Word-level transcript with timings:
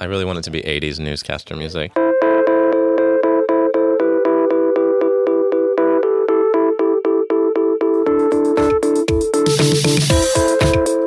I 0.00 0.04
really 0.04 0.26
want 0.26 0.38
it 0.38 0.42
to 0.42 0.50
be 0.50 0.60
80s 0.60 0.98
newscaster 0.98 1.56
music. 1.56 1.94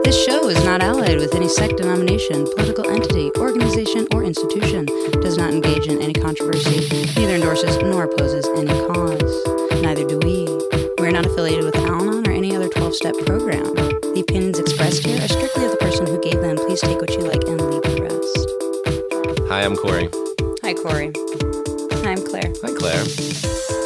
This 0.03 0.25
show 0.25 0.49
is 0.49 0.63
not 0.63 0.81
allied 0.81 1.17
with 1.17 1.35
any 1.35 1.47
sect, 1.47 1.77
denomination, 1.77 2.47
political 2.55 2.89
entity, 2.89 3.29
organization, 3.37 4.07
or 4.15 4.23
institution, 4.23 4.85
does 5.21 5.37
not 5.37 5.51
engage 5.51 5.85
in 5.87 6.01
any 6.01 6.13
controversy, 6.13 6.87
neither 7.19 7.35
endorses 7.35 7.77
nor 7.77 8.05
opposes 8.05 8.47
any 8.55 8.73
cause. 8.87 9.81
Neither 9.81 10.07
do 10.07 10.17
we. 10.19 10.54
We 11.15 11.19
are 11.19 11.21
not 11.21 11.31
affiliated 11.31 11.63
with 11.63 11.75
Al 11.77 12.01
Anon 12.01 12.27
or 12.27 12.31
any 12.31 12.53
other 12.57 12.67
12 12.67 12.93
step 12.93 13.15
program. 13.25 13.63
The 13.73 14.19
opinions 14.19 14.59
expressed 14.59 15.05
here 15.05 15.15
are 15.23 15.29
strictly 15.29 15.63
of 15.63 15.71
the 15.71 15.77
person 15.77 16.05
who 16.05 16.19
gave 16.19 16.41
them. 16.41 16.57
Please 16.57 16.81
take 16.81 16.99
what 16.99 17.09
you 17.11 17.21
like 17.21 17.41
and 17.47 17.61
leave 17.61 17.83
the 17.83 18.01
rest. 18.03 19.47
Hi, 19.47 19.63
I'm 19.63 19.77
Corey. 19.77 20.09
Hi, 20.61 20.73
Corey. 20.73 21.13
I'm 22.05 22.21
Claire. 22.21 22.51
Hi, 22.61 22.73
Claire. 22.75 22.99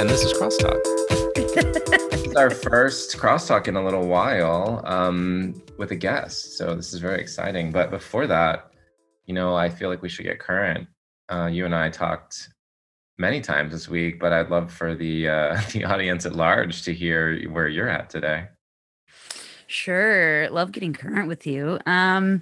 And 0.01 0.09
this 0.09 0.23
is 0.23 0.33
Crosstalk. 0.33 0.81
this 2.09 2.25
is 2.25 2.35
our 2.35 2.49
first 2.49 3.15
Crosstalk 3.15 3.67
in 3.67 3.75
a 3.75 3.85
little 3.85 4.07
while 4.07 4.81
um, 4.85 5.61
with 5.77 5.91
a 5.91 5.95
guest. 5.95 6.57
So 6.57 6.73
this 6.73 6.93
is 6.95 6.99
very 6.99 7.21
exciting. 7.21 7.71
But 7.71 7.91
before 7.91 8.25
that, 8.25 8.71
you 9.27 9.35
know, 9.35 9.55
I 9.55 9.69
feel 9.69 9.89
like 9.89 10.01
we 10.01 10.09
should 10.09 10.25
get 10.25 10.39
current. 10.39 10.87
Uh, 11.31 11.45
you 11.45 11.65
and 11.65 11.75
I 11.75 11.91
talked 11.91 12.49
many 13.19 13.41
times 13.41 13.73
this 13.73 13.89
week, 13.89 14.19
but 14.19 14.31
I'd 14.31 14.49
love 14.49 14.71
for 14.71 14.95
the 14.95 15.27
uh, 15.27 15.61
the 15.73 15.83
audience 15.83 16.25
at 16.25 16.33
large 16.33 16.81
to 16.83 16.93
hear 16.93 17.39
where 17.49 17.67
you're 17.67 17.89
at 17.89 18.09
today. 18.09 18.47
Sure. 19.67 20.49
Love 20.49 20.71
getting 20.71 20.93
current 20.93 21.27
with 21.27 21.45
you. 21.45 21.79
Um 21.85 22.41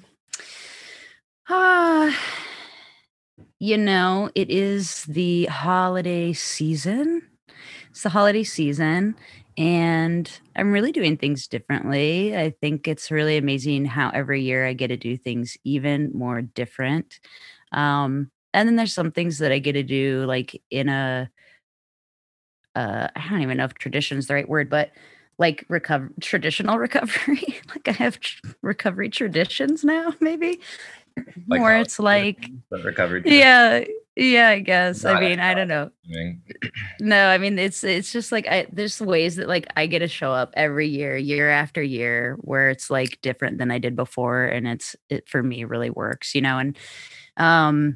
uh, 1.50 2.12
you 3.60 3.78
know, 3.78 4.30
it 4.36 4.50
is 4.50 5.04
the 5.06 5.46
holiday 5.46 6.34
season. 6.34 7.22
It's 7.90 8.04
the 8.04 8.10
holiday 8.10 8.44
season 8.44 9.16
and 9.58 10.40
I'm 10.56 10.72
really 10.72 10.92
doing 10.92 11.18
things 11.18 11.48
differently. 11.48 12.38
I 12.38 12.52
think 12.62 12.88
it's 12.88 13.12
really 13.12 13.38
amazing 13.38 13.86
how 13.86 14.10
every 14.12 14.44
year 14.44 14.66
I 14.68 14.74
get 14.74 14.90
to 14.90 14.98
do 14.98 15.18
things 15.18 15.58
even 15.64 16.12
more 16.14 16.42
different. 16.42 17.20
Um 17.74 18.32
and 18.54 18.68
then 18.68 18.76
there's 18.76 18.94
some 18.94 19.12
things 19.12 19.38
that 19.40 19.52
I 19.52 19.60
get 19.60 19.74
to 19.74 19.84
do 19.84 20.26
like 20.26 20.62
in 20.72 20.90
a 20.90 21.30
uh 22.76 23.08
I 23.16 23.30
don't 23.30 23.42
even 23.42 23.58
know 23.58 23.66
if 23.66 23.74
tradition 23.76 24.18
is 24.18 24.28
the 24.28 24.34
right 24.36 24.48
word, 24.48 24.70
but 24.70 24.92
like 25.40 25.66
recover 25.70 26.10
traditional 26.20 26.78
recovery 26.80 27.60
like 27.70 27.88
i 27.88 27.92
have 27.92 28.20
tr- 28.20 28.42
recovery 28.64 29.08
traditions 29.08 29.84
now 29.84 30.12
maybe 30.20 30.60
Like 31.48 31.60
more 31.60 31.76
it's 31.76 32.00
like 32.00 32.50
recovery. 32.72 33.22
yeah 33.26 33.84
yeah 34.16 34.48
i 34.50 34.60
guess 34.60 35.06
i 35.06 35.20
mean 35.20 35.40
i 35.40 35.54
don't 35.54 35.68
know 35.68 35.92
tradition. 36.10 36.40
no 37.02 37.28
i 37.30 37.38
mean 37.38 37.60
it's 37.60 37.84
it's 37.84 38.12
just 38.12 38.32
like 38.32 38.48
i 38.48 38.66
there's 38.72 39.00
ways 39.00 39.36
that 39.36 39.48
like 39.48 39.68
i 39.78 39.86
get 39.86 40.00
to 40.00 40.08
show 40.08 40.32
up 40.32 40.52
every 40.56 40.88
year 40.88 41.16
year 41.16 41.52
after 41.52 41.84
year 41.84 42.36
where 42.42 42.72
it's 42.72 42.90
like 42.90 43.22
different 43.22 43.60
than 43.60 43.70
i 43.70 43.78
did 43.78 43.96
before 43.96 44.44
and 44.46 44.68
it's 44.68 44.96
it 45.10 45.30
for 45.30 45.44
me 45.44 45.66
really 45.66 45.92
works 45.92 46.34
you 46.34 46.42
know 46.42 46.58
and 46.58 46.76
um 47.38 47.96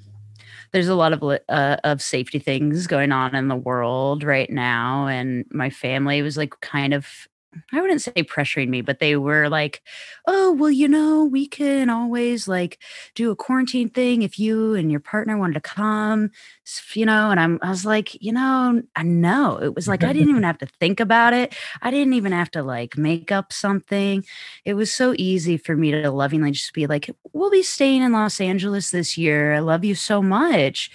there's 0.74 0.88
a 0.88 0.96
lot 0.96 1.14
of 1.14 1.24
uh, 1.50 1.78
of 1.84 2.02
safety 2.02 2.40
things 2.40 2.88
going 2.88 3.12
on 3.12 3.36
in 3.36 3.48
the 3.48 3.56
world 3.56 4.24
right 4.24 4.50
now 4.50 5.08
and 5.08 5.46
my 5.52 5.70
family 5.70 6.22
was 6.22 6.38
like 6.38 6.60
kind 6.62 6.94
of 6.94 7.28
I 7.74 7.82
wouldn't 7.82 8.02
say 8.02 8.12
pressuring 8.14 8.70
me, 8.70 8.82
but 8.82 9.00
they 9.00 9.18
were 9.18 9.50
like, 9.50 9.82
"Oh, 10.26 10.54
well, 10.54 10.72
you 10.72 10.88
know, 10.88 11.26
we 11.26 11.48
can 11.48 11.90
always 11.90 12.48
like 12.48 12.80
do 13.14 13.30
a 13.30 13.36
quarantine 13.36 13.90
thing 13.90 14.22
if 14.22 14.40
you 14.40 14.74
and 14.74 14.90
your 14.90 15.02
partner 15.02 15.38
wanted 15.38 15.56
to 15.56 15.62
come, 15.62 16.30
you 16.94 17.06
know." 17.06 17.30
And 17.30 17.40
I'm, 17.40 17.60
I 17.62 17.70
was 17.70 17.86
like, 17.86 18.16
you 18.22 18.32
know, 18.32 18.82
I 18.96 19.04
know 19.04 19.58
it 19.62 19.76
was 19.76 19.88
like 19.88 20.04
I 20.04 20.14
didn't 20.14 20.30
even 20.30 20.44
have 20.52 20.60
to 20.60 20.68
think 20.80 21.00
about 21.02 21.34
it. 21.34 21.54
I 21.82 21.92
didn't 21.92 22.14
even 22.14 22.32
have 22.32 22.52
to 22.52 22.64
like 22.64 22.98
make 22.98 23.32
up 23.34 23.52
something. 23.52 24.24
It 24.66 24.76
was 24.76 24.94
so 24.94 25.14
easy 25.18 25.58
for 25.58 25.76
me 25.76 25.92
to 25.92 26.10
lovingly 26.12 26.52
just 26.52 26.74
be 26.74 26.88
like, 26.88 27.10
"We'll 27.34 27.52
be 27.52 27.64
staying 27.64 28.02
in 28.02 28.14
Los 28.14 28.40
Angeles 28.40 28.92
this 28.92 29.18
year. 29.18 29.54
I 29.56 29.60
love 29.60 29.84
you 29.84 29.96
so 29.96 30.22
much. 30.22 30.90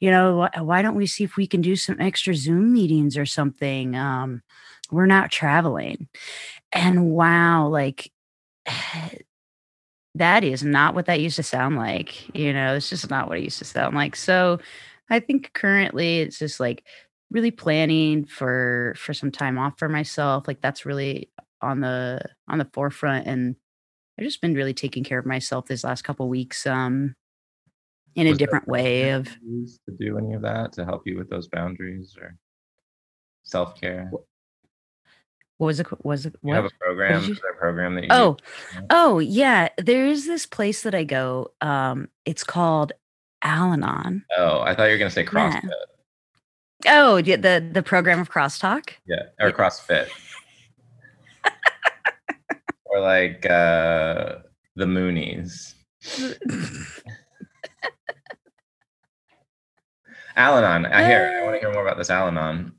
You 0.00 0.10
know, 0.10 0.48
wh- 0.54 0.62
why 0.62 0.82
don't 0.82 0.94
we 0.96 1.06
see 1.06 1.24
if 1.24 1.36
we 1.36 1.46
can 1.46 1.60
do 1.62 1.76
some 1.76 2.00
extra 2.00 2.34
Zoom 2.34 2.72
meetings 2.72 3.16
or 3.16 3.24
something?" 3.26 3.96
Um, 3.96 4.42
we're 4.92 5.06
not 5.06 5.30
traveling. 5.30 6.08
And 6.72 7.10
wow, 7.10 7.68
like 7.68 8.10
that 10.14 10.44
is 10.44 10.62
not 10.62 10.94
what 10.94 11.06
that 11.06 11.20
used 11.20 11.36
to 11.36 11.42
sound 11.42 11.76
like. 11.76 12.34
You 12.36 12.52
know, 12.52 12.74
it's 12.74 12.90
just 12.90 13.10
not 13.10 13.28
what 13.28 13.38
it 13.38 13.44
used 13.44 13.58
to 13.58 13.64
sound 13.64 13.96
like. 13.96 14.14
So 14.14 14.60
I 15.10 15.20
think 15.20 15.52
currently 15.54 16.20
it's 16.20 16.38
just 16.38 16.60
like 16.60 16.84
really 17.30 17.50
planning 17.50 18.26
for 18.26 18.94
for 18.96 19.14
some 19.14 19.32
time 19.32 19.58
off 19.58 19.78
for 19.78 19.88
myself. 19.88 20.46
Like 20.46 20.60
that's 20.60 20.86
really 20.86 21.30
on 21.60 21.80
the 21.80 22.20
on 22.48 22.58
the 22.58 22.68
forefront 22.72 23.26
and 23.26 23.56
I've 24.18 24.24
just 24.24 24.42
been 24.42 24.54
really 24.54 24.74
taking 24.74 25.04
care 25.04 25.18
of 25.18 25.26
myself 25.26 25.66
this 25.66 25.84
last 25.84 26.02
couple 26.02 26.28
weeks 26.28 26.66
um 26.66 27.14
in 28.14 28.26
a 28.26 28.30
Was 28.30 28.38
there 28.38 28.46
different 28.46 28.68
way 28.68 29.10
of 29.10 29.28
to 29.28 29.92
do 29.98 30.18
any 30.18 30.34
of 30.34 30.42
that 30.42 30.72
to 30.74 30.84
help 30.84 31.02
you 31.06 31.16
with 31.16 31.30
those 31.30 31.48
boundaries 31.48 32.16
or 32.20 32.36
self 33.44 33.80
care. 33.80 34.10
What 35.62 35.66
was 35.68 35.78
it 35.80 35.86
was 36.04 36.26
it 36.26 36.34
You 36.42 36.54
have 36.54 36.64
a 36.64 36.66
what? 36.66 36.78
program, 36.80 37.22
you- 37.24 37.34
a 37.34 37.56
program 37.56 37.94
that 37.94 38.02
you 38.02 38.08
Oh, 38.10 38.36
do? 38.74 38.80
Oh 38.90 39.18
yeah, 39.20 39.68
there's 39.78 40.26
this 40.26 40.44
place 40.44 40.82
that 40.82 40.92
I 40.94 41.04
go. 41.04 41.52
Um, 41.60 42.08
it's 42.24 42.42
called 42.42 42.90
Al-Anon. 43.42 44.24
Oh, 44.36 44.60
I 44.60 44.74
thought 44.74 44.86
you 44.86 44.92
were 44.92 44.98
gonna 44.98 45.10
say 45.10 45.22
Yeah. 45.22 45.28
CrossFit. 45.30 45.70
Oh, 46.88 47.16
yeah, 47.18 47.36
the 47.36 47.70
the 47.72 47.82
program 47.82 48.18
of 48.18 48.28
crosstalk. 48.28 48.90
Yeah, 49.06 49.22
or 49.40 49.52
CrossFit. 49.52 50.08
or 52.86 52.98
like 53.00 53.46
uh 53.46 54.38
the 54.74 54.86
Moonies. 54.86 55.74
Al-Anon. 60.36 60.86
I 60.86 61.06
hear. 61.06 61.38
I 61.40 61.44
want 61.44 61.54
to 61.56 61.60
hear 61.60 61.72
more 61.72 61.82
about 61.86 61.98
this 61.98 62.10
Al-Anon. 62.10 62.72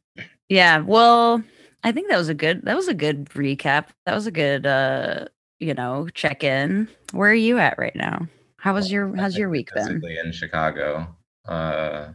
yeah, 0.50 0.80
well, 0.80 1.42
I 1.84 1.92
think 1.92 2.10
that 2.10 2.18
was 2.18 2.30
a 2.30 2.34
good 2.34 2.62
that 2.64 2.76
was 2.76 2.88
a 2.88 2.94
good 2.94 3.26
recap. 3.32 3.88
That 4.06 4.16
was 4.16 4.28
a 4.28 4.32
good 4.32 4.66
uh, 4.66 5.26
you 5.60 5.74
know, 5.74 6.08
check 6.14 6.44
in. 6.44 6.88
Where 7.12 7.32
are 7.32 7.36
you 7.36 7.58
at 7.60 7.78
right 7.78 7.96
now? 7.96 8.28
How 8.58 8.74
was 8.74 8.92
your 8.92 9.16
how's 9.16 9.38
your 9.38 9.50
week 9.50 9.74
been? 9.74 9.88
Physically 9.88 10.18
in 10.24 10.32
Chicago. 10.32 11.16
Uh, 11.48 12.10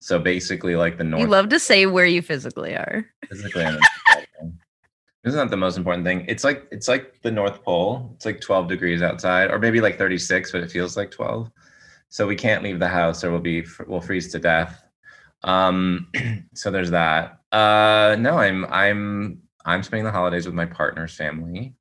so 0.00 0.18
basically, 0.18 0.76
like 0.76 0.98
the 0.98 1.04
North. 1.04 1.20
You 1.20 1.28
love 1.28 1.48
to 1.50 1.58
say 1.58 1.86
where 1.86 2.06
you 2.06 2.22
physically 2.22 2.74
are. 2.74 3.04
physically 3.28 3.64
in 3.64 3.78
This 5.22 5.34
is 5.34 5.36
not 5.36 5.50
the 5.50 5.56
most 5.56 5.76
important 5.76 6.04
thing. 6.04 6.24
It's 6.26 6.42
like 6.42 6.66
it's 6.72 6.88
like 6.88 7.22
the 7.22 7.30
North 7.30 7.62
Pole. 7.62 8.10
It's 8.16 8.26
like 8.26 8.40
12 8.40 8.66
degrees 8.66 9.02
outside, 9.02 9.52
or 9.52 9.58
maybe 9.60 9.80
like 9.80 9.96
36, 9.96 10.50
but 10.50 10.62
it 10.62 10.70
feels 10.70 10.96
like 10.96 11.12
12. 11.12 11.48
So 12.08 12.26
we 12.26 12.34
can't 12.34 12.64
leave 12.64 12.80
the 12.80 12.88
house, 12.88 13.22
or 13.22 13.30
we'll 13.30 13.40
be 13.40 13.64
we'll 13.86 14.00
freeze 14.00 14.32
to 14.32 14.40
death. 14.40 14.81
Um, 15.44 16.08
so 16.54 16.70
there's 16.70 16.90
that. 16.90 17.40
Uh, 17.52 18.16
no, 18.18 18.38
I'm 18.38 18.64
I'm 18.66 19.42
I'm 19.64 19.82
spending 19.82 20.04
the 20.04 20.10
holidays 20.12 20.46
with 20.46 20.54
my 20.54 20.66
partner's 20.66 21.14
family, 21.14 21.74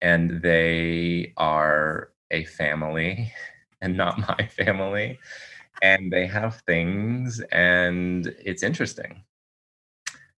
and 0.00 0.42
they 0.42 1.32
are 1.36 2.10
a 2.30 2.44
family 2.44 3.32
and 3.80 3.96
not 3.96 4.18
my 4.18 4.46
family, 4.56 5.18
and 5.82 6.12
they 6.12 6.26
have 6.26 6.62
things, 6.66 7.40
and 7.52 8.34
it's 8.44 8.62
interesting 8.62 9.24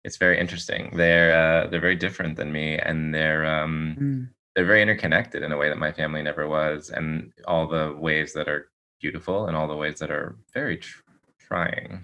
it's 0.04 0.18
very 0.18 0.40
interesting. 0.40 0.92
They're 0.96 1.34
uh, 1.36 1.68
they're 1.68 1.80
very 1.80 1.96
different 1.96 2.36
than 2.36 2.52
me, 2.52 2.78
and 2.78 3.14
they're 3.14 3.46
um, 3.46 3.96
Mm. 4.00 4.30
they're 4.56 4.66
very 4.66 4.82
interconnected 4.82 5.44
in 5.44 5.52
a 5.52 5.58
way 5.58 5.70
that 5.70 5.78
my 5.78 5.92
family 5.92 6.22
never 6.22 6.48
was, 6.48 6.90
and 6.90 7.32
all 7.48 7.68
the 7.68 7.96
ways 7.98 8.34
that 8.34 8.48
are 8.48 8.70
beautiful, 9.02 9.48
and 9.48 9.56
all 9.56 9.68
the 9.68 9.76
ways 9.76 10.00
that 10.00 10.12
are 10.12 10.36
very 10.54 10.78
tr- 10.78 11.02
trying. 11.40 12.02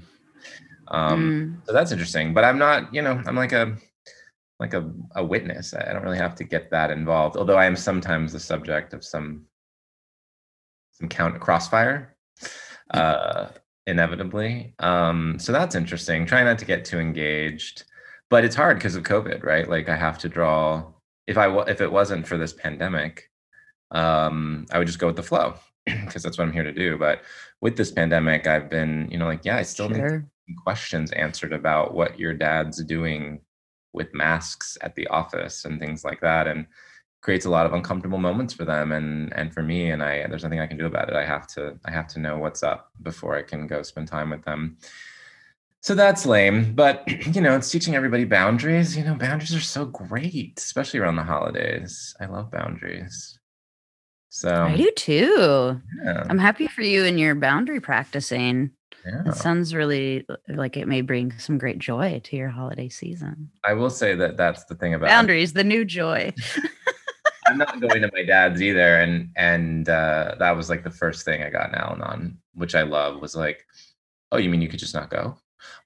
Um, 0.90 1.60
Mm. 1.62 1.66
So 1.68 1.74
that's 1.74 1.92
interesting. 1.92 2.34
But 2.34 2.44
I'm 2.44 2.58
not, 2.58 2.94
you 2.94 3.02
know, 3.02 3.22
I'm 3.26 3.36
like 3.36 3.54
a 3.54 3.76
like 4.60 4.74
a, 4.74 4.92
a 5.16 5.24
witness. 5.24 5.74
I 5.74 5.94
don't 5.94 6.04
really 6.04 6.18
have 6.18 6.36
to 6.36 6.44
get 6.44 6.70
that 6.72 6.92
involved, 6.92 7.38
although 7.38 7.58
I 7.58 7.66
am 7.66 7.76
sometimes 7.78 8.34
the 8.34 8.40
subject 8.40 8.94
of 8.94 9.04
some 9.06 9.46
some 10.92 11.08
count 11.08 11.40
crossfire. 11.40 12.16
Uh, 12.92 13.50
inevitably. 13.90 14.74
Um, 14.80 15.38
so 15.40 15.52
that's 15.52 15.76
interesting. 15.76 16.26
Try 16.26 16.44
not 16.44 16.60
to 16.60 16.66
get 16.66 16.86
too 16.86 17.00
engaged, 17.00 17.84
but 18.30 18.44
it's 18.46 18.56
hard 18.56 18.78
because 18.78 18.96
of 18.96 19.04
COVID, 19.04 19.44
right? 19.44 19.68
Like 19.70 19.90
I 19.90 19.96
have 19.96 20.18
to 20.20 20.30
draw. 20.30 20.86
If 21.28 21.38
I 21.38 21.48
if 21.68 21.82
it 21.82 21.92
wasn't 21.92 22.28
for 22.28 22.38
this 22.38 22.54
pandemic, 22.54 23.30
um, 23.92 24.66
I 24.72 24.78
would 24.78 24.88
just 24.88 25.00
go 25.00 25.08
with 25.08 25.16
the 25.16 25.24
flow 25.24 25.56
because 25.86 26.24
that's 26.24 26.38
what 26.38 26.46
I'm 26.46 26.54
here 26.54 26.64
to 26.64 26.72
do. 26.72 26.98
But 26.98 27.22
with 27.62 27.78
this 27.78 27.92
pandemic, 27.92 28.48
I've 28.48 28.70
been, 28.70 29.10
you 29.12 29.18
know, 29.18 29.26
like 29.26 29.46
yeah, 29.46 29.58
I 29.58 29.64
still 29.64 29.90
Sure. 29.90 29.98
some 30.10 30.30
questions 30.56 31.12
answered 31.12 31.54
about 31.54 31.94
what 31.94 32.20
your 32.20 32.34
dad's 32.34 32.84
doing 32.84 33.42
with 33.94 34.14
masks 34.14 34.78
at 34.82 34.96
the 34.96 35.08
office 35.08 35.66
and 35.66 35.80
things 35.80 36.04
like 36.04 36.22
that. 36.22 36.48
And 36.48 36.68
creates 37.22 37.46
a 37.46 37.50
lot 37.50 37.66
of 37.66 37.74
uncomfortable 37.74 38.18
moments 38.18 38.54
for 38.54 38.66
them 38.66 38.92
and 38.92 39.34
and 39.34 39.54
for 39.54 39.62
me 39.62 39.92
and 39.92 40.02
i 40.02 40.26
there's 40.30 40.44
nothing 40.44 40.60
i 40.60 40.68
can 40.68 40.78
do 40.78 40.86
about 40.86 41.10
it 41.10 41.16
i 41.16 41.26
have 41.26 41.46
to 41.46 41.78
i 41.86 41.92
have 41.92 42.08
to 42.08 42.20
know 42.20 42.38
what's 42.38 42.64
up 42.64 42.92
before 43.02 43.36
i 43.36 43.42
can 43.42 43.68
go 43.68 43.82
spend 43.82 44.08
time 44.08 44.30
with 44.30 44.44
them 44.46 44.78
so 45.82 45.94
that's 45.94 46.26
lame 46.26 46.74
but 46.74 47.04
you 47.36 47.42
know 47.42 47.56
it's 47.56 47.70
teaching 47.70 47.94
everybody 47.94 48.24
boundaries 48.24 48.96
you 48.96 49.04
know 49.04 49.16
boundaries 49.16 49.54
are 49.54 49.60
so 49.60 49.86
great 49.86 50.58
especially 50.58 51.00
around 51.00 51.18
the 51.18 51.24
holidays 51.24 52.16
i 52.22 52.26
love 52.26 52.50
boundaries 52.52 53.38
so 54.30 54.66
I 54.66 54.78
do 54.78 54.92
too. 54.92 55.82
yeah, 56.04 56.24
I'm 56.30 56.38
happy 56.38 56.68
for 56.68 56.84
you 56.84 57.04
and 57.04 57.20
your 57.20 57.34
boundary 57.34 57.80
practicing. 57.80 58.70
Yeah. 59.06 59.24
It 59.28 59.36
sounds 59.36 59.74
really 59.74 60.26
uh, 60.30 60.36
like 60.50 60.78
it 60.78 60.88
may 60.88 61.02
bring 61.02 61.38
some 61.40 61.58
great 61.58 61.80
joy 61.80 62.22
to 62.24 62.36
your 62.36 62.50
holiday 62.50 62.90
season. 62.90 63.50
i 63.64 63.74
will 63.74 63.90
say 63.90 64.16
that 64.16 64.38
that's 64.38 64.66
the 64.66 64.76
thing 64.76 64.94
about 64.94 65.08
Boundaries, 65.08 65.54
the 65.54 65.64
new 65.64 65.86
joy. 65.86 66.34
I'm 67.50 67.58
not 67.58 67.80
going 67.82 68.02
to 68.02 68.12
my 68.14 68.24
dad's 68.24 68.62
either, 68.62 69.00
and 69.00 69.30
and 69.36 69.90
uh, 69.90 70.36
that 70.38 70.56
was 70.56 70.70
like 70.70 70.84
the 70.84 70.92
first 70.92 71.26
thing 71.26 71.42
I 71.42 71.50
got 71.50 71.70
an 71.70 71.76
Al-Anon, 71.76 72.38
which 72.54 72.76
I 72.76 72.84
love. 72.84 73.22
Was 73.22 73.36
like, 73.36 73.66
oh, 74.32 74.38
you 74.38 74.50
mean 74.50 74.62
you 74.62 74.68
could 74.68 74.80
just 74.80 74.94
not 74.94 75.10
go, 75.10 75.36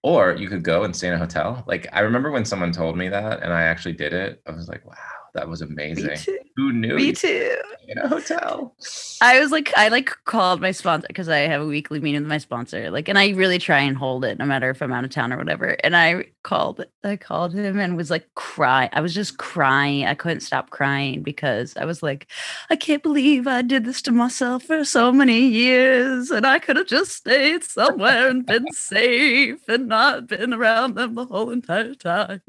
or 0.01 0.33
you 0.33 0.49
could 0.49 0.63
go 0.63 0.83
and 0.83 0.93
stay 0.93 1.07
in 1.07 1.13
a 1.13 1.17
hotel? 1.17 1.63
Like 1.65 1.87
I 1.93 2.01
remember 2.01 2.31
when 2.31 2.43
someone 2.43 2.73
told 2.73 2.97
me 2.97 3.07
that, 3.07 3.41
and 3.43 3.53
I 3.53 3.63
actually 3.63 3.93
did 3.93 4.11
it. 4.11 4.41
I 4.45 4.51
was 4.51 4.67
like, 4.67 4.85
wow, 4.85 4.95
that 5.35 5.47
was 5.47 5.61
amazing. 5.61 6.17
Who 6.55 6.71
knew? 6.71 6.95
Me 6.95 7.11
too. 7.11 7.57
In 7.87 7.97
a 7.97 8.07
hotel. 8.07 8.75
I 9.21 9.39
was 9.39 9.51
like, 9.51 9.73
I 9.75 9.87
like 9.87 10.11
called 10.25 10.61
my 10.61 10.71
sponsor 10.71 11.07
because 11.07 11.27
I 11.27 11.39
have 11.39 11.61
a 11.61 11.65
weekly 11.65 11.99
meeting 11.99 12.21
with 12.21 12.29
my 12.29 12.37
sponsor. 12.37 12.91
Like, 12.91 13.09
and 13.09 13.17
I 13.17 13.29
really 13.31 13.57
try 13.57 13.79
and 13.79 13.97
hold 13.97 14.23
it 14.23 14.37
no 14.37 14.45
matter 14.45 14.69
if 14.69 14.81
I'm 14.81 14.93
out 14.93 15.03
of 15.03 15.09
town 15.09 15.33
or 15.33 15.37
whatever. 15.37 15.75
And 15.83 15.95
I 15.95 16.25
called, 16.43 16.85
I 17.03 17.15
called 17.15 17.53
him 17.55 17.79
and 17.79 17.97
was 17.97 18.11
like 18.11 18.27
cry. 18.35 18.87
I 18.93 19.01
was 19.01 19.15
just 19.15 19.37
crying. 19.37 20.05
I 20.05 20.13
couldn't 20.13 20.41
stop 20.41 20.69
crying 20.69 21.23
because 21.23 21.75
I 21.75 21.85
was 21.85 22.03
like, 22.03 22.27
I 22.69 22.75
can't 22.75 23.01
believe 23.01 23.47
I 23.47 23.63
did 23.63 23.85
this 23.85 24.01
to 24.03 24.11
myself 24.11 24.63
for 24.63 24.85
so 24.85 25.11
many 25.11 25.39
years. 25.39 26.29
And 26.29 26.45
I 26.45 26.59
could 26.59 26.75
have 26.75 26.87
just 26.87 27.13
stayed 27.13 27.63
somewhere 27.63 28.29
and 28.29 28.45
been 28.45 28.71
safe 28.73 29.59
and 29.67 29.87
not 29.87 30.27
been 30.27 30.53
around 30.53 30.95
them 30.95 31.15
the 31.15 31.25
whole 31.25 31.49
entire 31.49 31.95
time. 31.95 32.41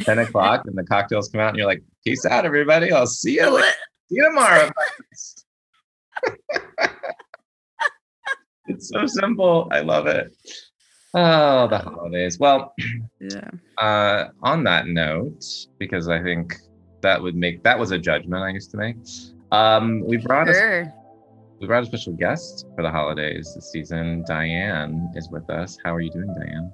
Ten 0.00 0.18
o'clock, 0.18 0.62
and 0.66 0.76
the 0.76 0.84
cocktails 0.84 1.28
come 1.28 1.40
out, 1.40 1.50
and 1.50 1.58
you're 1.58 1.66
like, 1.66 1.82
peace 2.04 2.26
out, 2.26 2.44
everybody. 2.44 2.92
I'll 2.92 3.06
see 3.06 3.36
you. 3.36 3.43
Later. 3.52 3.66
See 4.08 4.16
you 4.16 4.24
tomorrow. 4.24 4.70
it's 8.66 8.88
so 8.88 9.06
simple. 9.06 9.68
I 9.70 9.80
love 9.80 10.06
it. 10.06 10.34
Oh, 11.14 11.68
the 11.68 11.78
holidays. 11.78 12.38
Well, 12.38 12.74
Yeah. 13.20 13.50
uh, 13.78 14.28
on 14.42 14.64
that 14.64 14.86
note, 14.88 15.44
because 15.78 16.08
I 16.08 16.20
think 16.22 16.54
that 17.02 17.22
would 17.22 17.36
make 17.36 17.62
that 17.62 17.78
was 17.78 17.92
a 17.92 17.98
judgment 17.98 18.42
I 18.42 18.48
used 18.50 18.70
to 18.72 18.76
make. 18.78 18.96
Um, 19.52 20.00
we 20.00 20.16
brought 20.16 20.48
a, 20.48 20.92
we 21.60 21.66
brought 21.68 21.84
a 21.84 21.86
special 21.86 22.14
guest 22.14 22.66
for 22.74 22.82
the 22.82 22.90
holidays 22.90 23.52
this 23.54 23.70
season. 23.70 24.24
Diane 24.26 25.10
is 25.14 25.28
with 25.30 25.48
us. 25.50 25.78
How 25.84 25.94
are 25.94 26.00
you 26.00 26.10
doing, 26.10 26.34
Diane? 26.34 26.72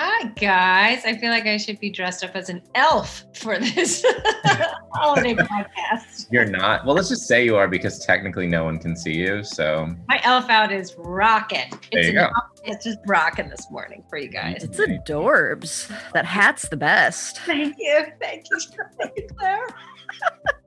Hi 0.00 0.28
guys. 0.36 1.04
I 1.04 1.16
feel 1.16 1.30
like 1.30 1.46
I 1.46 1.56
should 1.56 1.80
be 1.80 1.90
dressed 1.90 2.22
up 2.22 2.36
as 2.36 2.48
an 2.50 2.62
elf 2.76 3.24
for 3.34 3.58
this 3.58 4.06
holiday 4.92 5.34
podcast. 5.34 6.28
You're 6.30 6.46
not. 6.46 6.86
Well, 6.86 6.94
let's 6.94 7.08
just 7.08 7.26
say 7.26 7.44
you 7.44 7.56
are 7.56 7.66
because 7.66 8.06
technically 8.06 8.46
no 8.46 8.62
one 8.62 8.78
can 8.78 8.94
see 8.94 9.14
you. 9.14 9.42
So 9.42 9.92
My 10.08 10.20
elf 10.22 10.48
out 10.50 10.70
is 10.70 10.94
rocking. 10.98 11.72
There 11.90 12.04
you 12.04 12.12
go. 12.12 12.28
Elf- 12.68 12.76
It's 12.76 12.84
just 12.84 12.98
rocking 13.06 13.48
this 13.48 13.70
morning 13.70 14.04
for 14.08 14.18
you 14.18 14.28
guys. 14.28 14.62
It's 14.64 14.78
adorbs. 14.78 15.88
That 16.12 16.24
hat's 16.24 16.68
the 16.68 16.76
best. 16.76 17.38
Thank 17.40 17.76
you. 17.78 18.06
Thank 18.20 18.46
you. 18.50 18.58
Thank 19.00 19.12
you, 19.16 19.28
Claire. 19.36 19.66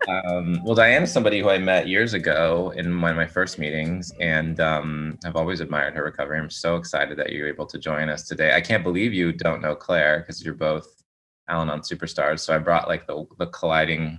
Um, 0.07 0.63
well, 0.63 0.75
Diane 0.75 1.03
is 1.03 1.11
somebody 1.11 1.39
who 1.39 1.49
I 1.49 1.57
met 1.57 1.87
years 1.87 2.13
ago 2.13 2.73
in 2.75 3.01
one 3.01 3.11
of 3.11 3.17
my 3.17 3.27
first 3.27 3.59
meetings, 3.59 4.11
and 4.19 4.59
um, 4.59 5.19
I've 5.25 5.35
always 5.35 5.59
admired 5.59 5.93
her 5.95 6.03
recovery. 6.03 6.39
I'm 6.39 6.49
so 6.49 6.75
excited 6.75 7.17
that 7.17 7.31
you're 7.31 7.47
able 7.47 7.65
to 7.67 7.77
join 7.77 8.09
us 8.09 8.27
today. 8.27 8.55
I 8.55 8.61
can't 8.61 8.83
believe 8.83 9.13
you 9.13 9.31
don't 9.31 9.61
know 9.61 9.75
Claire 9.75 10.19
because 10.19 10.43
you're 10.43 10.53
both 10.53 10.87
Al-Anon 11.49 11.81
Superstars. 11.81 12.39
So 12.39 12.55
I 12.55 12.57
brought 12.59 12.87
like 12.87 13.05
the, 13.07 13.25
the 13.37 13.47
colliding 13.47 14.17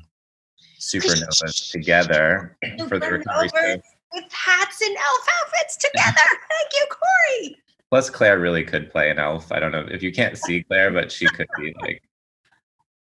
supernovas 0.81 1.71
together 1.73 2.57
for 2.89 2.99
the 2.99 3.11
recovery 3.11 3.49
show. 3.49 3.81
With 4.15 4.31
hats 4.31 4.83
and 4.83 4.95
elf 4.95 5.27
outfits 5.41 5.77
together. 5.79 6.13
Thank 6.13 6.73
you, 6.75 6.87
Corey. 6.91 7.57
Plus, 7.93 8.09
Claire 8.09 8.39
really 8.39 8.65
could 8.65 8.91
play 8.91 9.11
an 9.11 9.19
elf. 9.19 9.53
I 9.53 9.61
don't 9.61 9.71
know 9.71 9.87
if 9.91 10.03
you 10.03 10.11
can't 10.13 10.39
see 10.39 10.63
Claire, 10.63 10.91
but 10.91 11.13
she 11.13 11.27
could 11.27 11.47
be 11.59 11.75
like, 11.83 12.03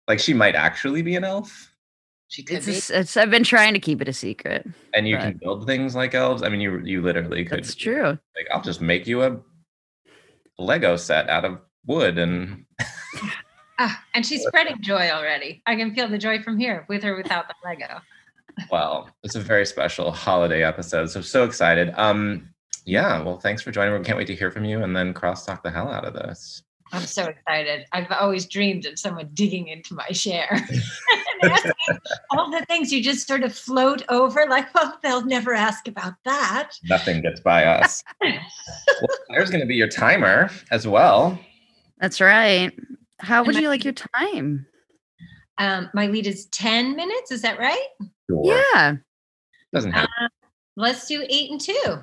like 0.08 0.20
she 0.20 0.36
might 0.36 0.54
actually 0.54 1.02
be 1.02 1.16
an 1.16 1.24
elf. 1.24 1.74
She 2.28 2.44
could 2.44 2.58
It's, 2.58 2.68
be. 2.68 2.74
a 2.74 2.76
s- 2.76 2.90
it's 2.92 3.18
I've 3.18 3.32
been 3.32 3.44
trying 3.44 3.74
to 3.74 3.80
keep 3.80 4.04
it 4.04 4.08
a 4.08 4.14
secret. 4.14 4.68
And 4.94 5.08
you 5.08 5.16
Right. 5.16 5.24
can 5.32 5.40
build 5.42 5.66
things 5.66 5.96
like 5.96 6.14
elves. 6.14 6.44
I 6.44 6.50
mean, 6.50 6.62
you 6.62 6.80
you 6.84 7.02
literally 7.02 7.44
could 7.44 7.64
That's 7.64 7.74
true. 7.74 8.04
like 8.36 8.48
I'll 8.52 8.62
just 8.62 8.80
make 8.80 9.08
you 9.08 9.24
a 9.24 9.40
Lego 10.60 10.96
set 10.96 11.28
out 11.28 11.44
of 11.44 11.60
wood 11.88 12.20
and 12.20 12.64
Ah, 13.80 14.04
and 14.14 14.24
she's 14.24 14.44
spreading 14.48 14.80
joy 14.82 15.10
already. 15.10 15.64
I 15.66 15.76
can 15.76 15.96
feel 15.96 16.08
the 16.08 16.20
joy 16.20 16.44
from 16.44 16.60
here, 16.60 16.86
with 16.88 17.04
or 17.04 17.16
without 17.16 17.48
the 17.48 17.56
Lego. 17.66 18.00
well, 18.70 19.10
it's 19.24 19.34
a 19.36 19.40
very 19.42 19.66
special 19.66 20.12
holiday 20.12 20.64
episode. 20.64 21.10
So 21.10 21.22
so 21.22 21.46
excited. 21.46 21.94
Um 21.98 22.50
yeah, 22.88 23.22
well 23.22 23.38
thanks 23.38 23.62
for 23.62 23.72
joining. 23.72 23.94
We 23.94 24.06
can't 24.06 24.18
wait 24.18 24.28
to 24.28 24.36
hear 24.36 24.50
from 24.50 24.66
you 24.66 24.82
and 24.82 24.96
then 24.96 25.14
cross 25.14 25.46
talk 25.46 25.62
the 25.62 25.70
hell 25.70 25.90
out 25.90 26.06
of 26.06 26.14
this. 26.14 26.64
I'm 26.94 27.04
so 27.04 27.26
excited. 27.26 27.86
I've 27.92 28.10
always 28.12 28.46
dreamed 28.46 28.86
of 28.86 28.98
someone 28.98 29.30
digging 29.34 29.68
into 29.68 29.94
my 29.94 30.08
share 30.12 30.48
and 31.42 31.52
asking 31.52 31.74
all 32.32 32.50
the 32.50 32.66
things 32.68 32.94
you 32.94 33.04
just 33.04 33.28
sort 33.28 33.44
of 33.44 33.54
float 33.54 34.04
over, 34.08 34.46
like, 34.50 34.74
well, 34.74 34.98
they'll 35.04 35.26
never 35.26 35.54
ask 35.54 35.90
about 35.90 36.14
that. 36.24 36.72
Nothing 36.86 37.22
gets 37.22 37.42
by 37.42 37.66
us. 37.66 38.06
well, 38.22 38.32
Claire's 39.28 39.50
gonna 39.50 39.66
be 39.66 39.76
your 39.76 39.90
timer 39.90 40.50
as 40.72 40.88
well. 40.88 41.38
That's 42.00 42.22
right. 42.22 42.72
How 43.20 43.44
would 43.44 43.56
And 43.56 43.64
you 43.64 43.68
like 43.68 43.84
your 43.84 43.94
time? 43.94 44.66
Um, 45.58 45.90
my 45.94 46.08
lead 46.08 46.26
is 46.26 46.46
10 46.48 46.96
minutes. 46.96 47.32
Is 47.32 47.42
that 47.42 47.60
right? 47.60 47.88
Sure. 48.30 48.42
Yeah. 48.46 48.94
Doesn't 49.74 49.92
have 49.92 50.08
Let's 50.78 51.08
do 51.08 51.26
eight 51.28 51.52
and 51.52 51.60
two. 51.60 52.00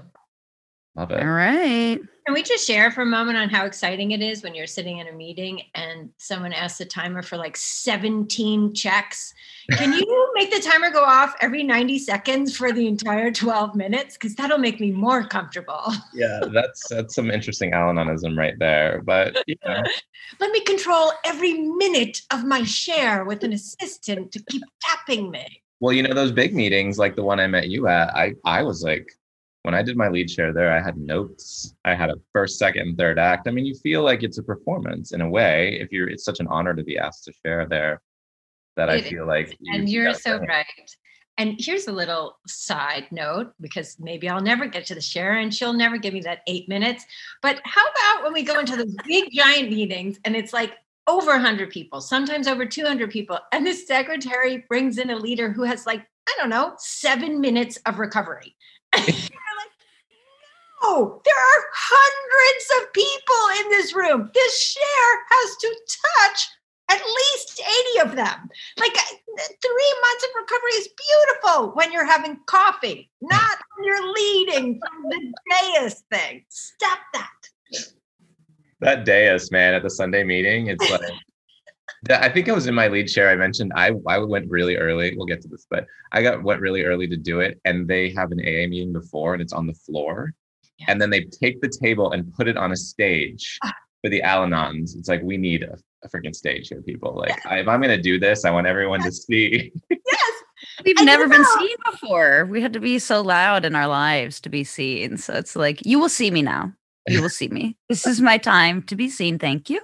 Love 0.97 1.11
it. 1.11 1.23
right. 1.23 2.01
Can 2.27 2.33
we 2.33 2.43
just 2.43 2.67
share 2.67 2.91
for 2.91 3.03
a 3.03 3.07
moment 3.07 3.37
on 3.37 3.51
how 3.51 3.67
exciting 3.67 4.13
it 4.13 4.23
is 4.23 4.43
when 4.43 4.55
you're 4.55 4.67
sitting 4.67 4.97
in 4.97 5.09
a 5.09 5.13
meeting 5.13 5.61
and 5.75 6.09
someone 6.17 6.55
asks 6.55 6.79
the 6.79 6.87
timer 6.87 7.21
for 7.21 7.37
like 7.37 7.55
17 7.55 8.73
checks? 8.73 9.35
Can 9.73 9.93
you 9.93 10.33
make 10.35 10.51
the 10.51 10.61
timer 10.61 10.91
go 10.91 11.05
off 11.05 11.35
every 11.43 11.63
90 11.63 11.99
seconds 11.99 12.57
for 12.57 12.73
the 12.73 12.87
entire 12.87 13.31
12 13.31 13.75
minutes? 13.75 14.15
Because 14.15 14.35
that'll 14.37 14.57
make 14.57 14.81
me 14.81 14.91
more 14.91 15.25
comfortable. 15.25 15.93
Yeah, 16.15 16.41
that's 16.53 16.89
that's 16.89 17.15
some 17.15 17.31
interesting 17.31 17.73
Al-Anonism 17.73 18.39
right 18.39 18.55
there. 18.59 19.03
But 19.05 19.43
you 19.47 19.57
know, 19.67 19.83
Let 20.41 20.51
me 20.51 20.61
control 20.61 21.13
every 21.25 21.55
minute 21.55 22.23
of 22.33 22.45
my 22.45 22.63
share 22.65 23.25
with 23.25 23.45
an 23.45 23.53
assistant 23.53 24.33
to 24.33 24.43
keep 24.49 24.63
tapping 24.81 25.31
me. 25.31 25.63
Well, 25.81 25.93
you 25.93 26.03
know 26.03 26.15
those 26.15 26.33
big 26.33 26.55
meetings, 26.55 26.99
like 26.99 27.17
the 27.17 27.23
one 27.23 27.41
I 27.41 27.47
met 27.47 27.69
you 27.69 27.89
at. 27.89 28.15
I 28.15 28.35
I 28.45 28.63
was 28.63 28.83
like, 28.83 29.13
when 29.65 29.75
I 29.75 29.83
did 29.83 29.97
my 29.97 30.09
lead 30.09 30.31
share 30.31 30.53
there, 30.53 30.71
I 30.71 30.83
had 30.83 30.99
notes. 30.99 31.75
I 31.87 31.95
had 31.95 32.11
a 32.11 32.17
first, 32.35 32.59
second, 32.59 32.83
and 32.83 32.99
third 32.99 33.19
act. 33.19 33.49
I 33.49 33.51
mean, 33.51 33.65
you 33.65 33.75
feel 33.75 34.03
like 34.03 34.23
it's 34.23 34.37
a 34.37 34.43
performance 34.43 35.13
in 35.13 35.23
a 35.23 35.29
way. 35.29 35.79
If 35.81 35.91
you're, 35.91 36.07
it's 36.07 36.23
such 36.23 36.39
an 36.39 36.47
honor 36.49 36.75
to 36.75 36.85
be 36.85 36.99
asked 36.99 37.25
to 37.25 37.33
share 37.45 37.67
there. 37.67 38.03
That 38.77 38.91
I 38.91 38.97
It 38.97 39.05
feel 39.05 39.27
like. 39.27 39.57
And 39.73 39.89
you 39.89 40.03
you're 40.03 40.13
so 40.13 40.39
right. 40.39 40.67
And 41.39 41.57
here's 41.59 41.89
a 41.89 41.93
little 41.93 42.37
side 42.47 43.07
note 43.11 43.55
because 43.59 43.97
maybe 43.99 44.29
I'll 44.29 44.43
never 44.43 44.67
get 44.67 44.85
to 44.87 44.95
the 44.95 45.01
share 45.01 45.39
and 45.39 45.53
she'll 45.53 45.73
never 45.73 45.97
give 45.97 46.13
me 46.13 46.21
that 46.21 46.41
eight 46.47 46.69
minutes. 46.69 47.07
But 47.41 47.61
how 47.65 47.83
about 47.83 48.25
when 48.25 48.35
we 48.35 48.43
go 48.43 48.61
into 48.61 48.77
those 48.77 48.95
big 49.07 49.31
giant 49.33 49.71
meetings 49.71 50.19
and 50.27 50.37
it's 50.37 50.53
like 50.53 50.75
over 51.07 51.31
100 51.31 51.71
people, 51.71 52.03
sometimes 52.03 52.47
over 52.47 52.67
200 52.67 53.11
people, 53.11 53.39
and 53.53 53.67
the 53.67 53.73
secretary 53.73 54.65
brings 54.69 54.99
in 54.99 55.11
a 55.11 55.17
leader 55.17 55.51
who 55.51 55.63
has 55.63 55.87
like, 55.87 56.01
I 56.29 56.35
don't 56.39 56.51
know, 56.51 56.75
seven 56.77 57.41
minutes 57.41 57.79
of 57.87 57.99
recovery. 57.99 58.57
No, 60.85 61.23
there 61.25 61.35
are 61.35 61.65
hundreds 61.73 62.67
of 62.79 62.93
people 62.93 63.65
in 63.65 63.71
this 63.71 63.95
room. 63.95 64.31
This 64.35 64.61
share 64.61 65.19
has 65.31 65.57
to 65.57 65.77
touch 66.21 66.49
at 66.91 67.01
least 67.01 67.63
80 67.97 68.11
of 68.11 68.17
them. 68.17 68.51
Like 68.79 68.93
uh, 68.95 69.43
three 69.63 69.95
months 70.03 70.25
of 70.25 70.31
recovery 70.43 70.73
is 70.73 70.89
beautiful 70.89 71.73
when 71.75 71.91
you're 71.91 72.05
having 72.05 72.39
coffee, 72.47 73.11
not 73.23 73.59
when 73.77 73.87
you're 73.87 74.13
leading 74.13 74.81
from 74.81 75.03
the 75.09 75.33
dais 75.51 76.05
thing. 76.13 76.45
Stop 76.49 76.99
that. 77.15 77.31
that 78.81 79.05
dais, 79.07 79.51
man, 79.51 79.75
at 79.75 79.83
the 79.83 79.91
Sunday 79.91 80.25
meeting. 80.25 80.67
It's 80.67 80.91
like. 80.91 81.01
That- 82.05 82.23
I 82.23 82.29
think 82.29 82.49
it 82.49 82.55
was 82.55 82.67
in 82.67 82.75
my 82.75 82.89
lead 82.89 83.09
share. 83.11 83.29
I 83.31 83.37
mentioned 83.37 83.73
I 83.75 83.93
I 84.07 84.19
went 84.19 84.49
really 84.51 84.77
early. 84.77 85.15
We'll 85.17 85.27
get 85.27 85.41
to 85.43 85.49
this, 85.49 85.67
but 85.71 85.87
I 86.13 86.23
got 86.23 86.43
went 86.43 86.61
really 86.61 86.85
early 86.85 87.07
to 87.09 87.17
do 87.17 87.41
it, 87.41 87.61
and 87.65 87.87
they 87.89 88.11
have 88.11 88.31
an 88.33 88.41
AA 88.41 88.67
meeting 88.69 88.93
before, 88.93 89.33
and 89.35 89.43
it's 89.43 89.53
on 89.53 89.67
the 89.67 89.75
floor, 89.75 90.33
Yeah. 90.79 90.87
and 90.89 91.01
then 91.01 91.11
they 91.11 91.23
take 91.25 91.61
the 91.61 91.69
table 91.69 92.13
and 92.13 92.33
put 92.35 92.49
it 92.49 92.57
on 92.57 92.73
a 92.73 92.77
stage 92.77 93.59
Ah. 93.65 93.73
for 94.03 94.11
the 94.11 94.23
Al-Anons. 94.23 94.97
It's 94.97 95.09
like 95.09 95.23
we 95.23 95.37
need 95.37 95.63
a, 95.63 95.77
a 96.03 96.09
freaking 96.09 96.35
stage 96.35 96.69
here, 96.69 96.83
people. 96.83 97.15
Like 97.17 97.45
I, 97.47 97.59
if 97.61 97.69
I'm 97.69 97.81
gonna 97.81 98.01
do 98.01 98.19
this, 98.19 98.45
I 98.45 98.51
want 98.51 98.67
everyone 98.67 99.03
to 99.03 99.13
see. 99.13 99.73
Yes. 99.91 100.33
We've 100.85 100.97
And 100.99 101.07
never 101.07 101.25
you 101.25 101.29
been 101.31 101.45
seen 101.59 101.77
before. 101.91 102.47
We 102.47 102.61
had 102.63 102.73
to 102.73 102.81
be 102.81 102.99
so 102.99 103.21
loud 103.23 103.65
in 103.65 103.75
our 103.75 103.87
lives 103.87 104.41
to 104.43 104.49
be 104.49 104.65
seen. 104.65 105.17
So 105.19 105.35
it's 105.35 105.55
like, 105.57 105.85
you 105.85 105.99
will 105.99 106.09
see 106.09 106.31
me 106.31 106.43
now. 106.43 106.73
You 107.09 107.23
will 107.23 107.29
see 107.29 107.49
me. 107.49 107.77
This 107.89 108.07
is 108.07 108.21
my 108.21 108.39
time 108.39 108.83
to 108.85 108.97
be 108.97 109.09
seen. 109.09 109.39
Thank 109.39 109.69
you. 109.69 109.81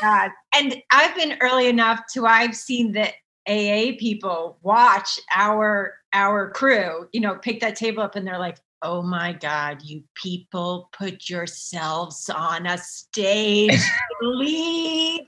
God. 0.00 0.30
And 0.54 0.82
I've 0.90 1.14
been 1.14 1.36
early 1.40 1.68
enough 1.68 2.00
to 2.14 2.26
I've 2.26 2.56
seen 2.56 2.92
the 2.92 3.08
AA 3.46 3.96
people 3.98 4.58
watch 4.62 5.18
our 5.34 5.94
our 6.12 6.50
crew, 6.50 7.08
you 7.12 7.20
know, 7.20 7.36
pick 7.36 7.60
that 7.60 7.76
table 7.76 8.02
up 8.02 8.16
and 8.16 8.26
they're 8.26 8.38
like, 8.38 8.58
oh 8.82 9.02
my 9.02 9.32
God, 9.32 9.82
you 9.82 10.02
people 10.14 10.90
put 10.92 11.28
yourselves 11.28 12.28
on 12.30 12.66
a 12.66 12.78
stage. 12.78 13.80
Leave. 14.22 15.22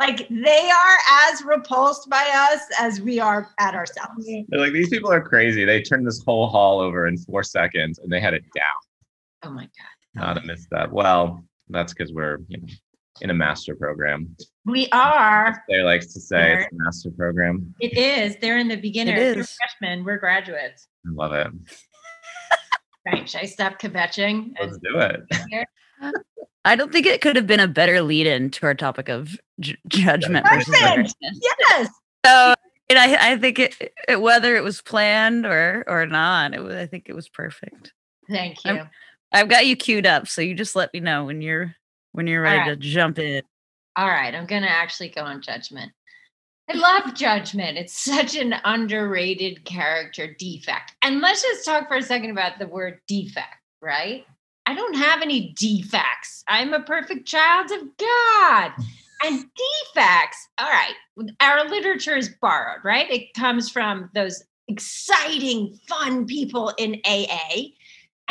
Like 0.00 0.28
they 0.28 0.70
are 0.70 1.30
as 1.30 1.44
repulsed 1.44 2.08
by 2.08 2.26
us 2.50 2.60
as 2.80 3.00
we 3.00 3.20
are 3.20 3.50
at 3.60 3.74
ourselves. 3.74 4.26
They're 4.48 4.60
like, 4.60 4.72
these 4.72 4.88
people 4.88 5.12
are 5.12 5.20
crazy. 5.20 5.64
They 5.64 5.82
turned 5.82 6.06
this 6.06 6.22
whole 6.24 6.48
hall 6.48 6.80
over 6.80 7.06
in 7.06 7.18
four 7.18 7.42
seconds 7.42 7.98
and 7.98 8.10
they 8.10 8.20
had 8.20 8.34
it 8.34 8.44
down. 8.54 8.64
Oh 9.44 9.50
my 9.50 9.64
God. 9.64 10.01
Not 10.14 10.38
um, 10.38 10.50
a 10.50 10.56
that. 10.70 10.92
Well, 10.92 11.44
that's 11.68 11.92
because 11.92 12.12
we're 12.12 12.38
you 12.48 12.58
know, 12.58 12.66
in 13.20 13.30
a 13.30 13.34
master 13.34 13.74
program. 13.74 14.34
We 14.66 14.88
are. 14.92 15.62
They 15.68 15.82
likes 15.82 16.12
to 16.14 16.20
say 16.20 16.54
it's 16.54 16.72
a 16.72 16.84
master 16.84 17.10
program. 17.10 17.74
It 17.80 17.96
is. 17.96 18.36
They're 18.40 18.58
in 18.58 18.68
the 18.68 18.76
beginner. 18.76 19.16
You're 19.16 19.44
freshmen. 19.44 20.04
We're 20.04 20.18
graduates. 20.18 20.88
I 21.06 21.10
love 21.12 21.32
it. 21.32 21.48
Right. 23.04 23.28
Should 23.28 23.40
I 23.40 23.46
stop 23.46 23.80
kvetching? 23.80 24.52
Let's 24.60 24.78
do 24.78 24.96
it. 25.00 25.22
I 26.64 26.76
don't 26.76 26.92
think 26.92 27.06
it 27.06 27.20
could 27.20 27.34
have 27.34 27.48
been 27.48 27.58
a 27.58 27.66
better 27.66 28.00
lead 28.00 28.28
in 28.28 28.50
to 28.50 28.66
our 28.66 28.74
topic 28.74 29.08
of 29.08 29.36
ju- 29.58 29.76
judgment 29.88 30.46
versus 30.48 30.72
Perfect. 30.72 31.14
Yes. 31.20 31.88
So 32.24 32.54
and 32.88 32.98
I, 32.98 33.32
I 33.32 33.38
think 33.38 33.58
it, 33.58 33.92
it, 34.06 34.20
whether 34.20 34.54
it 34.54 34.62
was 34.62 34.82
planned 34.82 35.46
or 35.46 35.82
or 35.88 36.06
not, 36.06 36.54
it 36.54 36.62
was, 36.62 36.76
I 36.76 36.86
think 36.86 37.08
it 37.08 37.14
was 37.14 37.28
perfect. 37.28 37.92
Thank 38.30 38.58
I'm- 38.64 38.76
you. 38.76 38.82
I've 39.32 39.48
got 39.48 39.66
you 39.66 39.76
queued 39.76 40.06
up, 40.06 40.28
so 40.28 40.42
you 40.42 40.54
just 40.54 40.76
let 40.76 40.92
me 40.92 41.00
know 41.00 41.24
when 41.24 41.40
you're 41.40 41.74
when 42.12 42.26
you're 42.26 42.42
ready 42.42 42.60
All 42.60 42.66
to 42.66 42.76
jump 42.76 43.18
in. 43.18 43.42
All 43.96 44.08
right, 44.08 44.34
I'm 44.34 44.46
going 44.46 44.62
to 44.62 44.70
actually 44.70 45.08
go 45.08 45.22
on 45.22 45.42
judgment. 45.42 45.92
I 46.70 46.76
love 46.76 47.14
judgment. 47.14 47.76
It's 47.76 47.98
such 47.98 48.36
an 48.36 48.54
underrated 48.64 49.64
character 49.64 50.34
defect. 50.38 50.94
And 51.02 51.20
let's 51.20 51.42
just 51.42 51.64
talk 51.64 51.88
for 51.88 51.96
a 51.96 52.02
second 52.02 52.30
about 52.30 52.58
the 52.58 52.66
word 52.66 53.00
defect, 53.06 53.56
right? 53.80 54.24
I 54.66 54.74
don't 54.74 54.94
have 54.94 55.22
any 55.22 55.54
defects. 55.58 56.44
I'm 56.48 56.72
a 56.72 56.80
perfect 56.80 57.26
child 57.26 57.70
of 57.72 57.80
God. 57.98 58.72
And 59.24 59.44
defects, 59.94 60.48
all 60.58 60.68
right, 60.68 60.94
our 61.40 61.68
literature 61.68 62.16
is 62.16 62.28
borrowed, 62.40 62.84
right? 62.84 63.10
It 63.10 63.34
comes 63.34 63.68
from 63.68 64.10
those 64.14 64.42
exciting, 64.68 65.78
fun 65.88 66.26
people 66.26 66.72
in 66.78 67.00
AA. 67.04 67.68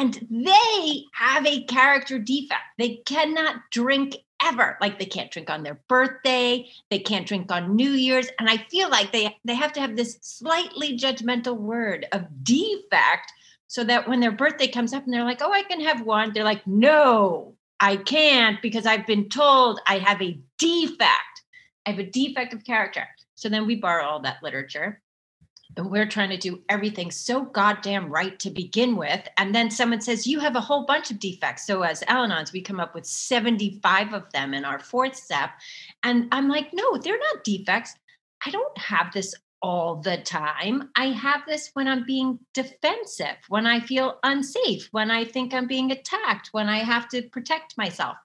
And 0.02 0.28
they 0.32 1.04
have 1.14 1.46
a 1.46 1.62
character 1.66 2.18
defect. 2.18 2.64
They 2.80 2.96
cannot 3.06 3.58
drink 3.70 4.18
ever. 4.44 4.76
Like 4.82 4.98
they 4.98 5.06
can't 5.06 5.30
drink 5.30 5.52
on 5.52 5.62
their 5.62 5.80
birthday, 5.88 6.68
they 6.90 6.98
can't 6.98 7.28
drink 7.28 7.52
on 7.52 7.76
New 7.76 7.92
Year's. 7.92 8.28
And 8.40 8.50
I 8.50 8.58
feel 8.58 8.90
like 8.90 9.12
they, 9.12 9.38
they 9.46 9.54
have 9.54 9.74
to 9.74 9.80
have 9.80 9.96
this 9.96 10.18
slightly 10.24 10.98
judgmental 10.98 11.56
word 11.56 12.08
of 12.14 12.26
defect 12.44 13.32
so 13.68 13.84
that 13.84 14.10
when 14.10 14.20
their 14.20 14.32
birthday 14.32 14.68
comes 14.68 14.92
up 14.92 15.06
and 15.06 15.14
they're 15.14 15.24
like, 15.24 15.44
oh, 15.44 15.54
I 15.54 15.62
can 15.62 15.82
have 15.82 16.02
one, 16.02 16.34
they're 16.34 16.44
like, 16.44 16.66
no, 16.66 17.54
I 17.80 17.98
can't 17.98 18.60
because 18.60 18.88
I've 18.88 19.06
been 19.06 19.30
told 19.30 19.82
I 19.86 20.00
have 20.00 20.20
a 20.20 20.40
defect. 20.58 21.44
I 21.86 21.92
have 21.92 22.00
a 22.00 22.10
defect 22.10 22.56
of 22.56 22.64
character. 22.64 23.08
So 23.36 23.50
then 23.50 23.68
we 23.68 23.76
borrow 23.76 24.06
all 24.06 24.22
that 24.22 24.42
literature 24.42 25.00
we're 25.78 26.08
trying 26.08 26.30
to 26.30 26.38
do 26.38 26.62
everything 26.70 27.12
so 27.12 27.44
goddamn 27.44 28.10
right 28.10 28.38
to 28.40 28.50
begin 28.50 28.96
with. 28.96 29.28
And 29.38 29.56
then 29.56 29.72
someone 29.72 30.02
says, 30.02 30.28
You 30.28 30.40
have 30.40 30.56
a 30.56 30.62
whole 30.62 30.86
bunch 30.86 31.12
of 31.12 31.20
defects. 31.20 31.66
So, 31.66 31.84
as 31.84 32.04
Al 32.08 32.28
Anons, 32.28 32.52
we 32.52 32.62
come 32.62 32.80
up 32.80 32.94
with 32.94 33.06
75 33.06 34.14
of 34.14 34.32
them 34.32 34.54
in 34.54 34.66
our 34.66 34.80
fourth 34.80 35.16
step. 35.16 35.52
And 36.04 36.28
I'm 36.32 36.50
like, 36.50 36.74
No, 36.74 36.98
they're 36.98 37.20
not 37.20 37.44
defects. 37.44 37.96
I 38.46 38.52
don't 38.52 38.78
have 38.78 39.14
this 39.14 39.34
all 39.62 39.98
the 39.98 40.18
time. 40.18 40.90
I 40.96 41.08
have 41.08 41.42
this 41.48 41.70
when 41.74 41.88
I'm 41.88 42.04
being 42.06 42.40
defensive, 42.54 43.38
when 43.48 43.68
I 43.68 43.80
feel 43.80 44.18
unsafe, 44.24 44.90
when 44.92 45.12
I 45.12 45.24
think 45.24 45.54
I'm 45.54 45.68
being 45.68 45.92
attacked, 45.92 46.50
when 46.52 46.68
I 46.68 46.80
have 46.80 47.08
to 47.10 47.22
protect 47.30 47.78
myself. 47.78 48.18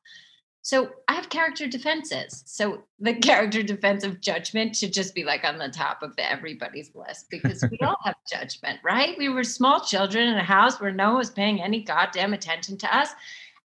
So 0.66 0.90
I 1.06 1.14
have 1.14 1.28
character 1.28 1.68
defenses. 1.68 2.42
So 2.44 2.82
the 2.98 3.14
character 3.20 3.62
defense 3.62 4.02
of 4.02 4.20
judgment 4.20 4.74
should 4.74 4.92
just 4.92 5.14
be 5.14 5.22
like 5.22 5.44
on 5.44 5.58
the 5.58 5.68
top 5.68 6.02
of 6.02 6.12
everybody's 6.18 6.90
list 6.92 7.26
because 7.30 7.64
we 7.70 7.78
all 7.82 7.98
have 8.02 8.16
judgment, 8.28 8.80
right? 8.82 9.16
We 9.16 9.28
were 9.28 9.44
small 9.44 9.78
children 9.78 10.26
in 10.26 10.36
a 10.36 10.42
house 10.42 10.80
where 10.80 10.90
no 10.90 11.10
one 11.10 11.18
was 11.18 11.30
paying 11.30 11.62
any 11.62 11.84
goddamn 11.84 12.34
attention 12.34 12.78
to 12.78 12.96
us. 12.96 13.10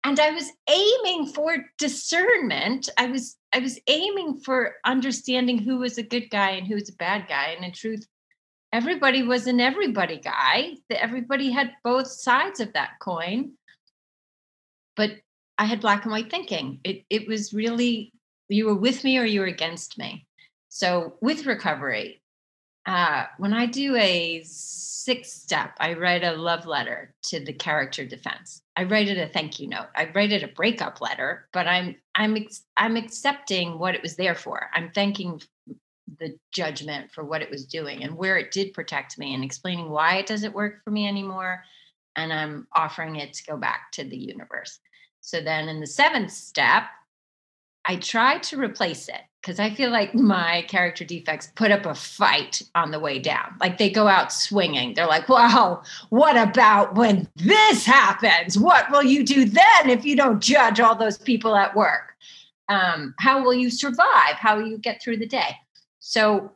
And 0.05 0.19
I 0.19 0.31
was 0.31 0.51
aiming 0.67 1.27
for 1.33 1.57
discernment. 1.77 2.89
I 2.97 3.05
was 3.05 3.37
I 3.53 3.59
was 3.59 3.79
aiming 3.85 4.39
for 4.39 4.77
understanding 4.83 5.59
who 5.59 5.77
was 5.77 5.99
a 5.99 6.03
good 6.03 6.31
guy 6.31 6.49
and 6.49 6.65
who 6.65 6.73
was 6.73 6.89
a 6.89 6.93
bad 6.93 7.27
guy. 7.29 7.53
And 7.55 7.63
in 7.63 7.73
truth, 7.73 8.07
everybody 8.73 9.21
was 9.21 9.45
an 9.45 9.59
everybody 9.59 10.17
guy. 10.17 10.77
Everybody 10.89 11.51
had 11.51 11.73
both 11.83 12.07
sides 12.07 12.59
of 12.59 12.73
that 12.73 12.93
coin. 12.99 13.51
But 14.95 15.11
I 15.57 15.65
had 15.65 15.81
black 15.81 16.03
and 16.03 16.11
white 16.11 16.29
thinking. 16.29 16.79
It 16.83 17.03
it 17.09 17.27
was 17.27 17.53
really 17.53 18.13
you 18.49 18.65
were 18.65 18.75
with 18.75 19.03
me 19.03 19.17
or 19.17 19.25
you 19.25 19.41
were 19.41 19.47
against 19.47 19.97
me. 19.97 20.25
So 20.69 21.17
with 21.21 21.45
recovery, 21.45 22.21
uh, 22.85 23.25
when 23.37 23.53
I 23.53 23.65
do 23.65 23.95
a 23.95 24.41
six 24.45 25.33
step, 25.33 25.73
I 25.79 25.93
write 25.93 26.23
a 26.23 26.33
love 26.33 26.65
letter 26.65 27.13
to 27.23 27.39
the 27.43 27.53
character 27.53 28.05
defense. 28.05 28.61
I 28.75 28.83
write 28.83 29.09
it 29.09 29.17
a 29.17 29.27
thank 29.27 29.59
you 29.59 29.67
note. 29.67 29.87
I 29.95 30.09
write 30.13 30.31
it 30.31 30.43
a 30.43 30.47
breakup 30.47 31.01
letter, 31.01 31.47
but 31.51 31.67
I'm 31.67 31.95
I'm 32.15 32.37
I'm 32.77 32.95
accepting 32.95 33.79
what 33.79 33.95
it 33.95 34.01
was 34.01 34.15
there 34.15 34.35
for. 34.35 34.69
I'm 34.73 34.91
thanking 34.91 35.41
the 36.19 36.37
judgment 36.51 37.11
for 37.11 37.23
what 37.23 37.41
it 37.41 37.51
was 37.51 37.65
doing 37.65 38.03
and 38.03 38.15
where 38.15 38.37
it 38.37 38.51
did 38.51 38.73
protect 38.73 39.17
me 39.17 39.33
and 39.33 39.43
explaining 39.43 39.89
why 39.89 40.15
it 40.15 40.25
doesn't 40.25 40.55
work 40.55 40.83
for 40.83 40.91
me 40.91 41.07
anymore 41.07 41.63
and 42.15 42.33
I'm 42.33 42.67
offering 42.73 43.17
it 43.17 43.33
to 43.33 43.43
go 43.45 43.57
back 43.57 43.91
to 43.93 44.03
the 44.03 44.17
universe. 44.17 44.79
So 45.27 45.41
then 45.41 45.67
in 45.67 45.81
the 45.81 45.87
seventh 45.87 46.31
step, 46.31 46.83
I 47.83 47.97
try 47.97 48.37
to 48.37 48.57
replace 48.57 49.09
it 49.09 49.19
because 49.41 49.59
I 49.59 49.69
feel 49.69 49.91
like 49.91 50.15
my 50.15 50.63
character 50.69 51.03
defects 51.03 51.51
put 51.53 51.69
up 51.69 51.85
a 51.85 51.95
fight 51.95 52.61
on 52.75 52.91
the 52.91 52.99
way 53.01 53.19
down. 53.19 53.57
Like 53.59 53.77
they 53.77 53.89
go 53.89 54.07
out 54.07 54.31
swinging. 54.31 54.93
They're 54.93 55.05
like, 55.05 55.27
wow, 55.27 55.83
what 56.11 56.37
about 56.37 56.95
when 56.95 57.27
this 57.35 57.85
happens? 57.85 58.57
What 58.57 58.89
will 58.89 59.03
you 59.03 59.25
do 59.25 59.43
then 59.43 59.89
if 59.89 60.05
you 60.05 60.15
don't 60.15 60.41
judge 60.41 60.79
all 60.79 60.95
those 60.95 61.17
people 61.17 61.57
at 61.57 61.75
work? 61.75 62.15
Um, 62.69 63.13
how 63.19 63.43
will 63.43 63.53
you 63.53 63.69
survive? 63.69 64.35
How 64.37 64.55
will 64.55 64.67
you 64.67 64.77
get 64.77 65.01
through 65.01 65.17
the 65.17 65.27
day? 65.27 65.57
So, 65.99 66.53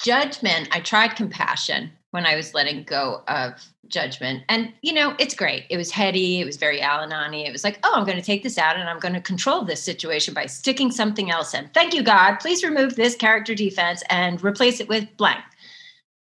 judgment, 0.00 0.68
I 0.70 0.78
tried 0.78 1.16
compassion 1.16 1.90
when 2.10 2.26
I 2.26 2.36
was 2.36 2.54
letting 2.54 2.82
go 2.84 3.22
of 3.28 3.52
judgment. 3.86 4.44
And, 4.48 4.72
you 4.82 4.92
know, 4.92 5.14
it's 5.18 5.34
great. 5.34 5.64
It 5.70 5.76
was 5.76 5.90
heady. 5.90 6.40
It 6.40 6.44
was 6.44 6.56
very 6.56 6.80
Al-Anani. 6.80 7.46
It 7.46 7.52
was 7.52 7.64
like, 7.64 7.78
oh, 7.84 7.92
I'm 7.94 8.04
going 8.04 8.18
to 8.18 8.24
take 8.24 8.42
this 8.42 8.58
out 8.58 8.76
and 8.76 8.88
I'm 8.88 8.98
going 8.98 9.14
to 9.14 9.20
control 9.20 9.64
this 9.64 9.82
situation 9.82 10.34
by 10.34 10.46
sticking 10.46 10.90
something 10.90 11.30
else 11.30 11.54
in. 11.54 11.68
Thank 11.74 11.94
you, 11.94 12.02
God. 12.02 12.36
Please 12.36 12.64
remove 12.64 12.96
this 12.96 13.14
character 13.14 13.54
defense 13.54 14.02
and 14.10 14.42
replace 14.44 14.80
it 14.80 14.88
with 14.88 15.08
blank. 15.16 15.40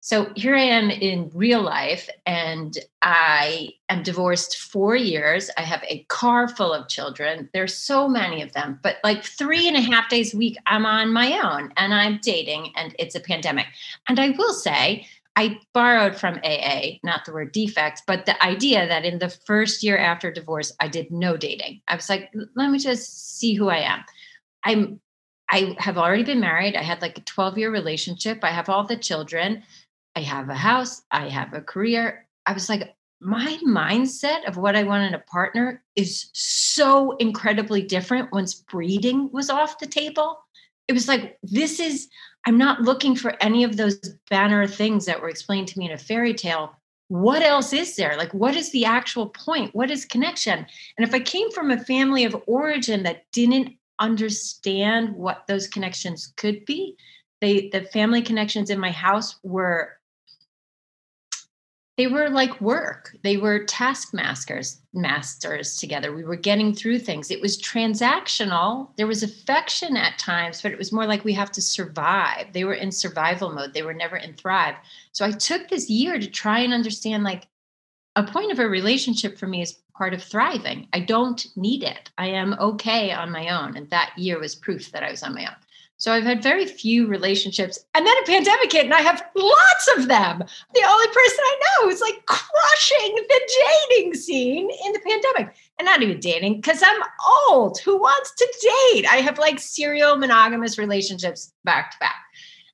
So 0.00 0.30
here 0.36 0.54
I 0.54 0.62
am 0.62 0.88
in 0.88 1.32
real 1.34 1.62
life, 1.62 2.08
and 2.26 2.78
I 3.02 3.70
am 3.88 4.04
divorced 4.04 4.56
four 4.56 4.94
years. 4.94 5.50
I 5.58 5.62
have 5.62 5.82
a 5.82 6.04
car 6.04 6.46
full 6.46 6.72
of 6.72 6.86
children. 6.86 7.48
There's 7.52 7.74
so 7.74 8.06
many 8.06 8.40
of 8.40 8.52
them, 8.52 8.78
but 8.84 8.98
like 9.02 9.24
three 9.24 9.66
and 9.66 9.76
a 9.76 9.80
half 9.80 10.08
days 10.08 10.32
a 10.32 10.36
week, 10.36 10.58
I'm 10.66 10.86
on 10.86 11.12
my 11.12 11.40
own 11.40 11.72
and 11.76 11.92
I'm 11.92 12.20
dating, 12.22 12.70
and 12.76 12.94
it's 13.00 13.16
a 13.16 13.20
pandemic. 13.20 13.66
And 14.08 14.20
I 14.20 14.30
will 14.30 14.52
say, 14.52 15.08
I 15.36 15.60
borrowed 15.74 16.16
from 16.16 16.40
AA, 16.42 16.98
not 17.04 17.26
the 17.26 17.32
word 17.32 17.52
defects, 17.52 18.02
but 18.06 18.24
the 18.24 18.42
idea 18.42 18.88
that 18.88 19.04
in 19.04 19.18
the 19.18 19.28
first 19.28 19.82
year 19.82 19.98
after 19.98 20.30
divorce, 20.30 20.72
I 20.80 20.88
did 20.88 21.10
no 21.10 21.36
dating. 21.36 21.82
I 21.86 21.94
was 21.94 22.08
like, 22.08 22.32
let 22.54 22.70
me 22.70 22.78
just 22.78 23.38
see 23.38 23.54
who 23.54 23.68
I 23.68 23.78
am. 23.78 24.04
I'm 24.64 25.00
I 25.48 25.76
have 25.78 25.96
already 25.96 26.24
been 26.24 26.40
married. 26.40 26.74
I 26.74 26.82
had 26.82 27.02
like 27.02 27.18
a 27.18 27.22
12 27.22 27.58
year 27.58 27.70
relationship. 27.70 28.42
I 28.42 28.50
have 28.50 28.68
all 28.68 28.84
the 28.84 28.96
children. 28.96 29.62
I 30.16 30.20
have 30.20 30.48
a 30.48 30.54
house. 30.54 31.02
I 31.10 31.28
have 31.28 31.52
a 31.52 31.60
career. 31.60 32.26
I 32.46 32.52
was 32.52 32.68
like, 32.68 32.96
my 33.20 33.58
mindset 33.64 34.46
of 34.46 34.56
what 34.56 34.76
I 34.76 34.82
want 34.82 35.04
in 35.04 35.14
a 35.14 35.20
partner 35.20 35.82
is 35.94 36.30
so 36.32 37.12
incredibly 37.16 37.82
different 37.82 38.32
once 38.32 38.54
breeding 38.54 39.30
was 39.32 39.50
off 39.50 39.78
the 39.78 39.86
table. 39.86 40.45
It 40.88 40.92
was 40.92 41.08
like, 41.08 41.38
this 41.42 41.80
is, 41.80 42.08
I'm 42.46 42.58
not 42.58 42.82
looking 42.82 43.16
for 43.16 43.36
any 43.42 43.64
of 43.64 43.76
those 43.76 43.98
banner 44.30 44.66
things 44.66 45.06
that 45.06 45.20
were 45.20 45.28
explained 45.28 45.68
to 45.68 45.78
me 45.78 45.86
in 45.86 45.92
a 45.92 45.98
fairy 45.98 46.34
tale. 46.34 46.76
What 47.08 47.42
else 47.42 47.72
is 47.72 47.96
there? 47.96 48.16
Like, 48.16 48.34
what 48.34 48.56
is 48.56 48.72
the 48.72 48.84
actual 48.84 49.28
point? 49.28 49.74
What 49.74 49.90
is 49.90 50.04
connection? 50.04 50.58
And 50.98 51.06
if 51.06 51.14
I 51.14 51.20
came 51.20 51.50
from 51.50 51.70
a 51.70 51.84
family 51.84 52.24
of 52.24 52.42
origin 52.46 53.02
that 53.04 53.24
didn't 53.32 53.76
understand 53.98 55.14
what 55.14 55.44
those 55.46 55.68
connections 55.68 56.32
could 56.36 56.64
be, 56.64 56.96
they 57.40 57.68
the 57.68 57.82
family 57.82 58.22
connections 58.22 58.70
in 58.70 58.78
my 58.78 58.90
house 58.90 59.38
were 59.42 59.92
they 61.96 62.06
were 62.06 62.28
like 62.28 62.60
work. 62.60 63.16
They 63.22 63.38
were 63.38 63.64
taskmasters 63.64 64.80
masters 64.92 65.76
together. 65.76 66.14
We 66.14 66.24
were 66.24 66.36
getting 66.36 66.74
through 66.74 66.98
things. 66.98 67.30
It 67.30 67.40
was 67.40 67.60
transactional. 67.60 68.90
There 68.96 69.06
was 69.06 69.22
affection 69.22 69.96
at 69.96 70.18
times 70.18 70.60
but 70.60 70.72
it 70.72 70.78
was 70.78 70.92
more 70.92 71.06
like 71.06 71.24
we 71.24 71.32
have 71.32 71.50
to 71.52 71.62
survive. 71.62 72.52
They 72.52 72.64
were 72.64 72.74
in 72.74 72.92
survival 72.92 73.50
mode. 73.50 73.72
They 73.72 73.82
were 73.82 73.94
never 73.94 74.16
in 74.16 74.34
thrive. 74.34 74.74
So 75.12 75.24
i 75.24 75.30
took 75.32 75.68
this 75.68 75.88
year 75.88 76.18
to 76.18 76.26
try 76.26 76.60
and 76.60 76.74
understand 76.74 77.24
like 77.24 77.48
a 78.14 78.24
point 78.24 78.52
of 78.52 78.58
a 78.58 78.68
relationship 78.68 79.38
for 79.38 79.46
me 79.46 79.62
is 79.62 79.78
part 79.96 80.14
of 80.14 80.22
thriving. 80.22 80.88
I 80.92 81.00
don't 81.00 81.46
need 81.56 81.82
it. 81.82 82.10
I 82.18 82.28
am 82.28 82.54
okay 82.58 83.12
on 83.12 83.30
my 83.30 83.48
own. 83.48 83.76
And 83.76 83.88
that 83.90 84.12
year 84.16 84.38
was 84.38 84.54
proof 84.54 84.90
that 84.92 85.02
i 85.02 85.10
was 85.10 85.22
on 85.22 85.34
my 85.34 85.46
own 85.46 85.56
so 85.98 86.12
I've 86.12 86.24
had 86.24 86.42
very 86.42 86.66
few 86.66 87.06
relationships. 87.06 87.78
And 87.94 88.06
then 88.06 88.14
a 88.22 88.26
pandemic 88.26 88.70
hit 88.70 88.84
and 88.84 88.92
I 88.92 89.00
have 89.00 89.24
lots 89.34 89.88
of 89.96 90.08
them. 90.08 90.44
The 90.74 90.86
only 90.86 91.06
person 91.06 91.38
I 91.40 91.60
know 91.60 91.88
who's 91.88 92.00
like 92.02 92.26
crushing 92.26 93.14
the 93.14 93.50
dating 93.88 94.14
scene 94.14 94.68
in 94.84 94.92
the 94.92 95.00
pandemic. 95.00 95.56
And 95.78 95.86
not 95.86 96.02
even 96.02 96.20
dating, 96.20 96.56
because 96.56 96.82
I'm 96.84 97.02
old. 97.48 97.78
Who 97.80 97.98
wants 97.98 98.34
to 98.34 98.70
date? 98.92 99.06
I 99.10 99.16
have 99.16 99.38
like 99.38 99.58
serial 99.58 100.16
monogamous 100.16 100.78
relationships 100.78 101.52
back 101.64 101.92
to 101.92 101.98
back. 101.98 102.16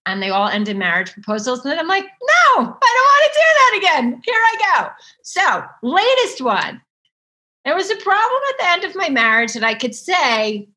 And 0.04 0.20
they 0.20 0.30
all 0.30 0.48
end 0.48 0.68
in 0.68 0.78
marriage 0.78 1.12
proposals. 1.12 1.64
And 1.64 1.70
then 1.70 1.78
I'm 1.78 1.88
like, 1.88 2.04
no, 2.04 2.08
I 2.56 2.64
don't 2.64 2.66
want 2.66 3.24
to 3.24 3.40
do 3.40 3.48
that 3.54 3.78
again. 3.78 4.22
Here 4.24 4.34
I 4.34 4.80
go. 4.80 4.88
So, 5.22 5.64
latest 5.82 6.40
one. 6.40 6.80
There 7.64 7.76
was 7.76 7.90
a 7.90 7.96
problem 7.96 8.40
at 8.50 8.58
the 8.58 8.70
end 8.70 8.84
of 8.84 8.96
my 8.96 9.08
marriage 9.08 9.52
that 9.52 9.62
I 9.62 9.74
could 9.74 9.94
say, 9.94 10.68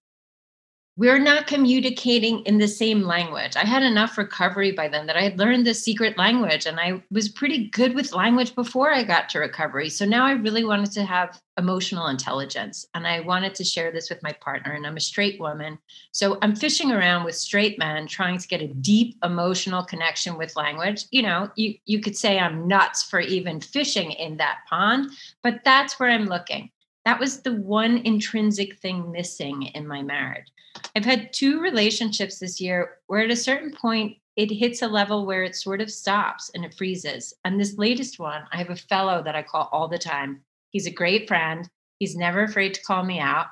we're 0.98 1.20
not 1.20 1.46
communicating 1.46 2.40
in 2.46 2.58
the 2.58 2.68
same 2.68 3.02
language. 3.02 3.58
I 3.58 3.66
had 3.66 3.84
enough 3.84 4.18
recovery 4.18 4.72
by 4.72 4.88
then 4.88 5.08
that 5.08 5.18
I 5.18 5.24
had 5.24 5.38
learned 5.38 5.68
the 5.68 5.74
secret 5.74 6.18
language 6.18 6.66
and 6.66 6.80
I 6.80 7.04
was 7.12 7.28
pretty 7.28 7.68
good 7.68 7.94
with 7.94 8.14
language 8.14 8.56
before 8.56 8.94
I 8.94 9.04
got 9.04 9.28
to 9.30 9.40
recovery. 9.40 9.90
So 9.90 10.06
now 10.06 10.26
I 10.26 10.32
really 10.32 10.64
wanted 10.64 10.94
to 10.94 11.04
have 11.04 11.42
emotional 11.58 12.08
intelligence 12.08 12.86
and 12.94 13.06
I 13.06 13.20
wanted 13.20 13.56
to 13.56 13.64
share 13.66 13.92
this 13.92 14.10
with 14.10 14.24
my 14.24 14.32
partner. 14.32 14.72
And 14.72 14.88
I'm 14.88 14.96
a 14.96 15.02
straight 15.02 15.38
woman. 15.38 15.78
So 16.14 16.38
I'm 16.42 16.56
fishing 16.56 16.94
around 16.94 17.26
with 17.26 17.36
straight 17.36 17.78
men 17.78 18.08
trying 18.08 18.38
to 18.38 18.48
get 18.48 18.62
a 18.62 18.68
deep 18.68 19.18
emotional 19.22 19.84
connection 19.84 20.38
with 20.38 20.56
language. 20.56 21.08
You 21.12 21.24
know, 21.24 21.50
you, 21.58 21.76
you 21.86 22.00
could 22.00 22.16
say 22.16 22.40
I'm 22.40 22.70
nuts 22.70 23.04
for 23.04 23.20
even 23.20 23.60
fishing 23.60 24.12
in 24.12 24.38
that 24.38 24.60
pond, 24.70 25.12
but 25.44 25.60
that's 25.66 26.00
where 26.00 26.10
I'm 26.10 26.26
looking. 26.26 26.70
That 27.06 27.20
was 27.20 27.42
the 27.42 27.54
one 27.54 28.00
intrinsic 28.00 28.80
thing 28.80 29.12
missing 29.12 29.64
in 29.64 29.88
my 29.88 30.02
marriage. 30.02 30.48
I've 30.96 31.06
had 31.06 31.32
two 31.32 31.62
relationships 31.62 32.40
this 32.40 32.60
year 32.60 32.98
where 33.08 33.22
at 33.22 33.32
a 33.32 33.36
certain 33.36 33.72
point 33.72 34.18
it 34.36 34.52
hits 34.52 34.82
a 34.82 34.88
level 34.88 35.26
where 35.26 35.44
it 35.44 35.56
sort 35.56 35.82
of 35.82 35.92
stops 35.92 36.52
and 36.54 36.66
it 36.66 36.74
freezes. 36.74 37.34
And 37.46 37.60
this 37.60 37.78
latest 37.78 38.20
one, 38.20 38.44
I 38.52 38.58
have 38.58 38.72
a 38.72 38.76
fellow 38.76 39.24
that 39.24 39.36
I 39.36 39.44
call 39.44 39.70
all 39.72 39.88
the 39.88 39.98
time. 39.98 40.42
He's 40.72 40.88
a 40.88 40.92
great 40.92 41.28
friend. 41.28 41.70
He's 42.00 42.16
never 42.16 42.44
afraid 42.44 42.74
to 42.74 42.84
call 42.84 43.04
me 43.04 43.20
out. 43.20 43.48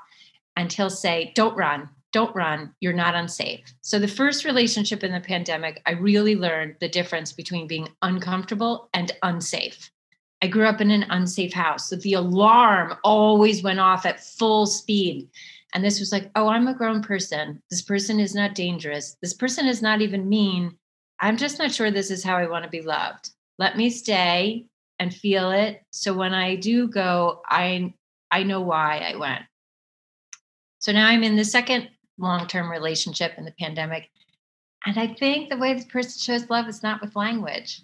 And 0.57 0.71
he'll 0.71 0.89
say, 0.89 1.31
Don't 1.35 1.55
run, 1.55 1.89
don't 2.11 2.35
run, 2.35 2.73
you're 2.81 2.91
not 2.91 3.15
unsafe. 3.15 3.61
So, 3.81 3.97
the 3.97 4.07
first 4.07 4.45
relationship 4.45 5.03
in 5.03 5.11
the 5.11 5.19
pandemic, 5.19 5.81
I 5.85 5.91
really 5.91 6.35
learned 6.35 6.75
the 6.79 6.89
difference 6.89 7.31
between 7.31 7.65
being 7.65 7.87
uncomfortable 8.01 8.89
and 8.93 9.11
unsafe. 9.23 9.89
I 10.43 10.47
grew 10.47 10.67
up 10.67 10.81
in 10.81 10.91
an 10.91 11.05
unsafe 11.09 11.53
house. 11.53 11.87
So 11.89 11.95
the 11.95 12.15
alarm 12.15 12.95
always 13.05 13.63
went 13.63 13.79
off 13.79 14.05
at 14.05 14.19
full 14.19 14.65
speed. 14.65 15.29
And 15.73 15.81
this 15.81 16.01
was 16.01 16.11
like, 16.11 16.29
oh, 16.35 16.49
I'm 16.49 16.67
a 16.67 16.73
grown 16.73 17.01
person. 17.01 17.61
This 17.69 17.81
person 17.81 18.19
is 18.19 18.35
not 18.35 18.53
dangerous. 18.53 19.15
This 19.21 19.33
person 19.33 19.67
is 19.67 19.81
not 19.81 20.01
even 20.01 20.27
mean. 20.27 20.77
I'm 21.21 21.37
just 21.37 21.59
not 21.59 21.71
sure 21.71 21.91
this 21.91 22.11
is 22.11 22.25
how 22.25 22.35
I 22.35 22.49
want 22.49 22.65
to 22.65 22.69
be 22.69 22.81
loved. 22.81 23.29
Let 23.57 23.77
me 23.77 23.89
stay 23.89 24.65
and 24.99 25.15
feel 25.15 25.49
it. 25.51 25.81
So 25.91 26.13
when 26.13 26.33
I 26.33 26.57
do 26.57 26.89
go, 26.89 27.41
I 27.47 27.93
I 28.29 28.43
know 28.43 28.59
why 28.59 28.97
I 28.97 29.15
went. 29.15 29.43
So 30.79 30.91
now 30.91 31.07
I'm 31.07 31.23
in 31.23 31.37
the 31.37 31.45
second 31.45 31.87
long-term 32.17 32.69
relationship 32.69 33.35
in 33.37 33.45
the 33.45 33.55
pandemic. 33.57 34.09
And 34.85 34.99
I 34.99 35.07
think 35.07 35.49
the 35.49 35.57
way 35.57 35.73
this 35.73 35.85
person 35.85 36.19
shows 36.19 36.49
love 36.49 36.67
is 36.67 36.83
not 36.83 36.99
with 36.99 37.15
language. 37.15 37.81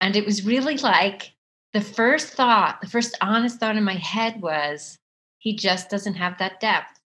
And 0.00 0.16
it 0.16 0.26
was 0.26 0.44
really 0.44 0.76
like 0.78 1.30
the 1.74 1.80
first 1.80 2.28
thought, 2.28 2.80
the 2.80 2.88
first 2.88 3.18
honest 3.20 3.58
thought 3.58 3.76
in 3.76 3.84
my 3.84 3.96
head 3.96 4.40
was, 4.40 4.96
he 5.38 5.54
just 5.54 5.90
doesn't 5.90 6.14
have 6.14 6.38
that 6.38 6.60
depth. 6.60 7.00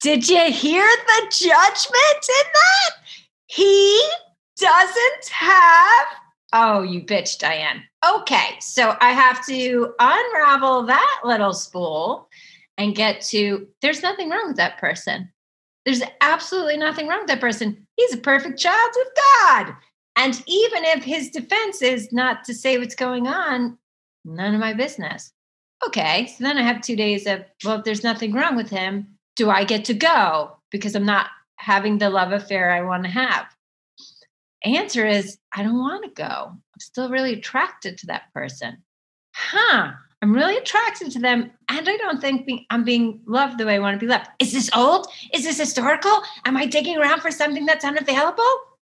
Did 0.00 0.28
you 0.28 0.50
hear 0.50 0.86
the 0.86 1.26
judgment 1.30 2.28
in 2.28 2.46
that? 2.54 2.90
He 3.46 4.00
doesn't 4.58 5.28
have. 5.30 6.06
Oh, 6.54 6.82
you 6.82 7.02
bitch, 7.02 7.38
Diane. 7.38 7.84
Okay, 8.08 8.56
so 8.60 8.96
I 9.00 9.10
have 9.10 9.44
to 9.46 9.94
unravel 10.00 10.84
that 10.84 11.20
little 11.22 11.52
spool 11.52 12.28
and 12.78 12.96
get 12.96 13.20
to 13.22 13.68
there's 13.82 14.02
nothing 14.02 14.30
wrong 14.30 14.48
with 14.48 14.56
that 14.56 14.78
person. 14.78 15.30
There's 15.84 16.02
absolutely 16.22 16.78
nothing 16.78 17.08
wrong 17.08 17.20
with 17.20 17.28
that 17.28 17.40
person. 17.40 17.86
He's 17.96 18.14
a 18.14 18.18
perfect 18.18 18.58
child 18.58 18.90
with 18.96 19.08
God. 19.42 19.74
And 20.16 20.42
even 20.46 20.84
if 20.84 21.04
his 21.04 21.30
defense 21.30 21.82
is 21.82 22.10
not 22.12 22.44
to 22.44 22.54
say 22.54 22.78
what's 22.78 22.94
going 22.94 23.26
on, 23.26 23.78
none 24.28 24.54
of 24.54 24.60
my 24.60 24.72
business. 24.72 25.32
Okay, 25.86 26.26
so 26.26 26.44
then 26.44 26.58
I 26.58 26.62
have 26.62 26.80
two 26.80 26.96
days 26.96 27.26
of, 27.26 27.44
well, 27.64 27.78
if 27.78 27.84
there's 27.84 28.04
nothing 28.04 28.32
wrong 28.32 28.56
with 28.56 28.68
him, 28.68 29.06
do 29.36 29.48
I 29.48 29.64
get 29.64 29.84
to 29.86 29.94
go 29.94 30.56
because 30.70 30.94
I'm 30.94 31.06
not 31.06 31.28
having 31.56 31.98
the 31.98 32.10
love 32.10 32.32
affair 32.32 32.72
I 32.72 32.82
want 32.82 33.04
to 33.04 33.10
have? 33.10 33.46
Answer 34.64 35.06
is, 35.06 35.38
I 35.54 35.62
don't 35.62 35.78
want 35.78 36.04
to 36.04 36.10
go. 36.10 36.50
I'm 36.50 36.80
still 36.80 37.08
really 37.10 37.34
attracted 37.34 37.96
to 37.98 38.06
that 38.06 38.32
person. 38.34 38.78
Huh, 39.34 39.92
I'm 40.20 40.34
really 40.34 40.56
attracted 40.56 41.12
to 41.12 41.20
them, 41.20 41.52
and 41.68 41.88
I 41.88 41.96
don't 41.96 42.20
think 42.20 42.48
I'm 42.70 42.82
being 42.82 43.20
loved 43.26 43.58
the 43.58 43.66
way 43.66 43.76
I 43.76 43.78
want 43.78 43.94
to 43.94 44.04
be 44.04 44.10
loved. 44.10 44.26
Is 44.40 44.52
this 44.52 44.68
old? 44.74 45.06
Is 45.32 45.44
this 45.44 45.58
historical? 45.58 46.22
Am 46.44 46.56
I 46.56 46.66
digging 46.66 46.98
around 46.98 47.20
for 47.20 47.30
something 47.30 47.64
that's 47.64 47.84
unavailable? 47.84 48.42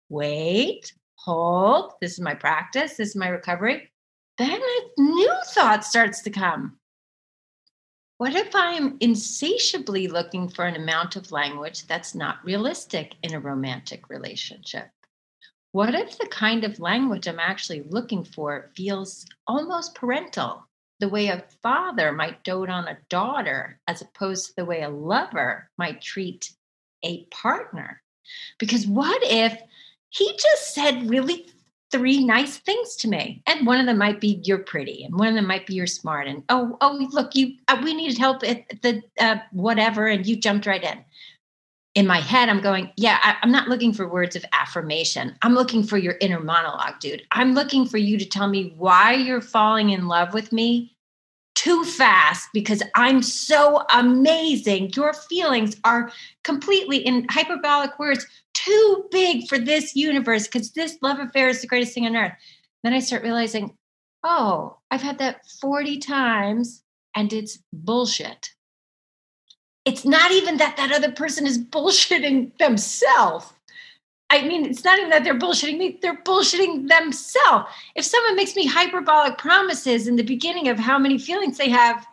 Wait, 0.09 0.93
hold. 1.15 1.93
This 2.01 2.15
is 2.15 2.21
my 2.21 2.35
practice. 2.35 2.97
This 2.97 3.11
is 3.11 3.17
my 3.17 3.29
recovery. 3.29 3.93
Then 4.41 4.59
a 4.59 5.03
new 5.03 5.37
thought 5.49 5.85
starts 5.85 6.23
to 6.23 6.31
come. 6.31 6.79
What 8.17 8.35
if 8.35 8.55
I'm 8.55 8.97
insatiably 9.01 10.09
looking 10.09 10.49
for 10.49 10.65
an 10.65 10.77
amount 10.77 11.15
of 11.15 11.31
language 11.31 11.87
that's 11.87 12.15
not 12.15 12.43
realistic 12.43 13.17
in 13.23 13.35
a 13.35 13.39
romantic 13.39 14.09
relationship? 14.09 14.89
What 15.73 15.95
if 15.95 16.17
the 16.17 16.27
kind 16.29 16.65
of 16.65 16.81
language 16.81 17.29
I'm 17.29 17.39
actually 17.39 17.83
looking 17.83 18.25
for 18.25 18.71
feels 18.75 19.27
almost 19.47 19.95
parental, 19.95 20.67
the 21.01 21.11
way 21.11 21.27
a 21.29 21.45
father 21.63 22.11
might 22.11 22.43
dote 22.43 22.71
on 22.71 22.89
a 22.89 22.97
daughter, 23.11 23.79
as 23.87 24.01
opposed 24.01 24.47
to 24.47 24.53
the 24.57 24.65
way 24.65 24.81
a 24.81 24.89
lover 24.89 25.69
might 25.77 26.01
treat 26.01 26.51
a 27.05 27.25
partner? 27.25 28.01
Because 28.59 28.87
what 28.87 29.21
if 29.23 29.61
he 30.09 30.33
just 30.33 30.73
said 30.73 31.11
really 31.11 31.53
three 31.91 32.25
nice 32.25 32.59
things 32.59 32.97
to 32.97 33.09
me. 33.09 33.43
And 33.47 33.67
one 33.67 33.81
of 33.81 33.87
them 33.87 33.99
might 33.99 34.21
be 34.21 34.41
you're 34.45 34.59
pretty 34.59 35.05
and 35.05 35.19
one 35.19 35.29
of 35.29 35.35
them 35.35 35.47
might 35.47 35.67
be 35.67 35.75
you're 35.75 35.87
smart 35.87 36.27
and 36.27 36.43
oh 36.49 36.77
oh 36.81 37.09
look 37.13 37.35
you 37.35 37.55
uh, 37.69 37.81
we 37.83 37.95
needed 37.95 38.19
help 38.19 38.43
at 38.45 38.69
the 38.83 39.03
uh, 39.19 39.37
whatever 39.53 40.07
and 40.07 40.27
you 40.27 40.37
jumped 40.37 40.67
right 40.67 40.83
in. 40.83 41.05
In 41.97 42.07
my 42.07 42.21
head 42.21 42.49
i'm 42.49 42.61
going 42.61 42.91
yeah 42.97 43.19
I, 43.21 43.37
i'm 43.43 43.51
not 43.51 43.69
looking 43.69 43.93
for 43.93 44.09
words 44.09 44.37
of 44.37 44.45
affirmation. 44.53 45.35
I'm 45.43 45.55
looking 45.55 45.83
for 45.83 45.99
your 45.99 46.17
inner 46.21 46.41
monologue 46.41 47.01
dude. 47.01 47.23
I'm 47.33 47.53
looking 47.53 47.87
for 47.87 47.99
you 47.99 48.17
to 48.19 48.25
tell 48.25 48.49
me 48.49 48.75
why 48.77 49.15
you're 49.15 49.41
falling 49.41 49.91
in 49.91 50.07
love 50.07 50.33
with 50.33 50.53
me 50.53 50.95
too 51.57 51.85
fast 51.85 52.49
because 52.55 52.83
I'm 52.95 53.23
so 53.23 53.85
amazing. 53.93 54.93
Your 54.95 55.13
feelings 55.13 55.77
are 55.85 56.11
completely 56.43 56.99
in 56.99 57.27
hyperbolic 57.29 57.99
words 57.99 58.27
too 58.65 59.05
big 59.11 59.49
for 59.49 59.59
this 59.59 59.97
universe 59.97 60.47
because 60.47 60.73
this 60.73 60.99
love 61.03 61.19
affair 61.19 61.49
is 61.49 61.61
the 61.61 61.67
greatest 61.67 61.95
thing 61.95 62.07
on 62.07 62.17
earth. 62.17 62.33
Then 62.83 62.93
I 62.93 63.01
start 63.01 63.23
realizing, 63.23 63.77
oh, 64.25 64.79
I've 64.91 65.03
had 65.03 65.19
that 65.19 65.47
40 65.61 65.99
times 65.99 66.83
and 67.15 67.33
it's 67.33 67.59
bullshit. 67.73 68.51
It's 69.85 70.05
not 70.05 70.31
even 70.31 70.59
that 70.59 70.77
that 70.77 70.93
other 70.93 71.13
person 71.13 71.47
is 71.47 71.59
bullshitting 71.59 72.57
themselves. 72.59 73.53
I 74.33 74.43
mean, 74.43 74.65
it's 74.65 74.85
not 74.85 74.99
even 74.99 75.11
that 75.11 75.25
they're 75.25 75.39
bullshitting 75.39 75.79
me, 75.79 75.99
they're 76.01 76.23
bullshitting 76.23 76.89
themselves. 76.89 77.67
If 77.97 78.05
someone 78.05 78.37
makes 78.37 78.55
me 78.55 78.65
hyperbolic 78.67 79.39
promises 79.39 80.07
in 80.07 80.15
the 80.15 80.23
beginning 80.23 80.69
of 80.69 80.79
how 80.79 80.99
many 80.99 81.19
feelings 81.19 81.59
they 81.59 81.69
have, 81.69 82.07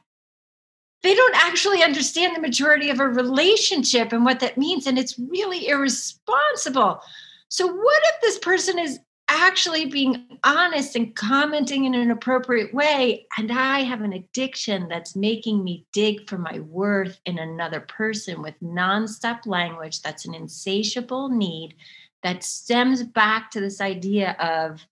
they 1.04 1.14
don't 1.14 1.36
actually 1.36 1.84
understand 1.84 2.36
the 2.36 2.42
majority 2.42 2.90
of 2.90 3.00
a 3.00 3.08
relationship 3.08 4.12
and 4.12 4.26
what 4.26 4.40
that 4.40 4.58
means. 4.58 4.88
And 4.88 4.98
it's 4.98 5.18
really 5.20 5.68
irresponsible. 5.68 7.02
So, 7.50 7.68
what 7.68 8.04
if 8.06 8.22
this 8.22 8.40
person 8.40 8.80
is 8.80 9.00
actually 9.30 9.86
being 9.86 10.40
honest 10.44 10.96
and 10.96 11.16
commenting 11.16 11.86
in 11.86 11.94
an 11.94 12.12
appropriate 12.12 12.74
way. 12.74 13.26
And 13.38 13.52
I 13.52 13.84
have 13.84 14.02
an 14.02 14.14
addiction 14.14 14.88
that's 14.88 15.16
making 15.16 15.64
me 15.64 15.86
dig 15.92 16.30
for 16.30 16.38
my 16.38 16.60
worth 16.60 17.20
in 17.26 17.38
another 17.38 17.82
person 17.82 18.42
with 18.42 18.56
nonstop 18.62 19.46
language 19.46 20.02
that's 20.02 20.26
an 20.26 20.34
insatiable 20.34 21.30
need 21.30 21.76
that 22.24 22.44
stems 22.44 23.04
back 23.04 23.52
to 23.52 23.60
this 23.60 23.82
idea 23.82 24.32
of 24.40 24.86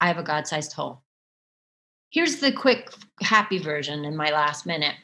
I 0.00 0.08
have 0.08 0.18
a 0.18 0.22
God 0.22 0.46
sized 0.46 0.72
hole. 0.72 1.02
Here's 2.10 2.36
the 2.36 2.52
quick, 2.52 2.90
happy 3.20 3.58
version 3.58 4.04
in 4.04 4.16
my 4.16 4.30
last 4.30 4.66
minute. 4.66 4.94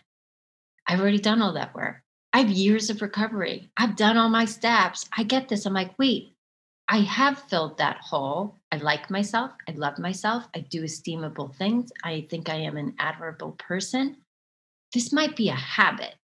I've 0.90 1.00
already 1.00 1.20
done 1.20 1.40
all 1.40 1.52
that 1.52 1.72
work. 1.72 2.02
I 2.32 2.40
have 2.40 2.50
years 2.50 2.90
of 2.90 3.00
recovery. 3.00 3.70
I've 3.76 3.94
done 3.94 4.16
all 4.16 4.28
my 4.28 4.44
steps. 4.44 5.08
I 5.16 5.22
get 5.22 5.48
this. 5.48 5.64
I'm 5.64 5.72
like, 5.72 5.96
wait, 6.00 6.34
I 6.88 6.98
have 7.02 7.38
filled 7.42 7.78
that 7.78 7.98
hole. 7.98 8.56
I 8.72 8.78
like 8.78 9.08
myself. 9.08 9.52
I 9.68 9.72
love 9.72 10.00
myself. 10.00 10.48
I 10.52 10.60
do 10.60 10.82
esteemable 10.82 11.54
things. 11.54 11.92
I 12.02 12.26
think 12.28 12.48
I 12.48 12.56
am 12.56 12.76
an 12.76 12.94
admirable 12.98 13.52
person. 13.52 14.16
This 14.92 15.12
might 15.12 15.36
be 15.36 15.48
a 15.48 15.54
habit. 15.54 16.16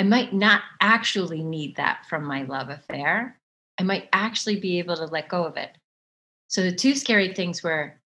I 0.00 0.02
might 0.02 0.34
not 0.34 0.62
actually 0.80 1.44
need 1.44 1.76
that 1.76 2.06
from 2.08 2.24
my 2.24 2.42
love 2.42 2.70
affair. 2.70 3.38
I 3.78 3.84
might 3.84 4.08
actually 4.12 4.58
be 4.58 4.80
able 4.80 4.96
to 4.96 5.04
let 5.04 5.28
go 5.28 5.44
of 5.44 5.56
it. 5.56 5.70
So 6.48 6.62
the 6.62 6.74
two 6.74 6.96
scary 6.96 7.34
things 7.34 7.62
were 7.62 8.00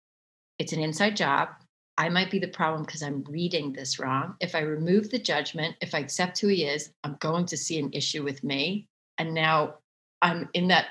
it's 0.59 0.73
an 0.73 0.81
inside 0.81 1.15
job. 1.15 1.49
I 1.97 2.09
might 2.09 2.31
be 2.31 2.39
the 2.39 2.47
problem 2.47 2.83
because 2.83 3.03
I'm 3.03 3.23
reading 3.29 3.71
this 3.71 3.99
wrong. 3.99 4.35
If 4.39 4.55
I 4.55 4.59
remove 4.59 5.09
the 5.09 5.19
judgment, 5.19 5.75
if 5.79 5.93
I 5.93 5.99
accept 5.99 6.39
who 6.39 6.47
he 6.47 6.65
is, 6.65 6.91
I'm 7.03 7.17
going 7.19 7.45
to 7.47 7.57
see 7.57 7.77
an 7.77 7.91
issue 7.93 8.23
with 8.23 8.43
me. 8.43 8.87
And 9.19 9.33
now 9.33 9.75
I'm 10.21 10.49
in 10.53 10.67
that 10.69 10.87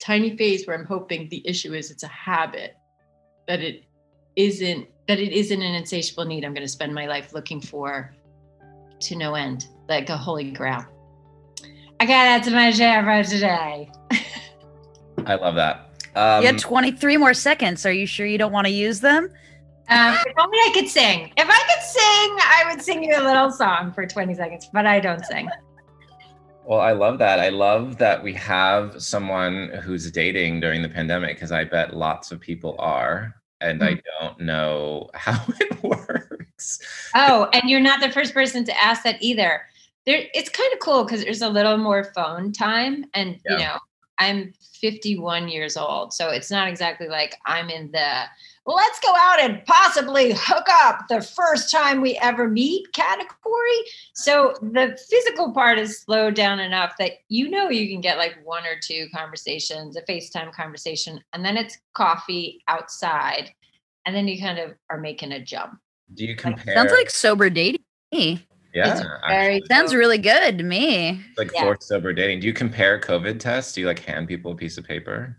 tiny 0.00 0.36
phase 0.36 0.66
where 0.66 0.78
I'm 0.78 0.86
hoping 0.86 1.28
the 1.28 1.46
issue 1.46 1.74
is 1.74 1.90
it's 1.90 2.04
a 2.04 2.08
habit, 2.08 2.76
that 3.48 3.60
it 3.60 3.84
isn't 4.36 4.86
that 5.08 5.18
it 5.18 5.32
isn't 5.32 5.62
an 5.62 5.74
insatiable 5.74 6.24
need 6.24 6.44
I'm 6.44 6.52
going 6.52 6.66
to 6.66 6.68
spend 6.68 6.94
my 6.94 7.06
life 7.06 7.32
looking 7.32 7.60
for 7.60 8.14
to 9.00 9.16
no 9.16 9.34
end, 9.34 9.66
like 9.88 10.08
a 10.10 10.16
holy 10.16 10.50
grail. 10.50 10.84
I 11.98 12.04
got 12.04 12.24
that 12.24 12.44
to 12.44 12.50
my 12.50 12.70
share 12.70 13.02
for 13.02 13.28
today. 13.28 13.90
I 15.26 15.34
love 15.36 15.54
that. 15.54 15.90
Um, 16.14 16.42
you 16.42 16.46
had 16.46 16.58
23 16.58 17.16
more 17.16 17.34
seconds. 17.34 17.86
Are 17.86 17.92
you 17.92 18.06
sure 18.06 18.26
you 18.26 18.38
don't 18.38 18.52
want 18.52 18.66
to 18.66 18.72
use 18.72 19.00
them? 19.00 19.32
Um, 19.88 20.16
if 20.26 20.34
only 20.38 20.58
I 20.58 20.70
could 20.74 20.88
sing. 20.88 21.32
If 21.36 21.48
I 21.48 21.62
could 21.68 21.82
sing, 21.82 22.36
I 22.40 22.64
would 22.68 22.82
sing 22.82 23.04
you 23.04 23.16
a 23.16 23.22
little 23.22 23.50
song 23.50 23.92
for 23.92 24.06
20 24.06 24.34
seconds, 24.34 24.68
but 24.72 24.86
I 24.86 24.98
don't 25.00 25.24
sing. 25.24 25.48
Well, 26.64 26.80
I 26.80 26.92
love 26.92 27.18
that. 27.18 27.38
I 27.38 27.50
love 27.50 27.96
that 27.98 28.22
we 28.22 28.32
have 28.34 29.00
someone 29.00 29.70
who's 29.84 30.10
dating 30.10 30.58
during 30.58 30.82
the 30.82 30.88
pandemic 30.88 31.36
because 31.36 31.52
I 31.52 31.62
bet 31.62 31.96
lots 31.96 32.32
of 32.32 32.40
people 32.40 32.74
are. 32.80 33.34
And 33.60 33.80
mm-hmm. 33.80 33.94
I 33.94 34.00
don't 34.20 34.40
know 34.40 35.08
how 35.14 35.42
it 35.60 35.82
works. 35.82 36.80
Oh, 37.14 37.48
and 37.52 37.70
you're 37.70 37.80
not 37.80 38.00
the 38.00 38.10
first 38.10 38.34
person 38.34 38.64
to 38.64 38.80
ask 38.80 39.04
that 39.04 39.22
either. 39.22 39.62
There, 40.06 40.24
it's 40.34 40.50
kind 40.50 40.72
of 40.72 40.80
cool 40.80 41.04
because 41.04 41.22
there's 41.22 41.42
a 41.42 41.48
little 41.48 41.76
more 41.76 42.12
phone 42.12 42.50
time. 42.52 43.04
And, 43.14 43.38
yeah. 43.48 43.52
you 43.52 43.58
know, 43.58 43.78
I'm 44.18 44.52
51 44.80 45.48
years 45.48 45.76
old. 45.76 46.12
So 46.12 46.30
it's 46.30 46.50
not 46.50 46.66
exactly 46.66 47.06
like 47.06 47.36
I'm 47.46 47.70
in 47.70 47.92
the 47.92 48.24
let's 48.66 48.98
go 49.00 49.14
out 49.16 49.40
and 49.40 49.64
possibly 49.64 50.32
hook 50.36 50.66
up 50.82 51.06
the 51.08 51.22
first 51.22 51.70
time 51.70 52.00
we 52.00 52.16
ever 52.18 52.48
meet 52.48 52.92
category. 52.92 53.30
So 54.14 54.54
the 54.60 54.98
physical 55.08 55.52
part 55.52 55.78
is 55.78 56.00
slowed 56.00 56.34
down 56.34 56.58
enough 56.58 56.94
that 56.98 57.12
you 57.28 57.48
know 57.48 57.70
you 57.70 57.88
can 57.88 58.00
get 58.00 58.18
like 58.18 58.36
one 58.44 58.64
or 58.64 58.78
two 58.82 59.06
conversations, 59.14 59.96
a 59.96 60.02
FaceTime 60.02 60.52
conversation, 60.52 61.20
and 61.32 61.44
then 61.44 61.56
it's 61.56 61.78
coffee 61.94 62.62
outside. 62.68 63.52
And 64.04 64.14
then 64.14 64.28
you 64.28 64.40
kind 64.40 64.58
of 64.58 64.74
are 64.90 65.00
making 65.00 65.32
a 65.32 65.42
jump. 65.42 65.78
Do 66.14 66.24
you 66.24 66.36
compare? 66.36 66.74
Sounds 66.74 66.92
like 66.92 67.10
sober 67.10 67.50
dating. 67.50 67.80
Yeah, 68.12 69.02
very 69.26 69.62
sounds 69.70 69.94
really 69.94 70.18
good 70.18 70.58
to 70.58 70.64
me. 70.64 71.20
Like 71.38 71.50
yeah. 71.54 71.62
forced 71.62 71.88
sober 71.88 72.12
dating. 72.12 72.40
Do 72.40 72.46
you 72.46 72.52
compare 72.52 73.00
COVID 73.00 73.40
tests? 73.40 73.72
Do 73.72 73.80
you 73.80 73.86
like 73.86 74.00
hand 74.00 74.28
people 74.28 74.52
a 74.52 74.54
piece 74.54 74.76
of 74.76 74.84
paper? 74.84 75.36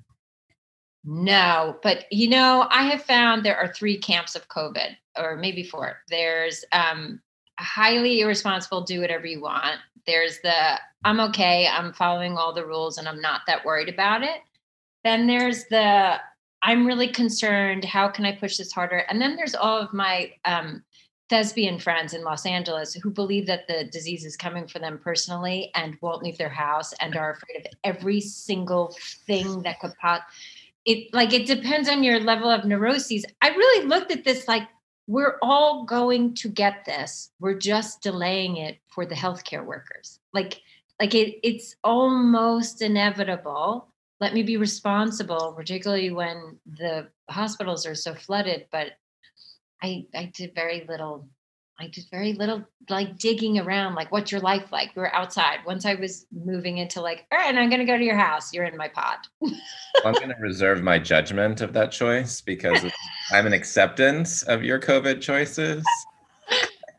No, 1.10 1.80
but 1.84 2.04
you 2.12 2.28
know, 2.28 2.68
I 2.70 2.84
have 2.84 3.02
found 3.02 3.42
there 3.42 3.58
are 3.58 3.74
three 3.74 3.98
camps 3.98 4.36
of 4.36 4.50
COVID, 4.50 4.90
or 5.18 5.38
maybe 5.38 5.64
four. 5.64 6.00
There's 6.10 6.66
um, 6.74 7.22
highly 7.58 8.20
irresponsible, 8.20 8.82
do 8.82 9.00
whatever 9.00 9.26
you 9.26 9.42
want. 9.42 9.78
There's 10.06 10.42
the 10.42 10.78
I'm 11.06 11.22
okay, 11.22 11.66
I'm 11.66 11.94
following 11.94 12.38
all 12.38 12.54
the 12.54 12.66
rules, 12.66 12.98
and 12.98 13.08
I'm 13.08 13.22
not 13.22 13.42
that 13.48 13.64
worried 13.64 13.88
about 13.88 14.22
it. 14.22 14.42
Then 15.06 15.28
there's 15.28 15.64
the 15.70 16.18
I'm 16.62 16.86
really 16.86 17.08
concerned. 17.08 17.86
How 17.86 18.10
can 18.10 18.26
I 18.26 18.34
push 18.34 18.58
this 18.58 18.74
harder? 18.74 19.06
And 19.10 19.22
then 19.22 19.38
there's 19.38 19.56
all 19.56 19.78
of 19.80 19.94
my 19.94 20.34
um, 20.44 20.84
thespian 21.30 21.80
friends 21.80 22.14
in 22.14 22.24
Los 22.26 22.46
Angeles 22.46 22.94
who 22.96 23.12
believe 23.12 23.48
that 23.48 23.66
the 23.70 23.86
disease 23.86 24.26
is 24.26 24.36
coming 24.36 24.68
for 24.68 24.80
them 24.80 25.00
personally 25.02 25.72
and 25.74 25.98
won't 26.02 26.24
leave 26.24 26.38
their 26.38 26.50
house 26.50 26.94
and 27.00 27.16
are 27.16 27.32
afraid 27.32 27.66
of 27.66 27.72
every 27.86 28.20
single 28.20 28.94
thing 29.26 29.62
that 29.64 29.80
could 29.80 29.94
pop 30.02 30.24
it 30.88 31.14
like 31.14 31.34
it 31.34 31.46
depends 31.46 31.90
on 31.90 32.02
your 32.02 32.20
level 32.20 32.50
of 32.50 32.64
neuroses. 32.64 33.26
I 33.42 33.50
really 33.50 33.86
looked 33.86 34.10
at 34.10 34.24
this 34.24 34.48
like 34.48 34.68
we're 35.06 35.38
all 35.42 35.84
going 35.84 36.34
to 36.36 36.50
get 36.50 36.86
this. 36.86 37.32
We're 37.40 37.60
just 37.60 38.02
delaying 38.02 38.58
it 38.58 38.80
for 38.88 39.06
the 39.06 39.16
healthcare 39.16 39.66
workers. 39.66 40.20
Like 40.34 40.62
like 41.00 41.14
it 41.14 41.40
it's 41.44 41.76
almost 41.84 42.82
inevitable. 42.82 43.90
Let 44.22 44.34
me 44.34 44.42
be 44.42 44.58
responsible, 44.58 45.54
particularly 45.56 46.10
when 46.10 46.58
the 46.66 47.10
hospitals 47.30 47.86
are 47.86 47.94
so 47.94 48.16
flooded, 48.16 48.68
but 48.72 48.94
I 49.84 50.06
I 50.16 50.32
did 50.34 50.56
very 50.56 50.86
little 50.88 51.28
I 51.80 51.88
did 51.88 52.06
very 52.10 52.34
little 52.34 52.64
like 52.90 53.18
digging 53.18 53.60
around, 53.60 53.94
like 53.94 54.12
what's 54.12 54.32
your 54.32 54.42
life 54.42 54.72
like? 54.72 54.96
We 54.96 55.02
were 55.02 55.14
outside. 55.14 55.60
Once 55.66 55.86
I 55.86 55.94
was 55.94 56.26
moving 56.32 56.80
into 56.80 57.02
like, 57.02 57.26
all 57.32 57.38
right, 57.38 57.50
and 57.50 57.60
I'm 57.60 57.70
gonna 57.70 57.86
go 57.86 57.98
to 57.98 58.04
your 58.04 58.18
house. 58.18 58.52
You're 58.52 58.66
in 58.66 58.76
my 58.78 58.88
pod. 58.88 59.18
I'm 60.04 60.14
gonna 60.14 60.36
reserve 60.40 60.82
my 60.82 60.98
judgment 60.98 61.62
of 61.62 61.74
that 61.74 61.92
choice 61.92 62.42
because 62.42 62.84
I'm 63.32 63.46
an 63.46 63.54
acceptance 63.54 64.42
of 64.44 64.64
your 64.64 64.80
COVID 64.80 65.22
choices. 65.22 65.84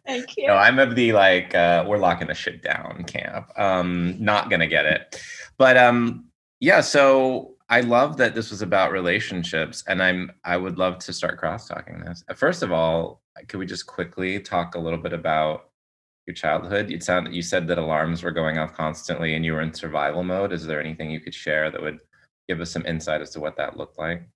Thank 0.07 0.37
you. 0.37 0.47
No, 0.47 0.55
I'm 0.55 0.79
of 0.79 0.95
the 0.95 1.13
like, 1.13 1.55
uh, 1.55 1.85
we're 1.87 1.99
locking 1.99 2.29
the 2.29 2.35
shit 2.35 2.63
down 2.63 3.05
camp. 3.05 3.51
Um, 3.59 4.17
not 4.19 4.49
gonna 4.49 4.69
get 4.69 4.87
it. 4.87 5.21
But 5.57 5.77
um, 5.77 6.27
yeah, 6.61 6.83
so 6.83 7.57
I 7.69 7.81
love 7.81 8.17
that 8.19 8.35
this 8.35 8.51
was 8.51 8.63
about 8.63 8.93
relationships, 8.93 9.83
and 9.89 10.03
I'm 10.03 10.31
I 10.45 10.57
would 10.57 10.79
love 10.79 10.99
to 11.01 11.13
start 11.13 11.37
cross 11.37 11.67
talking 11.67 11.99
this. 12.01 12.25
First 12.37 12.63
of 12.63 12.73
all, 12.73 13.23
could 13.47 13.59
we 13.59 13.67
just 13.67 13.87
quickly 13.87 14.41
talk 14.41 14.75
a 14.75 14.79
little 14.79 14.99
bit 14.99 15.13
about 15.13 15.71
your 16.27 16.35
childhood? 16.35 16.91
You 16.91 17.01
sound 17.01 17.35
you 17.35 17.43
said 17.43 17.69
that 17.69 17.79
alarms 17.79 18.23
were 18.23 18.31
going 18.31 18.59
off 18.59 18.75
constantly 18.75 19.35
and 19.35 19.45
you 19.45 19.53
were 19.53 19.63
in 19.63 19.73
survival 19.73 20.23
mode. 20.23 20.53
Is 20.53 20.67
there 20.67 20.81
anything 20.81 21.11
you 21.11 21.21
could 21.21 21.35
share 21.35 21.71
that 21.71 21.81
would 21.81 22.01
give 22.49 22.61
us 22.61 22.71
some 22.71 22.87
insight 22.87 23.21
as 23.21 23.31
to 23.31 23.41
what 23.41 23.57
that 23.57 23.77
looked 23.77 23.99
like? 23.99 24.29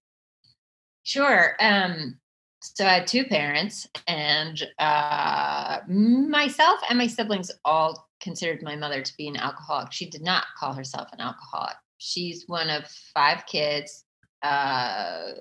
Sure. 1.05 1.57
Um, 1.61 2.19
so 2.61 2.87
I 2.87 2.95
had 2.95 3.07
two 3.09 3.25
parents, 3.25 3.88
and 4.07 4.62
uh, 4.79 5.81
myself 5.88 6.79
and 6.88 6.97
my 6.97 7.09
siblings 7.09 7.51
all 7.65 8.09
considered 8.21 8.62
my 8.62 8.77
mother 8.77 9.03
to 9.03 9.17
be 9.17 9.27
an 9.27 9.37
alcoholic. 9.37 9.91
She 9.91 10.09
did 10.09 10.23
not 10.23 10.45
call 10.57 10.73
herself 10.73 11.09
an 11.12 11.21
alcoholic. 11.21 11.75
She's 11.99 12.45
one 12.47 12.71
of 12.71 12.87
five 13.15 13.45
kids. 13.47 14.05
Uh, 14.43 15.33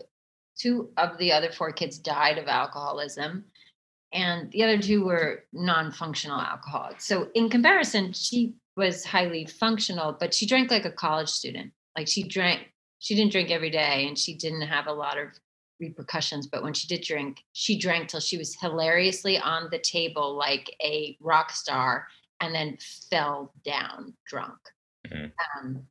two 0.57 0.89
of 0.97 1.17
the 1.19 1.31
other 1.31 1.51
four 1.51 1.71
kids 1.71 1.99
died 1.99 2.39
of 2.39 2.47
alcoholism 2.47 3.45
and 4.13 4.51
the 4.51 4.63
other 4.63 4.77
two 4.77 5.05
were 5.05 5.43
non-functional 5.53 6.39
alcoholics 6.39 7.05
so 7.05 7.29
in 7.33 7.49
comparison 7.49 8.11
she 8.13 8.53
was 8.75 9.05
highly 9.05 9.45
functional 9.45 10.15
but 10.19 10.33
she 10.33 10.45
drank 10.45 10.71
like 10.71 10.85
a 10.85 10.91
college 10.91 11.29
student 11.29 11.71
like 11.97 12.07
she 12.07 12.23
drank 12.23 12.71
she 12.99 13.15
didn't 13.15 13.31
drink 13.31 13.51
every 13.51 13.69
day 13.69 14.05
and 14.07 14.17
she 14.17 14.35
didn't 14.35 14.61
have 14.61 14.87
a 14.87 14.93
lot 14.93 15.17
of 15.17 15.27
repercussions 15.79 16.47
but 16.47 16.63
when 16.63 16.73
she 16.73 16.87
did 16.87 17.03
drink 17.03 17.39
she 17.53 17.77
drank 17.77 18.07
till 18.07 18.19
she 18.19 18.37
was 18.37 18.55
hilariously 18.59 19.39
on 19.39 19.67
the 19.71 19.79
table 19.79 20.35
like 20.35 20.75
a 20.83 21.17
rock 21.19 21.51
star 21.51 22.07
and 22.39 22.53
then 22.53 22.77
fell 23.09 23.51
down 23.65 24.13
drunk 24.27 24.59
mm-hmm. 25.07 25.25
um, 25.59 25.83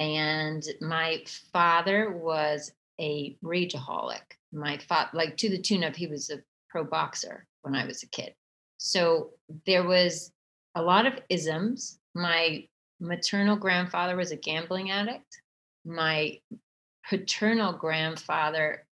and 0.00 0.64
my 0.80 1.22
father 1.52 2.10
was 2.10 2.72
a 3.00 3.36
rageaholic. 3.44 4.22
My 4.52 4.78
father, 4.78 5.10
like 5.12 5.36
to 5.38 5.48
the 5.48 5.60
tune 5.60 5.84
of 5.84 5.96
he 5.96 6.06
was 6.06 6.30
a 6.30 6.38
pro 6.70 6.84
boxer 6.84 7.46
when 7.62 7.74
I 7.74 7.86
was 7.86 8.02
a 8.02 8.08
kid. 8.08 8.34
So 8.78 9.30
there 9.66 9.84
was 9.84 10.32
a 10.74 10.82
lot 10.82 11.06
of 11.06 11.20
isms. 11.28 11.98
My 12.14 12.66
maternal 13.00 13.56
grandfather 13.56 14.16
was 14.16 14.30
a 14.30 14.36
gambling 14.36 14.90
addict. 14.90 15.42
My 15.84 16.38
paternal 17.08 17.72
grandfather 17.72 18.86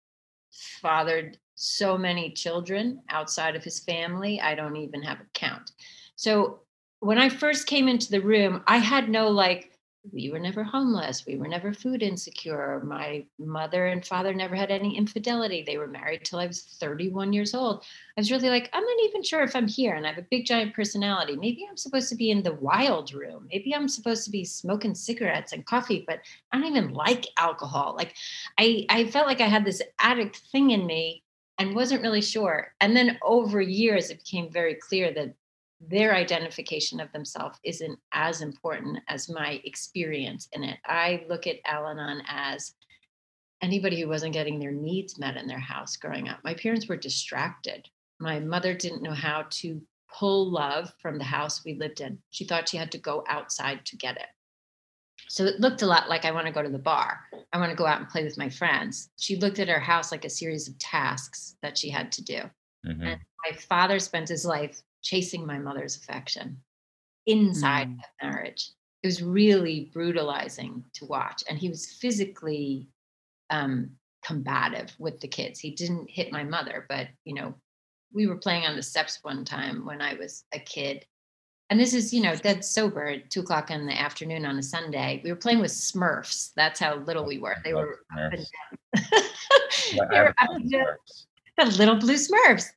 fathered 0.82 1.38
so 1.56 1.98
many 1.98 2.32
children 2.32 3.02
outside 3.10 3.56
of 3.56 3.64
his 3.64 3.80
family, 3.80 4.40
I 4.42 4.56
don't 4.56 4.76
even 4.76 5.02
have 5.04 5.20
a 5.20 5.26
count. 5.34 5.72
So 6.16 6.62
when 7.00 7.18
I 7.18 7.30
first 7.30 7.68
came 7.68 7.88
into 7.88 8.12
the 8.12 8.22
room, 8.22 8.62
I 8.68 8.78
had 8.78 9.10
no 9.10 9.30
like 9.30 9.75
we 10.12 10.30
were 10.30 10.40
never 10.40 10.64
homeless. 10.64 11.26
We 11.26 11.38
were 11.38 11.48
never 11.48 11.74
food 11.74 12.04
insecure. 12.04 12.82
My 12.86 13.26
mother 13.40 13.88
and 13.88 14.06
father 14.06 14.34
never 14.34 14.56
had 14.56 14.72
any 14.72 14.98
infidelity. 14.98 15.64
They 15.66 15.78
were 15.78 15.88
married 15.88 16.26
till 16.26 16.40
I 16.40 16.48
was 16.48 16.62
31 16.80 17.34
years 17.34 17.54
old. 17.54 17.84
I 18.18 18.22
was 18.22 18.32
really 18.32 18.50
like, 18.50 18.70
I'm 18.74 18.84
not 18.84 19.04
even 19.06 19.24
sure 19.24 19.44
if 19.44 19.56
I'm 19.56 19.68
here. 19.68 19.96
And 19.96 20.06
I 20.06 20.10
have 20.10 20.18
a 20.18 20.28
big, 20.30 20.46
giant 20.46 20.74
personality. 20.74 21.36
Maybe 21.36 21.66
I'm 21.70 21.78
supposed 21.78 22.10
to 22.10 22.16
be 22.16 22.32
in 22.32 22.44
the 22.44 22.54
wild 22.54 23.14
room. 23.14 23.48
Maybe 23.52 23.74
I'm 23.74 23.88
supposed 23.88 24.26
to 24.26 24.32
be 24.32 24.46
smoking 24.46 24.96
cigarettes 24.96 25.54
and 25.54 25.66
coffee, 25.66 26.04
but 26.08 26.20
I 26.52 26.60
don't 26.60 26.68
even 26.68 26.94
like 26.94 27.28
alcohol. 27.38 27.96
Like, 27.98 28.16
I, 28.58 28.86
I 28.90 29.06
felt 29.06 29.28
like 29.28 29.42
I 29.42 29.48
had 29.48 29.66
this 29.66 29.82
addict 30.00 30.38
thing 30.52 30.72
in 30.72 30.86
me 30.86 31.24
and 31.58 31.76
wasn't 31.76 32.02
really 32.02 32.22
sure. 32.22 32.74
And 32.82 32.96
then 32.96 33.18
over 33.24 33.62
years, 33.62 34.10
it 34.10 34.24
became 34.24 34.52
very 34.52 34.76
clear 34.76 35.14
that 35.14 35.34
their 35.90 36.16
identification 36.16 37.00
of 37.00 37.12
themselves 37.12 37.60
isn't 37.64 38.00
as 38.12 38.42
important 38.42 39.00
as 39.08 39.30
my 39.30 39.62
experience 39.64 40.48
in 40.54 40.64
it. 40.64 40.78
I 40.86 41.26
look 41.30 41.48
at 41.48 41.58
Al 41.66 41.88
Anon 41.88 42.22
as 42.28 42.74
anybody 43.62 44.00
who 44.00 44.08
wasn't 44.08 44.34
getting 44.34 44.60
their 44.60 44.72
needs 44.72 45.18
met 45.18 45.38
in 45.38 45.48
their 45.48 45.60
house 45.60 45.96
growing 45.98 46.30
up. 46.30 46.40
My 46.44 46.54
parents 46.54 46.88
were 46.88 46.98
distracted. 46.98 47.88
My 48.20 48.40
mother 48.40 48.74
didn't 48.74 49.02
know 49.02 49.14
how 49.14 49.46
to 49.50 49.82
pull 50.14 50.50
love 50.50 50.94
from 51.02 51.18
the 51.18 51.24
house 51.24 51.66
we 51.66 51.76
lived 51.76 52.02
in. 52.02 52.20
She 52.30 52.46
thought 52.46 52.70
she 52.70 52.78
had 52.78 52.92
to 52.92 52.98
go 52.98 53.24
outside 53.28 53.86
to 53.86 53.98
get 53.98 54.18
it. 54.18 54.28
So 55.28 55.46
it 55.46 55.60
looked 55.60 55.82
a 55.82 55.88
lot 55.88 56.10
like 56.10 56.26
I 56.26 56.32
want 56.32 56.46
to 56.46 56.54
go 56.54 56.62
to 56.62 56.70
the 56.70 56.78
bar. 56.78 57.20
I 57.52 57.58
want 57.58 57.72
to 57.72 57.76
go 57.76 57.86
out 57.86 58.00
and 58.00 58.10
play 58.10 58.24
with 58.24 58.38
my 58.38 58.50
friends. 58.50 59.10
She 59.18 59.38
looked 59.38 59.60
at 59.60 59.70
her 59.70 59.80
house 59.80 60.12
like 60.12 60.26
a 60.26 60.30
series 60.30 60.68
of 60.68 60.78
tasks 60.78 61.56
that 61.62 61.78
she 61.78 61.90
had 61.90 62.12
to 62.14 62.24
do. 62.24 62.42
Mm-hmm. 62.86 63.02
And 63.02 63.20
my 63.50 63.58
father 63.58 64.00
spent 64.00 64.30
his 64.30 64.46
life 64.46 64.82
chasing 65.06 65.46
my 65.46 65.58
mother's 65.58 65.96
affection 65.96 66.58
inside 67.28 67.90
mm. 67.90 68.00
marriage. 68.22 68.72
It 69.04 69.08
was 69.08 69.22
really 69.22 69.92
brutalizing 69.94 70.84
to 70.96 71.06
watch. 71.06 71.44
And 71.48 71.58
he 71.58 71.70
was 71.70 71.94
physically 71.94 72.90
um, 73.52 73.92
combative 74.26 74.94
with 74.98 75.22
the 75.22 75.28
kids. 75.28 75.60
He 75.60 75.72
didn't 75.72 76.10
hit 76.10 76.32
my 76.32 76.44
mother, 76.44 76.88
but, 76.90 77.08
you 77.24 77.36
know, 77.36 77.54
we 78.14 78.26
were 78.26 78.38
playing 78.38 78.66
on 78.66 78.76
the 78.76 78.82
steps 78.82 79.20
one 79.22 79.46
time 79.46 79.86
when 79.86 80.02
I 80.02 80.16
was 80.16 80.46
a 80.54 80.60
kid. 80.60 81.06
And 81.70 81.80
this 81.80 81.94
is, 81.94 82.14
you 82.14 82.22
know, 82.22 82.36
dead 82.36 82.66
sober 82.66 83.06
at 83.06 83.30
two 83.30 83.42
o'clock 83.42 83.70
in 83.70 83.86
the 83.86 84.00
afternoon 84.00 84.46
on 84.46 84.58
a 84.58 84.64
Sunday. 84.64 85.22
We 85.24 85.32
were 85.32 85.38
playing 85.38 85.60
with 85.60 85.72
Smurfs. 85.72 86.52
That's 86.56 86.80
how 86.80 86.98
little 86.98 87.26
we 87.26 87.38
were. 87.38 87.58
They 87.64 87.74
were, 87.74 88.00
they 88.16 88.46
were 90.20 90.34
the 91.58 91.66
little 91.78 91.96
blue 91.96 92.16
Smurfs 92.16 92.70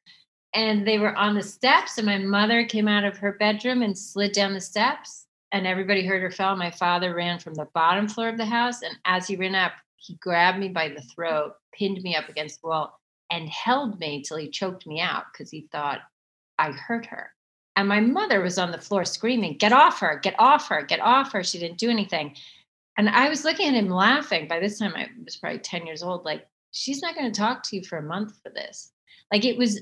and 0.54 0.86
they 0.86 0.98
were 0.98 1.14
on 1.16 1.34
the 1.34 1.42
steps 1.42 1.98
and 1.98 2.06
my 2.06 2.18
mother 2.18 2.64
came 2.64 2.88
out 2.88 3.04
of 3.04 3.18
her 3.18 3.32
bedroom 3.32 3.82
and 3.82 3.96
slid 3.96 4.32
down 4.32 4.54
the 4.54 4.60
steps 4.60 5.26
and 5.52 5.66
everybody 5.66 6.06
heard 6.06 6.22
her 6.22 6.30
fall 6.30 6.56
my 6.56 6.70
father 6.70 7.14
ran 7.14 7.38
from 7.38 7.54
the 7.54 7.68
bottom 7.74 8.08
floor 8.08 8.28
of 8.28 8.38
the 8.38 8.46
house 8.46 8.82
and 8.82 8.96
as 9.04 9.26
he 9.26 9.36
ran 9.36 9.54
up 9.54 9.72
he 9.96 10.14
grabbed 10.16 10.58
me 10.58 10.68
by 10.68 10.88
the 10.88 11.02
throat 11.02 11.54
pinned 11.72 12.02
me 12.02 12.16
up 12.16 12.28
against 12.28 12.60
the 12.60 12.68
wall 12.68 12.98
and 13.30 13.48
held 13.48 13.98
me 14.00 14.22
till 14.22 14.36
he 14.36 14.48
choked 14.48 14.86
me 14.86 15.00
out 15.00 15.24
because 15.32 15.50
he 15.50 15.68
thought 15.70 16.00
i 16.58 16.70
hurt 16.70 17.06
her. 17.06 17.30
And 17.76 17.88
my 17.88 18.00
mother 18.00 18.40
was 18.40 18.58
on 18.58 18.72
the 18.72 18.80
floor 18.80 19.04
screaming 19.04 19.58
get 19.58 19.72
off 19.72 20.00
her 20.00 20.18
get 20.18 20.34
off 20.38 20.68
her 20.68 20.82
get 20.82 21.00
off 21.00 21.32
her 21.32 21.44
she 21.44 21.58
didn't 21.58 21.78
do 21.78 21.90
anything. 21.90 22.34
And 22.96 23.08
i 23.08 23.28
was 23.28 23.44
looking 23.44 23.68
at 23.68 23.74
him 23.74 23.90
laughing. 23.90 24.48
By 24.48 24.60
this 24.60 24.78
time 24.78 24.94
i 24.96 25.08
was 25.24 25.36
probably 25.36 25.58
10 25.58 25.86
years 25.86 26.02
old 26.02 26.24
like 26.24 26.46
she's 26.70 27.02
not 27.02 27.14
going 27.14 27.30
to 27.30 27.38
talk 27.38 27.62
to 27.64 27.76
you 27.76 27.84
for 27.84 27.98
a 27.98 28.02
month 28.02 28.32
for 28.42 28.50
this 28.50 28.92
like 29.32 29.44
it 29.44 29.58
was 29.58 29.80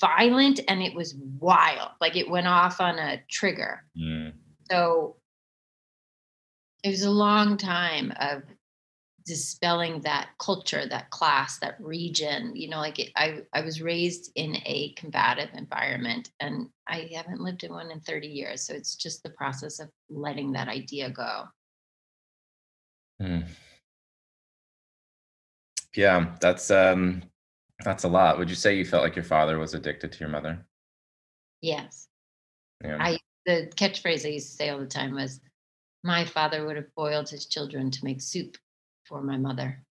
violent 0.00 0.60
and 0.68 0.82
it 0.82 0.94
was 0.94 1.14
wild. 1.38 1.90
Like 2.00 2.16
it 2.16 2.28
went 2.28 2.46
off 2.46 2.80
on 2.80 2.98
a 2.98 3.22
trigger. 3.30 3.84
Mm. 3.98 4.32
so 4.70 5.16
it 6.84 6.90
was 6.90 7.02
a 7.02 7.10
long 7.10 7.56
time 7.56 8.12
of 8.20 8.42
dispelling 9.26 10.00
that 10.00 10.30
culture 10.38 10.86
that 10.86 11.10
class 11.10 11.58
that 11.58 11.76
region. 11.80 12.56
You 12.56 12.70
know 12.70 12.78
like 12.78 12.98
it, 12.98 13.12
i 13.14 13.42
i 13.52 13.60
was 13.60 13.82
raised 13.82 14.30
in 14.34 14.56
a 14.64 14.94
combative 14.96 15.50
environment 15.54 16.30
and 16.40 16.68
i 16.88 17.10
haven't 17.14 17.40
lived 17.40 17.62
in 17.62 17.72
one 17.72 17.90
in 17.90 18.00
30 18.00 18.26
years. 18.26 18.62
So 18.66 18.74
it's 18.74 18.94
just 18.96 19.22
the 19.22 19.30
process 19.30 19.80
of 19.80 19.90
letting 20.08 20.52
that 20.52 20.68
idea 20.68 21.10
go. 21.10 21.44
Mm. 23.20 23.46
yeah 25.96 26.36
that's 26.40 26.70
um 26.70 27.22
that's 27.84 28.04
a 28.04 28.08
lot. 28.08 28.38
Would 28.38 28.50
you 28.50 28.56
say 28.56 28.76
you 28.76 28.84
felt 28.84 29.04
like 29.04 29.16
your 29.16 29.24
father 29.24 29.58
was 29.58 29.74
addicted 29.74 30.12
to 30.12 30.20
your 30.20 30.28
mother? 30.28 30.66
Yes. 31.60 32.08
Yeah. 32.84 32.98
I 33.00 33.18
the 33.46 33.70
catchphrase 33.76 34.26
I 34.26 34.30
used 34.30 34.50
to 34.50 34.56
say 34.56 34.68
all 34.68 34.78
the 34.78 34.86
time 34.86 35.14
was, 35.14 35.40
"My 36.04 36.24
father 36.24 36.66
would 36.66 36.76
have 36.76 36.94
boiled 36.94 37.28
his 37.28 37.46
children 37.46 37.90
to 37.90 38.04
make 38.04 38.20
soup 38.20 38.56
for 39.04 39.22
my 39.22 39.36
mother." 39.36 39.82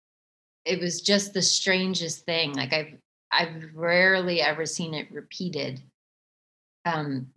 It 0.66 0.80
was 0.80 1.02
just 1.02 1.34
the 1.34 1.42
strangest 1.42 2.26
thing. 2.26 2.54
Like 2.54 2.74
I've 2.74 2.98
I've 3.32 3.64
rarely 3.74 4.42
ever 4.42 4.66
seen 4.66 4.94
it 4.94 5.12
repeated. 5.12 5.82
Um, 6.86 7.32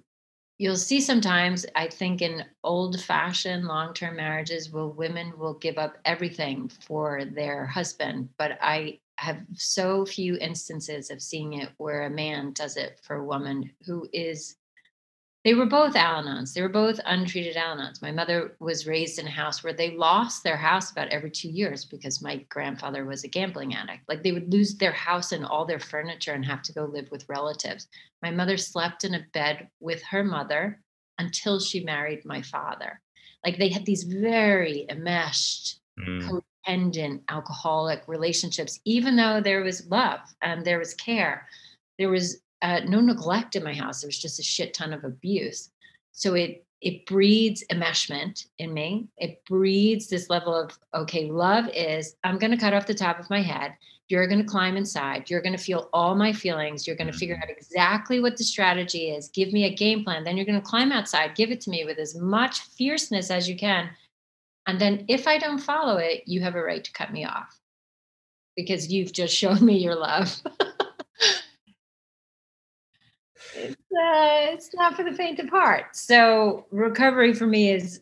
you'll 0.61 0.77
see 0.77 1.01
sometimes 1.01 1.65
i 1.75 1.89
think 1.89 2.21
in 2.21 2.45
old 2.63 3.01
fashioned 3.03 3.65
long 3.65 3.95
term 3.95 4.17
marriages 4.17 4.71
where 4.71 4.85
women 4.85 5.33
will 5.39 5.55
give 5.55 5.79
up 5.79 5.97
everything 6.05 6.69
for 6.69 7.25
their 7.25 7.65
husband 7.65 8.29
but 8.37 8.59
i 8.61 8.99
have 9.21 9.39
so 9.53 10.07
few 10.07 10.39
instances 10.39 11.11
of 11.11 11.21
seeing 11.21 11.53
it 11.53 11.69
where 11.77 12.05
a 12.05 12.11
man 12.11 12.53
does 12.53 12.79
it 12.79 12.99
for 13.03 13.17
a 13.17 13.25
woman 13.25 13.71
who 13.85 14.09
is 14.15 14.57
they 15.45 15.55
were 15.55 15.67
both 15.67 15.97
Al-Anons. 15.97 16.53
They 16.53 16.61
were 16.61 16.69
both 16.69 17.01
untreated 17.07 17.57
Al-Anons. 17.57 18.03
My 18.03 18.13
mother 18.13 18.57
was 18.61 18.87
raised 18.87 19.19
in 19.19 19.27
a 19.27 19.31
house 19.31 19.65
where 19.65 19.73
they 19.73 19.97
lost 19.97 20.43
their 20.43 20.57
house 20.57 20.91
about 20.91 21.09
every 21.09 21.31
two 21.31 21.49
years 21.49 21.87
because 21.87 22.23
my 22.23 22.37
grandfather 22.51 23.07
was 23.07 23.25
a 23.25 23.29
gambling 23.29 23.75
addict. 23.75 24.07
Like 24.07 24.23
they 24.23 24.33
would 24.33 24.53
lose 24.53 24.75
their 24.75 24.93
house 24.93 25.33
and 25.33 25.47
all 25.47 25.65
their 25.65 25.81
furniture 25.81 26.33
and 26.33 26.45
have 26.45 26.63
to 26.63 26.75
go 26.75 26.85
live 26.85 27.11
with 27.11 27.29
relatives. 27.29 27.89
My 28.23 28.31
mother 28.31 28.59
slept 28.59 29.05
in 29.05 29.15
a 29.15 29.27
bed 29.33 29.69
with 29.81 30.03
her 30.05 30.25
mother 30.25 30.81
until 31.19 31.59
she 31.59 31.85
married 31.85 32.25
my 32.25 32.43
father. 32.43 33.01
Like 33.45 33.59
they 33.59 33.69
had 33.69 33.87
these 33.87 34.03
very 34.03 34.87
enmeshed, 34.91 35.81
mm 35.99 36.43
codependent 36.71 37.21
alcoholic 37.29 38.03
relationships 38.07 38.81
even 38.85 39.17
though 39.17 39.41
there 39.41 39.63
was 39.63 39.87
love 39.89 40.21
and 40.43 40.65
there 40.65 40.79
was 40.79 40.95
care 40.95 41.47
there 41.99 42.11
was 42.11 42.41
uh, 42.63 42.81
no 42.87 43.01
neglect 43.01 43.57
in 43.57 43.65
my 43.65 43.75
house. 43.75 44.01
There 44.01 44.09
was 44.09 44.19
just 44.19 44.39
a 44.39 44.43
shit 44.43 44.75
ton 44.75 44.93
of 44.93 45.05
abuse. 45.05 45.71
So 46.13 46.35
it 46.35 46.65
it 46.81 47.05
breeds 47.05 47.63
enmeshment 47.71 48.47
in 48.59 48.73
me. 48.73 49.07
It 49.19 49.43
breeds 49.45 50.09
this 50.09 50.31
level 50.31 50.55
of 50.55 50.79
okay 50.95 51.31
love 51.31 51.69
is 51.75 52.17
i'm 52.25 52.39
going 52.39 52.53
to 52.53 52.57
cut 52.57 52.73
off 52.73 52.87
the 52.87 52.95
top 52.95 53.19
of 53.19 53.31
my 53.31 53.43
head. 53.43 53.75
You're 54.09 54.27
going 54.27 54.41
to 54.41 54.49
climb 54.49 54.77
inside. 54.77 55.31
You're 55.31 55.43
going 55.43 55.57
to 55.57 55.63
feel 55.63 55.89
all 55.93 56.17
my 56.17 56.33
feelings. 56.33 56.85
You're 56.85 56.97
going 56.97 57.13
to 57.13 57.17
figure 57.17 57.37
mm-hmm. 57.37 57.51
out 57.51 57.57
exactly 57.57 58.19
what 58.19 58.37
the 58.37 58.43
strategy 58.43 59.11
is. 59.11 59.29
Give 59.29 59.53
me 59.53 59.65
a 59.65 59.75
game 59.75 60.03
plan. 60.03 60.25
Then 60.25 60.37
you're 60.37 60.47
going 60.47 60.61
to 60.61 60.67
climb 60.67 60.91
outside. 60.91 61.37
Give 61.37 61.53
it 61.53 61.61
to 61.63 61.71
me 61.71 61.85
with 61.85 61.99
as 61.99 62.17
much 62.17 62.61
fierceness 62.61 63.31
as 63.31 63.49
you 63.49 63.57
can 63.57 63.89
and 64.71 64.81
then 64.81 65.05
if 65.09 65.27
I 65.27 65.37
don't 65.37 65.59
follow 65.59 65.97
it, 65.97 66.23
you 66.27 66.43
have 66.43 66.55
a 66.55 66.63
right 66.63 66.85
to 66.85 66.93
cut 66.93 67.13
me 67.13 67.25
off 67.25 67.59
because 68.57 68.93
you've 68.93 69.13
just 69.13 69.35
shown 69.35 69.65
me 69.65 69.79
your 69.79 69.97
love. 69.97 70.41
it's, 73.57 73.75
uh, 73.75 74.47
it's 74.53 74.73
not 74.73 74.95
for 74.95 75.03
the 75.03 75.13
faint 75.13 75.41
of 75.41 75.49
heart. 75.49 75.97
So 75.97 76.67
recovery 76.71 77.35
for 77.35 77.49
me 77.49 77.73
is 77.73 78.01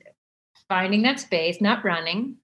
finding 0.68 1.00
that 1.02 1.20
space, 1.20 1.58
not 1.62 1.86
running, 1.86 2.36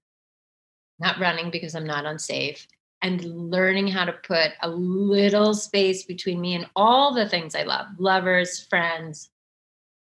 not 0.97 1.19
running 1.19 1.51
because 1.51 1.75
I'm 1.75 1.85
not 1.85 2.07
unsafe, 2.07 2.67
and 3.03 3.23
learning 3.23 3.89
how 3.89 4.05
to 4.05 4.13
put 4.13 4.53
a 4.63 4.69
little 4.69 5.53
space 5.53 6.03
between 6.03 6.41
me 6.41 6.55
and 6.55 6.65
all 6.75 7.13
the 7.13 7.29
things 7.29 7.53
I 7.53 7.61
love 7.61 7.85
lovers, 7.99 8.63
friends, 8.63 9.29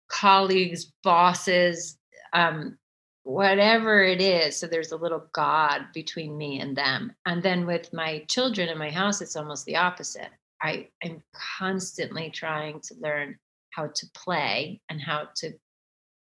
colleagues, 0.09 0.91
bosses, 1.03 1.97
um, 2.33 2.77
whatever 3.23 4.03
it 4.03 4.21
is 4.21 4.57
so 4.57 4.67
there's 4.67 4.91
a 4.91 4.97
little 4.97 5.27
god 5.33 5.85
between 5.93 6.37
me 6.37 6.59
and 6.59 6.75
them. 6.75 7.13
And 7.25 7.43
then 7.43 7.65
with 7.65 7.93
my 7.93 8.25
children 8.27 8.69
in 8.69 8.77
my 8.77 8.89
house 8.89 9.21
it's 9.21 9.35
almost 9.35 9.65
the 9.65 9.75
opposite. 9.75 10.29
I 10.61 10.87
am 11.03 11.21
constantly 11.33 12.29
trying 12.29 12.81
to 12.81 12.95
learn 12.99 13.37
how 13.71 13.87
to 13.87 14.07
play 14.13 14.81
and 14.89 14.99
how 14.99 15.29
to 15.37 15.53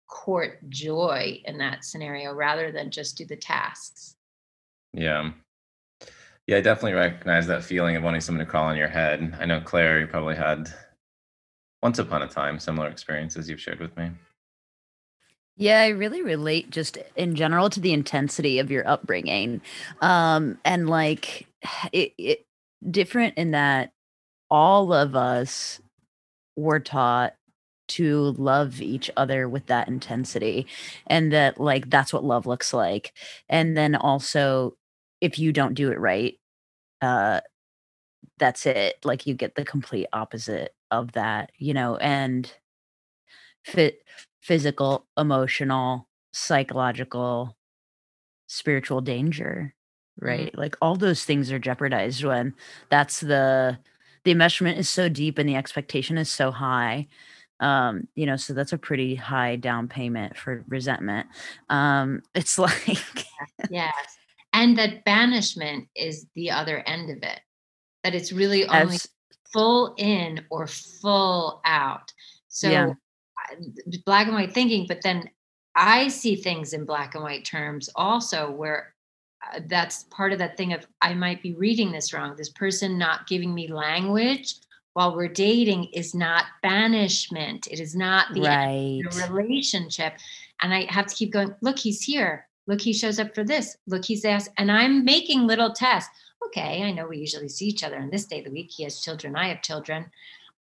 court 0.09 0.59
joy 0.69 1.41
in 1.45 1.59
that 1.59 1.85
scenario 1.85 2.33
rather 2.33 2.73
than 2.73 2.91
just 2.91 3.17
do 3.17 3.25
the 3.25 3.37
tasks. 3.37 4.17
Yeah. 4.93 5.33
Yeah 6.47 6.59
i 6.59 6.61
definitely 6.61 6.93
recognize 6.93 7.47
that 7.47 7.65
feeling 7.65 7.97
of 7.97 8.03
wanting 8.03 8.21
someone 8.21 8.45
to 8.45 8.51
crawl 8.51 8.67
on 8.67 8.77
your 8.77 8.89
head. 8.89 9.37
I 9.41 9.47
know 9.47 9.61
claire 9.61 10.01
you 10.01 10.07
probably 10.07 10.37
had 10.37 10.73
once 11.83 11.99
upon 11.99 12.23
a 12.23 12.29
time 12.29 12.59
similar 12.59 12.89
experiences 12.89 13.49
you've 13.49 13.61
shared 13.61 13.81
with 13.81 13.97
me 13.97 14.11
yeah, 15.57 15.81
I 15.81 15.89
really 15.89 16.23
relate 16.23 16.71
just 16.71 16.99
in 17.17 17.37
general 17.37 17.71
to 17.71 17.81
the 17.81 17.93
intensity 17.93 18.59
of 18.59 18.71
your 18.71 18.87
upbringing. 18.89 19.61
Um, 20.01 20.59
and 20.65 20.89
like 20.89 21.47
it, 21.93 22.13
it 22.19 22.47
different 22.91 23.35
in 23.37 23.53
that 23.53 23.93
all 24.51 24.93
of 24.93 25.17
us 25.17 25.81
were 26.57 26.81
taught 26.81 27.35
to 27.89 28.35
love 28.39 28.81
each 28.81 29.11
other 29.17 29.49
with 29.49 29.67
that 29.67 29.89
intensity 29.89 30.67
and 31.07 31.33
that 31.33 31.61
like 31.61 31.91
that's 31.91 32.13
what 32.13 32.25
love 32.25 32.47
looks 32.47 32.73
like 32.73 33.13
and 33.49 33.77
then 33.77 33.95
also 33.95 34.75
if 35.21 35.39
you 35.39 35.53
don't 35.53 35.75
do 35.75 35.91
it 35.93 36.01
right 36.01 36.39
uh 37.03 37.41
that's 38.39 38.67
it 38.67 38.97
like 39.05 39.27
you 39.27 39.35
get 39.35 39.55
the 39.55 39.65
complete 39.65 40.07
opposite 40.13 40.75
of 40.91 41.13
that 41.13 41.51
you 41.59 41.75
know 41.75 41.97
and 41.97 42.53
fit 43.65 44.03
physical 44.45 45.07
emotional 45.17 46.07
psychological 46.35 47.57
spiritual 48.47 49.01
danger 49.01 49.75
right 50.21 50.49
mm-hmm. 50.49 50.61
like 50.61 50.77
all 50.83 50.97
those 50.97 51.25
things 51.25 51.51
are 51.51 51.59
jeopardized 51.59 52.23
when 52.23 52.53
that's 52.91 53.21
the 53.21 53.79
the 54.25 54.35
enmeshment 54.35 54.77
is 54.77 54.87
so 54.87 55.09
deep 55.09 55.39
and 55.39 55.49
the 55.49 55.57
expectation 55.57 56.19
is 56.19 56.29
so 56.29 56.51
high 56.51 57.07
um 57.61 58.07
you 58.17 58.27
know 58.27 58.37
so 58.37 58.53
that's 58.53 58.75
a 58.75 58.79
pretty 58.79 59.15
high 59.15 59.57
down 59.57 59.89
payment 59.89 60.37
for 60.37 60.63
resentment 60.69 61.27
um 61.71 62.21
it's 62.35 62.59
like 62.59 63.25
yes 63.71 63.95
and 64.53 64.77
that 64.77 65.07
banishment 65.07 65.89
is 65.97 66.27
the 66.35 66.51
other 66.51 66.81
end 66.87 67.09
of 67.09 67.17
it 67.23 67.41
that 68.03 68.15
it's 68.15 68.31
really 68.31 68.67
only 68.67 68.97
As, 68.97 69.09
full 69.55 69.95
in 69.97 70.45
or 70.51 70.67
full 70.67 71.63
out 71.65 72.13
so 72.49 72.69
yeah. 72.69 72.93
Black 74.05 74.27
and 74.27 74.35
white 74.35 74.53
thinking 74.53 74.87
but 74.87 75.03
then 75.03 75.29
i 75.75 76.09
see 76.09 76.37
things 76.37 76.73
in 76.73 76.85
black 76.85 77.15
and 77.15 77.25
white 77.25 77.45
terms 77.45 77.89
also 77.97 78.51
where 78.51 78.95
uh, 79.53 79.61
that's 79.67 80.05
part 80.05 80.33
of 80.33 80.39
that 80.39 80.57
thing 80.57 80.73
of 80.73 80.87
I 81.03 81.15
might 81.15 81.43
be 81.43 81.55
reading 81.55 81.93
this 81.93 82.13
wrong. 82.13 82.35
This 82.37 82.51
person 82.51 82.99
not 82.99 83.27
giving 83.27 83.55
me 83.55 83.69
language 83.69 84.55
while 84.95 85.15
we're 85.15 85.29
dating 85.29 85.85
is 85.93 86.15
not 86.15 86.45
banishment. 86.63 87.67
It 87.71 87.81
is 87.81 87.95
not 87.95 88.33
the, 88.33 88.43
right. 88.43 89.03
the 89.03 89.33
relationship. 89.33 90.15
And 90.63 90.73
I 90.73 90.91
have 90.91 91.07
to 91.07 91.15
keep 91.15 91.33
going, 91.33 91.55
look, 91.61 91.79
he's 91.79 92.03
here. 92.03 92.47
Look, 92.67 92.81
he 92.81 92.93
shows 92.93 93.19
up 93.19 93.35
for 93.35 93.45
this. 93.45 93.77
Look, 93.87 94.05
he's 94.05 94.25
asked. 94.25 94.51
And 94.57 94.71
I'm 94.71 95.05
making 95.05 95.47
little 95.47 95.73
tests. 95.73 96.11
Okay, 96.47 96.83
I 96.83 96.93
know 96.93 97.07
we 97.07 97.19
usually 97.19 97.49
see 97.49 97.67
each 97.67 97.85
other 97.85 97.99
on 97.99 98.11
this 98.11 98.27
day 98.27 98.39
of 98.39 98.45
the 98.45 98.51
week. 98.51 98.71
He 98.71 98.85
has 98.85 99.01
children, 99.01 99.37
I 99.37 99.49
have 99.49 99.63
children. 99.63 100.07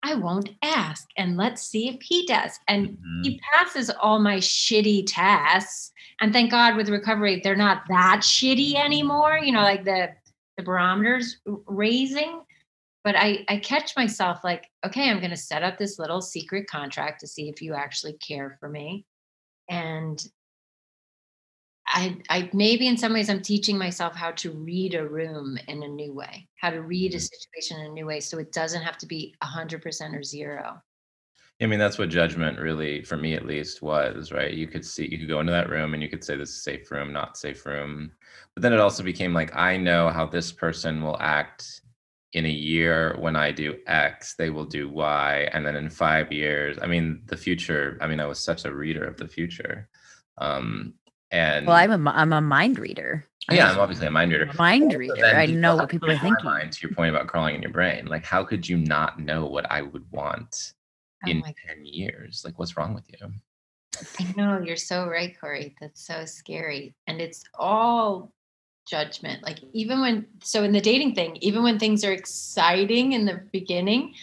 I 0.03 0.15
won't 0.15 0.49
ask. 0.61 1.07
And 1.17 1.37
let's 1.37 1.61
see 1.61 1.87
if 1.87 2.01
he 2.01 2.25
does. 2.25 2.59
And 2.67 2.89
mm-hmm. 2.89 3.21
he 3.23 3.39
passes 3.53 3.89
all 3.89 4.19
my 4.19 4.37
shitty 4.37 5.05
tests 5.07 5.93
and 6.19 6.31
thank 6.31 6.51
god 6.51 6.75
with 6.75 6.89
recovery 6.89 7.41
they're 7.43 7.55
not 7.55 7.83
that 7.89 8.21
shitty 8.21 8.75
anymore 8.75 9.37
you 9.37 9.51
know 9.51 9.61
like 9.61 9.83
the 9.83 10.09
the 10.57 10.63
barometers 10.63 11.37
raising 11.67 12.41
but 13.03 13.15
i 13.15 13.43
i 13.49 13.57
catch 13.57 13.95
myself 13.95 14.43
like 14.43 14.69
okay 14.85 15.09
i'm 15.09 15.19
going 15.19 15.29
to 15.29 15.37
set 15.37 15.63
up 15.63 15.77
this 15.77 15.99
little 15.99 16.21
secret 16.21 16.67
contract 16.67 17.19
to 17.19 17.27
see 17.27 17.49
if 17.49 17.61
you 17.61 17.73
actually 17.73 18.13
care 18.13 18.57
for 18.59 18.69
me 18.69 19.05
and 19.69 20.27
I, 21.93 22.17
I 22.29 22.49
maybe 22.53 22.87
in 22.87 22.97
some 22.97 23.13
ways 23.13 23.29
I'm 23.29 23.41
teaching 23.41 23.77
myself 23.77 24.15
how 24.15 24.31
to 24.31 24.51
read 24.51 24.95
a 24.95 25.07
room 25.07 25.57
in 25.67 25.83
a 25.83 25.87
new 25.87 26.11
way, 26.11 26.47
how 26.55 26.71
to 26.71 26.81
read 26.81 27.13
a 27.13 27.17
mm. 27.17 27.29
situation 27.29 27.79
in 27.79 27.85
a 27.85 27.93
new 27.93 28.07
way, 28.07 28.19
so 28.19 28.39
it 28.39 28.51
doesn't 28.51 28.81
have 28.81 28.97
to 28.97 29.05
be 29.05 29.35
a 29.41 29.45
hundred 29.45 29.83
percent 29.83 30.15
or 30.15 30.23
zero. 30.23 30.81
I 31.61 31.67
mean, 31.67 31.79
that's 31.79 31.99
what 31.99 32.09
judgment 32.09 32.59
really, 32.59 33.03
for 33.03 33.15
me 33.15 33.35
at 33.35 33.45
least, 33.45 33.81
was, 33.81 34.31
right? 34.31 34.51
You 34.51 34.67
could 34.67 34.83
see, 34.83 35.07
you 35.09 35.19
could 35.19 35.29
go 35.29 35.39
into 35.39 35.51
that 35.51 35.69
room 35.69 35.93
and 35.93 36.01
you 36.01 36.09
could 36.09 36.23
say 36.23 36.35
this 36.35 36.49
is 36.49 36.63
safe 36.63 36.91
room, 36.91 37.13
not 37.13 37.37
safe 37.37 37.65
room. 37.65 38.11
But 38.53 38.63
then 38.63 38.73
it 38.73 38.79
also 38.79 39.03
became 39.03 39.33
like, 39.33 39.55
I 39.55 39.77
know 39.77 40.09
how 40.09 40.25
this 40.25 40.51
person 40.51 41.01
will 41.01 41.17
act 41.21 41.81
in 42.33 42.47
a 42.47 42.49
year 42.49 43.15
when 43.19 43.35
I 43.35 43.51
do 43.51 43.77
X, 43.85 44.33
they 44.35 44.49
will 44.49 44.65
do 44.65 44.89
Y. 44.89 45.47
And 45.53 45.65
then 45.65 45.75
in 45.75 45.89
five 45.89 46.31
years, 46.31 46.77
I 46.81 46.87
mean, 46.87 47.21
the 47.27 47.37
future, 47.37 47.97
I 48.01 48.07
mean, 48.07 48.19
I 48.19 48.25
was 48.25 48.39
such 48.39 48.65
a 48.65 48.73
reader 48.73 49.05
of 49.05 49.17
the 49.17 49.27
future. 49.27 49.87
Um, 50.39 50.95
and 51.33 51.67
well, 51.67 51.75
I'm 51.75 52.07
a, 52.07 52.11
I'm 52.11 52.31
a 52.31 52.39
mind 52.39 52.79
reader. 52.79 53.27
Yeah, 53.51 53.71
I'm 53.71 53.79
obviously 53.79 54.07
a 54.07 54.11
mind 54.11 54.31
reader. 54.31 54.45
A 54.45 54.55
mind 54.55 54.93
reader. 54.93 55.25
I 55.25 55.47
know 55.47 55.75
what 55.75 55.89
people 55.89 56.09
are 56.09 56.17
thinking. 56.17 56.45
Mind, 56.45 56.71
to 56.71 56.87
your 56.87 56.95
point 56.95 57.13
about 57.13 57.27
crawling 57.27 57.55
in 57.55 57.61
your 57.61 57.71
brain, 57.71 58.05
like 58.05 58.23
how 58.23 58.45
could 58.45 58.69
you 58.69 58.77
not 58.77 59.19
know 59.19 59.45
what 59.45 59.69
I 59.69 59.81
would 59.81 60.09
want 60.11 60.73
oh 61.25 61.29
in 61.29 61.41
10 61.41 61.53
years. 61.85 62.43
Like, 62.45 62.59
what's 62.59 62.77
wrong 62.77 62.93
with 62.93 63.05
you? 63.07 63.33
I 64.19 64.33
know 64.35 64.59
you're 64.59 64.75
so 64.75 65.07
right, 65.07 65.39
Corey. 65.39 65.75
That's 65.79 66.05
so 66.05 66.25
scary. 66.25 66.95
And 67.07 67.21
it's 67.21 67.43
all 67.57 68.31
judgment. 68.87 69.43
Like, 69.43 69.59
even 69.73 70.01
when, 70.01 70.25
so 70.41 70.63
in 70.63 70.71
the 70.71 70.81
dating 70.81 71.15
thing, 71.15 71.37
even 71.41 71.63
when 71.63 71.79
things 71.79 72.03
are 72.03 72.11
exciting 72.11 73.13
in 73.13 73.25
the 73.25 73.41
beginning, 73.51 74.13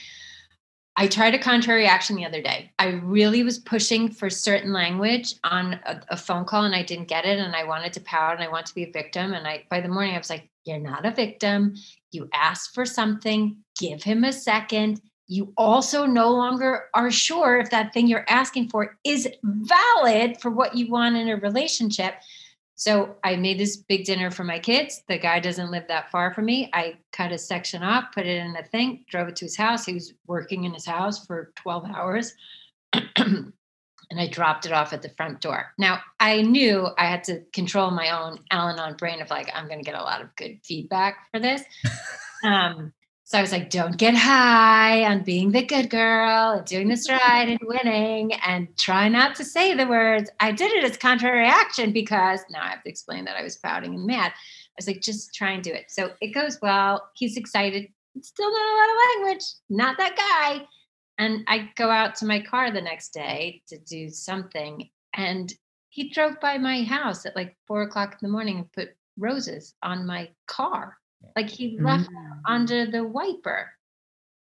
I 0.97 1.07
tried 1.07 1.35
a 1.35 1.39
contrary 1.39 1.87
action 1.87 2.17
the 2.17 2.27
other 2.27 2.43
day. 2.43 2.73
I 2.79 2.89
really 2.89 3.43
was 3.43 3.59
pushing 3.59 4.11
for 4.11 4.29
certain 4.29 4.73
language 4.73 5.35
on 5.45 5.75
a, 5.87 6.03
a, 6.11 6.17
phone 6.17 6.45
call 6.45 6.65
and 6.65 6.75
I 6.75 6.83
didn't 6.83 7.09
get 7.09 7.25
it. 7.25 7.39
And 7.39 7.55
I 7.55 7.65
wanted 7.65 7.93
to 7.95 8.01
pout 8.01 8.35
and 8.35 8.43
I 8.43 8.49
want 8.49 8.67
to 8.67 8.75
be 8.75 8.83
a 8.83 8.93
victim. 8.93 9.33
And 9.33 9.47
I, 9.47 9.65
by 9.71 9.81
the 9.81 9.89
morning, 9.89 10.15
I 10.15 10.19
was 10.19 10.29
like, 10.29 10.49
You're 10.65 10.79
not 10.79 11.07
a 11.07 11.13
victim. 11.13 11.77
You 12.11 12.29
asked 12.35 12.75
for 12.75 12.85
something, 12.85 13.57
give 13.79 14.03
him 14.03 14.25
a 14.25 14.33
second 14.33 15.01
you 15.31 15.53
also 15.57 16.07
no 16.07 16.33
longer 16.33 16.87
are 16.93 17.11
sure 17.11 17.59
if 17.59 17.71
that 17.71 17.95
thing 17.95 18.09
you're 18.09 18.27
asking 18.29 18.69
for 18.69 18.99
is 19.05 19.29
valid 19.45 20.41
for 20.41 20.51
what 20.51 20.75
you 20.75 20.91
want 20.91 21.15
in 21.15 21.29
a 21.29 21.37
relationship. 21.37 22.15
So 22.81 23.17
I 23.23 23.37
made 23.37 23.61
this 23.61 23.77
big 23.77 24.07
dinner 24.07 24.31
for 24.31 24.43
my 24.43 24.59
kids. 24.59 25.03
The 25.07 25.19
guy 25.19 25.39
doesn't 25.39 25.71
live 25.71 25.87
that 25.89 26.11
far 26.11 26.33
from 26.33 26.47
me. 26.47 26.71
I 26.73 26.97
cut 27.13 27.31
a 27.31 27.37
section 27.37 27.83
off, 27.83 28.13
put 28.15 28.25
it 28.25 28.39
in 28.39 28.57
a 28.57 28.63
thing, 28.63 29.05
drove 29.07 29.29
it 29.29 29.37
to 29.37 29.45
his 29.45 29.55
house. 29.55 29.85
He 29.85 29.93
was 29.93 30.15
working 30.27 30.65
in 30.65 30.73
his 30.73 30.87
house 30.87 31.27
for 31.27 31.53
12 31.57 31.91
hours. 31.95 32.35
and 32.93 33.53
I 34.17 34.29
dropped 34.29 34.65
it 34.65 34.73
off 34.73 34.95
at 34.95 35.03
the 35.03 35.11
front 35.11 35.43
door. 35.43 35.75
Now, 35.77 36.01
I 36.21 36.41
knew 36.41 36.89
I 36.97 37.05
had 37.05 37.23
to 37.25 37.43
control 37.53 37.91
my 37.91 38.19
own 38.19 38.39
Al-Anon 38.51 38.97
brain 38.97 39.21
of 39.21 39.29
like, 39.29 39.51
I'm 39.55 39.67
going 39.67 39.81
to 39.81 39.85
get 39.85 40.01
a 40.01 40.03
lot 40.03 40.23
of 40.23 40.35
good 40.37 40.61
feedback 40.65 41.29
for 41.31 41.39
this. 41.39 41.63
um, 42.45 42.95
so 43.31 43.39
I 43.39 43.43
was 43.43 43.53
like, 43.53 43.71
don't 43.71 43.97
get 43.97 44.17
high 44.17 45.05
on 45.05 45.23
being 45.23 45.53
the 45.53 45.63
good 45.63 45.89
girl 45.89 46.51
and 46.51 46.67
doing 46.67 46.89
this 46.89 47.09
right 47.09 47.49
and 47.49 47.61
winning 47.63 48.33
and 48.45 48.77
try 48.77 49.09
not 49.09 49.37
to 49.37 49.45
say 49.45 49.73
the 49.73 49.87
words. 49.87 50.29
I 50.41 50.51
did 50.51 50.73
it 50.73 50.83
as 50.83 50.97
contrary 50.97 51.47
action 51.47 51.93
because 51.93 52.41
now 52.51 52.65
I 52.65 52.71
have 52.71 52.83
to 52.83 52.91
explain 52.91 53.27
that 53.27 53.37
I 53.37 53.45
was 53.45 53.55
pouting 53.55 53.95
and 53.95 54.05
mad. 54.05 54.33
I 54.33 54.75
was 54.77 54.89
like, 54.89 55.01
just 55.01 55.33
try 55.33 55.53
and 55.53 55.63
do 55.63 55.73
it. 55.73 55.93
So 55.93 56.11
it 56.21 56.35
goes 56.35 56.59
well. 56.61 57.09
He's 57.15 57.37
excited. 57.37 57.87
Still 58.21 58.51
not 58.51 58.59
a 58.59 58.77
lot 58.77 58.89
of 58.91 59.23
language, 59.23 59.45
not 59.69 59.97
that 59.99 60.17
guy. 60.17 60.67
And 61.19 61.45
I 61.47 61.71
go 61.77 61.89
out 61.89 62.17
to 62.17 62.27
my 62.27 62.41
car 62.41 62.73
the 62.73 62.81
next 62.81 63.11
day 63.11 63.63
to 63.69 63.79
do 63.79 64.11
something. 64.11 64.91
And 65.15 65.55
he 65.89 66.09
drove 66.09 66.41
by 66.41 66.59
my 66.59 66.83
house 66.83 67.25
at 67.27 67.37
like 67.37 67.57
four 67.69 67.83
o'clock 67.83 68.15
in 68.15 68.27
the 68.27 68.33
morning 68.33 68.57
and 68.57 68.73
put 68.73 68.89
roses 69.17 69.75
on 69.85 70.05
my 70.05 70.31
car. 70.49 70.97
Like 71.37 71.49
he 71.49 71.79
left 71.79 72.11
mm. 72.11 72.41
under 72.47 72.87
the 72.87 73.05
wiper. 73.05 73.71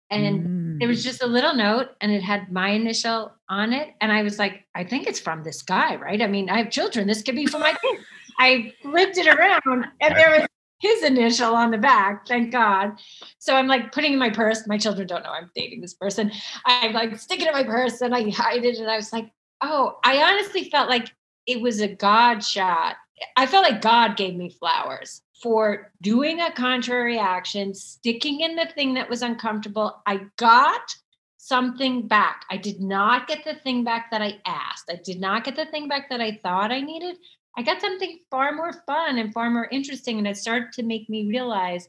And 0.10 0.45
mm. 0.45 0.80
there 0.80 0.88
was 0.88 1.02
mm. 1.02 1.06
just 1.06 1.24
a 1.24 1.28
little 1.28 1.56
note 1.56 1.89
and 2.02 2.12
it 2.12 2.21
had 2.21 2.52
my 2.52 2.69
initial 2.69 3.32
on 3.50 3.74
it. 3.74 3.89
And 4.02 4.12
I 4.12 4.24
was 4.24 4.38
like, 4.38 4.65
I 4.76 4.84
think 4.84 5.08
it's 5.08 5.19
from 5.19 5.43
this 5.43 5.62
guy, 5.62 5.95
right? 5.95 6.21
I 6.21 6.28
mean, 6.28 6.50
I 6.50 6.58
have 6.58 6.69
children. 6.69 7.08
This 7.08 7.24
could 7.24 7.36
be 7.36 7.45
for 7.45 7.60
my 7.60 7.74
kids. 7.82 8.04
I 8.39 8.74
flipped 8.82 9.17
it 9.17 9.28
around 9.28 9.88
and 10.02 10.15
there 10.15 10.32
was 10.32 10.47
his 10.80 11.04
initial 11.04 11.56
on 11.56 11.69
the 11.69 11.78
back, 11.78 12.28
thank 12.28 12.52
God. 12.52 12.93
So 13.38 13.56
I'm 13.56 13.67
like 13.67 13.91
putting 13.91 14.13
in 14.13 14.19
my 14.19 14.32
purse. 14.32 14.65
My 14.67 14.80
children 14.80 15.08
don't 15.08 15.24
know 15.24 15.30
I'm 15.30 15.52
dating 15.56 15.80
this 15.82 15.93
person. 15.93 16.32
I'm 16.65 16.91
like 16.93 17.17
sticking 17.19 17.45
it 17.45 17.50
in 17.50 17.56
my 17.56 17.63
purse 17.63 18.02
and 18.02 18.15
I 18.15 18.30
hide 18.32 18.65
it. 18.65 18.80
And 18.80 18.89
I 18.89 18.95
was 18.95 19.13
like, 19.13 19.32
oh, 19.62 20.00
I 20.04 20.24
honestly 20.24 20.69
felt 20.69 20.89
like 20.89 21.13
it 21.45 21.62
was 21.62 21.82
a 21.82 21.88
God 21.88 22.43
shot. 22.43 22.95
I 23.36 23.46
felt 23.46 23.64
like 23.64 23.82
God 23.82 24.18
gave 24.18 24.36
me 24.36 24.50
flowers 24.50 25.22
for 25.42 25.92
doing 26.02 26.40
a 26.40 26.52
contrary 26.52 27.18
action, 27.18 27.74
sticking 27.74 28.42
in 28.42 28.56
the 28.56 28.68
thing 28.76 28.94
that 28.96 29.10
was 29.10 29.22
uncomfortable. 29.22 30.02
I 30.06 30.22
got 30.38 30.96
something 31.38 32.08
back. 32.08 32.46
I 32.50 32.58
did 32.58 32.80
not 32.80 33.28
get 33.28 33.44
the 33.44 33.56
thing 33.56 33.84
back 33.84 34.12
that 34.12 34.22
I 34.22 34.40
asked. 34.46 34.90
I 34.90 35.00
did 35.04 35.20
not 35.20 35.44
get 35.44 35.56
the 35.56 35.66
thing 35.66 35.88
back 35.88 36.10
that 36.10 36.22
I 36.22 36.40
thought 36.44 36.72
I 36.72 36.82
needed. 36.82 37.18
I 37.58 37.64
got 37.64 37.82
something 37.82 38.20
far 38.30 38.54
more 38.54 38.74
fun 38.86 39.18
and 39.18 39.34
far 39.34 39.50
more 39.50 39.68
interesting. 39.72 40.20
And 40.20 40.28
it 40.28 40.38
started 40.38 40.72
to 40.74 40.84
make 40.84 41.10
me 41.10 41.28
realize 41.28 41.88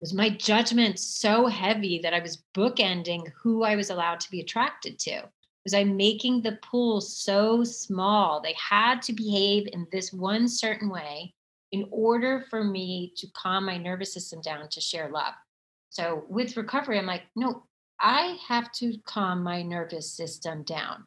was 0.00 0.14
my 0.14 0.30
judgment 0.30 0.98
so 0.98 1.46
heavy 1.46 1.98
that 2.04 2.14
I 2.14 2.20
was 2.20 2.44
bookending 2.54 3.32
who 3.42 3.64
I 3.64 3.74
was 3.74 3.90
allowed 3.90 4.20
to 4.20 4.30
be 4.30 4.40
attracted 4.40 4.98
to? 5.00 5.28
Was 5.64 5.74
I 5.74 5.84
making 5.84 6.42
the 6.42 6.58
pool 6.62 7.00
so 7.00 7.64
small? 7.64 8.40
They 8.40 8.54
had 8.54 9.02
to 9.02 9.12
behave 9.12 9.68
in 9.72 9.86
this 9.92 10.12
one 10.12 10.48
certain 10.48 10.88
way 10.88 11.34
in 11.72 11.86
order 11.90 12.46
for 12.48 12.64
me 12.64 13.12
to 13.16 13.26
calm 13.34 13.66
my 13.66 13.76
nervous 13.76 14.12
system 14.12 14.40
down 14.40 14.68
to 14.70 14.80
share 14.80 15.10
love. 15.10 15.34
So 15.90 16.24
with 16.28 16.56
recovery, 16.56 16.98
I'm 16.98 17.06
like, 17.06 17.24
no, 17.36 17.64
I 18.00 18.38
have 18.46 18.72
to 18.72 18.94
calm 19.04 19.42
my 19.42 19.62
nervous 19.62 20.12
system 20.12 20.62
down. 20.62 21.04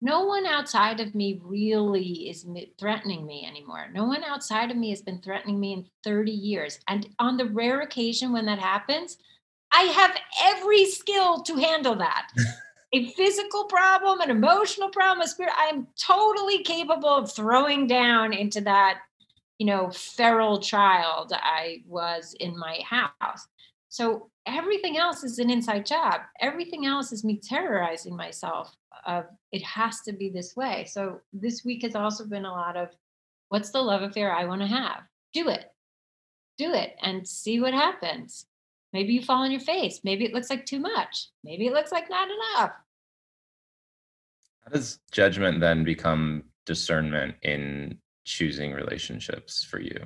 No 0.00 0.24
one 0.24 0.46
outside 0.46 1.00
of 1.00 1.14
me 1.14 1.40
really 1.42 2.30
is 2.30 2.46
threatening 2.78 3.26
me 3.26 3.44
anymore. 3.44 3.88
No 3.92 4.04
one 4.04 4.22
outside 4.22 4.70
of 4.70 4.76
me 4.76 4.90
has 4.90 5.02
been 5.02 5.20
threatening 5.20 5.58
me 5.58 5.72
in 5.72 5.86
30 6.04 6.30
years. 6.30 6.78
And 6.86 7.08
on 7.18 7.36
the 7.36 7.46
rare 7.46 7.80
occasion 7.80 8.32
when 8.32 8.46
that 8.46 8.60
happens, 8.60 9.18
I 9.72 9.82
have 9.82 10.16
every 10.40 10.86
skill 10.86 11.42
to 11.42 11.56
handle 11.56 11.96
that. 11.96 12.28
a 12.92 13.10
physical 13.12 13.64
problem, 13.64 14.20
an 14.20 14.30
emotional 14.30 14.88
problem, 14.88 15.24
a 15.24 15.28
spirit. 15.28 15.52
I'm 15.56 15.86
totally 16.00 16.62
capable 16.62 17.08
of 17.08 17.32
throwing 17.32 17.86
down 17.86 18.32
into 18.32 18.60
that, 18.62 19.00
you 19.58 19.66
know, 19.66 19.90
feral 19.90 20.60
child 20.60 21.32
I 21.34 21.82
was 21.86 22.34
in 22.40 22.58
my 22.58 22.80
house. 22.88 23.46
So 23.90 24.30
everything 24.46 24.96
else 24.96 25.24
is 25.24 25.38
an 25.38 25.50
inside 25.50 25.86
job. 25.86 26.20
Everything 26.40 26.86
else 26.86 27.12
is 27.12 27.24
me 27.24 27.38
terrorizing 27.42 28.16
myself 28.16 28.74
of 29.06 29.26
it 29.52 29.62
has 29.62 30.00
to 30.02 30.12
be 30.12 30.30
this 30.30 30.56
way. 30.56 30.86
So 30.88 31.20
this 31.32 31.64
week 31.64 31.82
has 31.82 31.94
also 31.94 32.26
been 32.26 32.44
a 32.44 32.52
lot 32.52 32.76
of 32.76 32.90
what's 33.48 33.70
the 33.70 33.80
love 33.80 34.02
affair 34.02 34.32
I 34.32 34.44
want 34.44 34.60
to 34.62 34.66
have? 34.66 35.02
Do 35.32 35.48
it. 35.48 35.66
Do 36.58 36.72
it 36.72 36.96
and 37.02 37.26
see 37.26 37.60
what 37.60 37.74
happens. 37.74 38.46
Maybe 38.92 39.12
you 39.12 39.22
fall 39.22 39.42
on 39.42 39.50
your 39.50 39.60
face. 39.60 40.00
Maybe 40.02 40.24
it 40.24 40.32
looks 40.32 40.50
like 40.50 40.64
too 40.64 40.78
much. 40.80 41.28
Maybe 41.44 41.66
it 41.66 41.72
looks 41.72 41.92
like 41.92 42.08
not 42.08 42.28
enough. 42.28 42.72
How 44.64 44.70
does 44.72 44.98
judgment 45.12 45.60
then 45.60 45.84
become 45.84 46.44
discernment 46.66 47.36
in 47.42 47.98
choosing 48.24 48.72
relationships 48.72 49.64
for 49.64 49.80
you? 49.80 49.98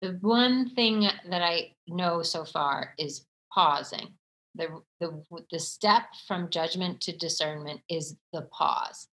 The 0.00 0.18
one 0.20 0.70
thing 0.70 1.08
that 1.28 1.42
I 1.42 1.74
know 1.86 2.22
so 2.22 2.44
far 2.44 2.94
is 2.98 3.26
pausing. 3.52 4.14
The, 4.54 4.80
the, 5.00 5.22
the 5.50 5.58
step 5.58 6.02
from 6.26 6.50
judgment 6.50 7.00
to 7.02 7.16
discernment 7.16 7.80
is 7.88 8.16
the 8.32 8.42
pause. 8.42 9.08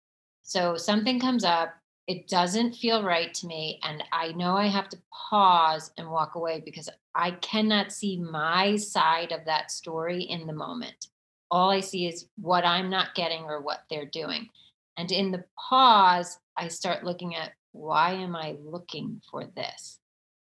So 0.43 0.77
something 0.77 1.21
comes 1.21 1.45
up, 1.45 1.75
it 2.07 2.29
doesn't 2.29 2.75
feel 2.75 3.05
right 3.05 3.33
to 3.35 3.47
me, 3.47 3.79
and 3.83 4.03
I 4.13 4.33
know 4.33 4.57
I 4.57 4.67
have 4.67 4.89
to 4.89 4.99
pause 5.31 5.93
and 5.97 6.11
walk 6.11 6.35
away 6.35 6.61
because 6.65 6.89
I 7.15 7.33
cannot 7.33 7.93
see 7.93 8.19
my 8.19 8.77
side 8.77 9.33
of 9.33 9.45
that 9.47 9.71
story 9.71 10.23
in 10.23 10.47
the 10.47 10.53
moment. 10.53 11.09
All 11.51 11.71
I 11.71 11.81
see 11.81 12.07
is 12.07 12.27
what 12.37 12.65
I'm 12.65 12.91
not 12.91 13.15
getting 13.15 13.45
or 13.45 13.61
what 13.61 13.85
they're 13.89 14.07
doing. 14.07 14.49
And 14.97 15.11
in 15.13 15.31
the 15.31 15.45
pause, 15.69 16.39
I 16.57 16.69
start 16.69 17.05
looking 17.05 17.37
at 17.37 17.53
why 17.73 18.13
am 18.13 18.35
I 18.35 18.57
looking 18.63 19.21
for 19.31 19.47
this? 19.57 19.99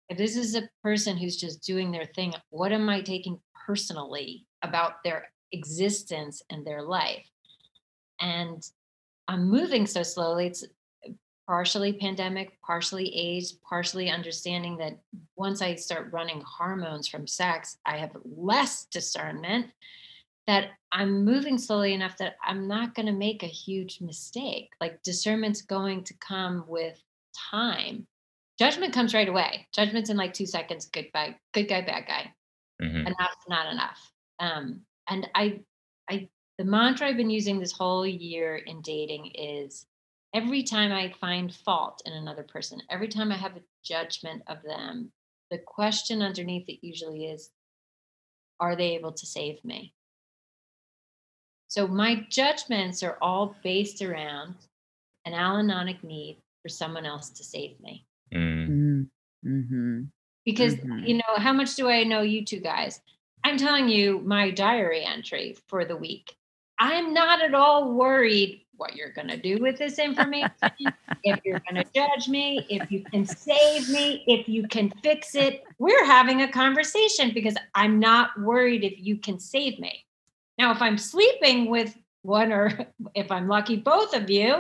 If 0.10 0.18
this 0.18 0.36
is 0.36 0.56
a 0.56 0.70
person 0.84 1.18
who's 1.18 1.38
just 1.38 1.64
doing 1.64 1.92
their 1.92 2.06
thing, 2.06 2.34
what 2.50 2.72
am 2.72 2.90
I 2.90 3.02
taking 3.02 3.40
personally 3.66 4.46
about 4.62 5.04
their 5.04 5.32
existence 5.52 6.42
and 6.50 6.66
their 6.66 6.82
life? 6.82 7.26
And 8.20 8.62
I'm 9.28 9.50
moving 9.50 9.88
so 9.88 10.04
slowly. 10.04 10.48
It's 10.48 10.66
partially 11.48 11.94
pandemic, 11.94 12.58
partially 12.62 13.14
age, 13.14 13.48
partially 13.68 14.10
understanding 14.10 14.78
that 14.78 14.98
once 15.36 15.62
I 15.62 15.76
start 15.76 16.14
running 16.14 16.42
hormones 16.42 17.08
from 17.08 17.28
sex, 17.28 17.78
I 17.86 17.98
have 17.98 18.16
less 18.24 18.86
discernment 18.86 19.68
that 20.48 20.70
I'm 20.92 21.24
moving 21.24 21.58
slowly 21.58 21.94
enough 21.94 22.18
that 22.18 22.36
I'm 22.44 22.68
not 22.68 22.96
going 22.96 23.06
to 23.06 23.14
make 23.14 23.44
a 23.44 23.48
huge 23.48 24.00
mistake. 24.02 24.70
Like 24.82 25.02
discernment's 25.04 25.62
going 25.62 26.04
to 26.06 26.14
come 26.16 26.66
with 26.68 27.02
time. 27.52 28.08
Judgment 28.60 28.94
comes 28.94 29.14
right 29.14 29.30
away. 29.30 29.68
Judgment's 29.74 30.10
in 30.10 30.18
like 30.18 30.34
two 30.34 30.46
seconds. 30.46 30.86
Good 30.86 31.08
guy, 31.14 31.38
good 31.54 31.68
guy, 31.68 31.82
bad 31.82 32.06
guy. 32.08 32.34
Mm-hmm. 32.82 33.08
Enough's 33.08 33.48
not 33.48 33.72
enough. 33.72 34.12
Um, 34.40 34.82
and 35.10 35.28
I, 35.34 35.62
I, 36.10 36.28
the 36.58 36.66
mantra 36.66 37.08
I've 37.08 37.18
been 37.18 37.30
using 37.30 37.60
this 37.60 37.72
whole 37.72 38.06
year 38.06 38.58
in 38.58 38.82
dating 38.82 39.32
is 39.36 39.86
every 40.34 40.64
time 40.64 40.92
I 40.92 41.14
find 41.22 41.54
fault 41.54 42.02
in 42.06 42.14
another 42.14 42.44
person, 42.44 42.82
every 42.90 43.08
time 43.08 43.32
I 43.32 43.38
have 43.38 43.56
a 43.56 43.64
judgment 43.84 44.42
of 44.48 44.58
them, 44.64 45.12
the 45.52 45.60
question 45.60 46.22
underneath 46.22 46.68
it 46.68 46.80
usually 46.82 47.26
is, 47.26 47.50
are 48.60 48.76
they 48.76 48.96
able 48.96 49.12
to 49.12 49.26
save 49.26 49.64
me? 49.64 49.94
So 51.68 51.88
my 51.88 52.26
judgments 52.30 53.04
are 53.04 53.18
all 53.22 53.56
based 53.64 54.02
around 54.02 54.56
an 55.26 55.34
Al-Anonic 55.34 56.04
need 56.04 56.38
for 56.62 56.70
someone 56.70 57.06
else 57.06 57.30
to 57.32 57.44
save 57.44 57.80
me. 57.82 58.06
Mm. 58.34 59.08
Mm-hmm. 59.46 60.02
Because, 60.46 60.76
mm-hmm. 60.76 61.04
you 61.06 61.16
know, 61.16 61.38
how 61.38 61.54
much 61.54 61.76
do 61.76 61.90
I 61.90 62.04
know 62.04 62.22
you 62.22 62.46
two 62.46 62.60
guys? 62.60 63.00
I'm 63.44 63.58
telling 63.58 63.90
you 63.90 64.20
my 64.20 64.52
diary 64.52 65.04
entry 65.04 65.58
for 65.68 65.86
the 65.86 65.96
week. 65.96 66.36
I'm 66.80 67.14
not 67.14 67.42
at 67.42 67.54
all 67.54 67.94
worried 67.94 68.63
what 68.78 68.96
you're 68.96 69.12
going 69.12 69.28
to 69.28 69.38
do 69.38 69.58
with 69.62 69.78
this 69.78 70.00
information, 70.00 70.52
if 71.24 71.40
you're 71.44 71.62
going 71.70 71.84
to 71.84 71.86
judge 71.94 72.28
me, 72.28 72.66
if 72.70 72.92
you 72.92 73.04
can 73.04 73.26
save 73.26 73.90
me, 73.90 74.24
if 74.28 74.48
you 74.48 74.68
can 74.68 74.92
fix 75.04 75.36
it. 75.36 75.64
We're 75.80 76.06
having 76.06 76.42
a 76.42 76.52
conversation 76.52 77.32
because 77.34 77.56
I'm 77.76 78.00
not 78.00 78.40
worried 78.40 78.84
if 78.84 78.94
you 78.98 79.18
can 79.18 79.40
save 79.40 79.80
me. 79.80 80.06
Now, 80.58 80.72
if 80.72 80.82
I'm 80.82 80.98
sleeping 80.98 81.70
with 81.70 81.96
one 82.24 82.52
or 82.52 82.88
if 83.16 83.32
I'm 83.32 83.48
lucky, 83.48 83.76
both 83.76 84.16
of 84.16 84.30
you, 84.30 84.58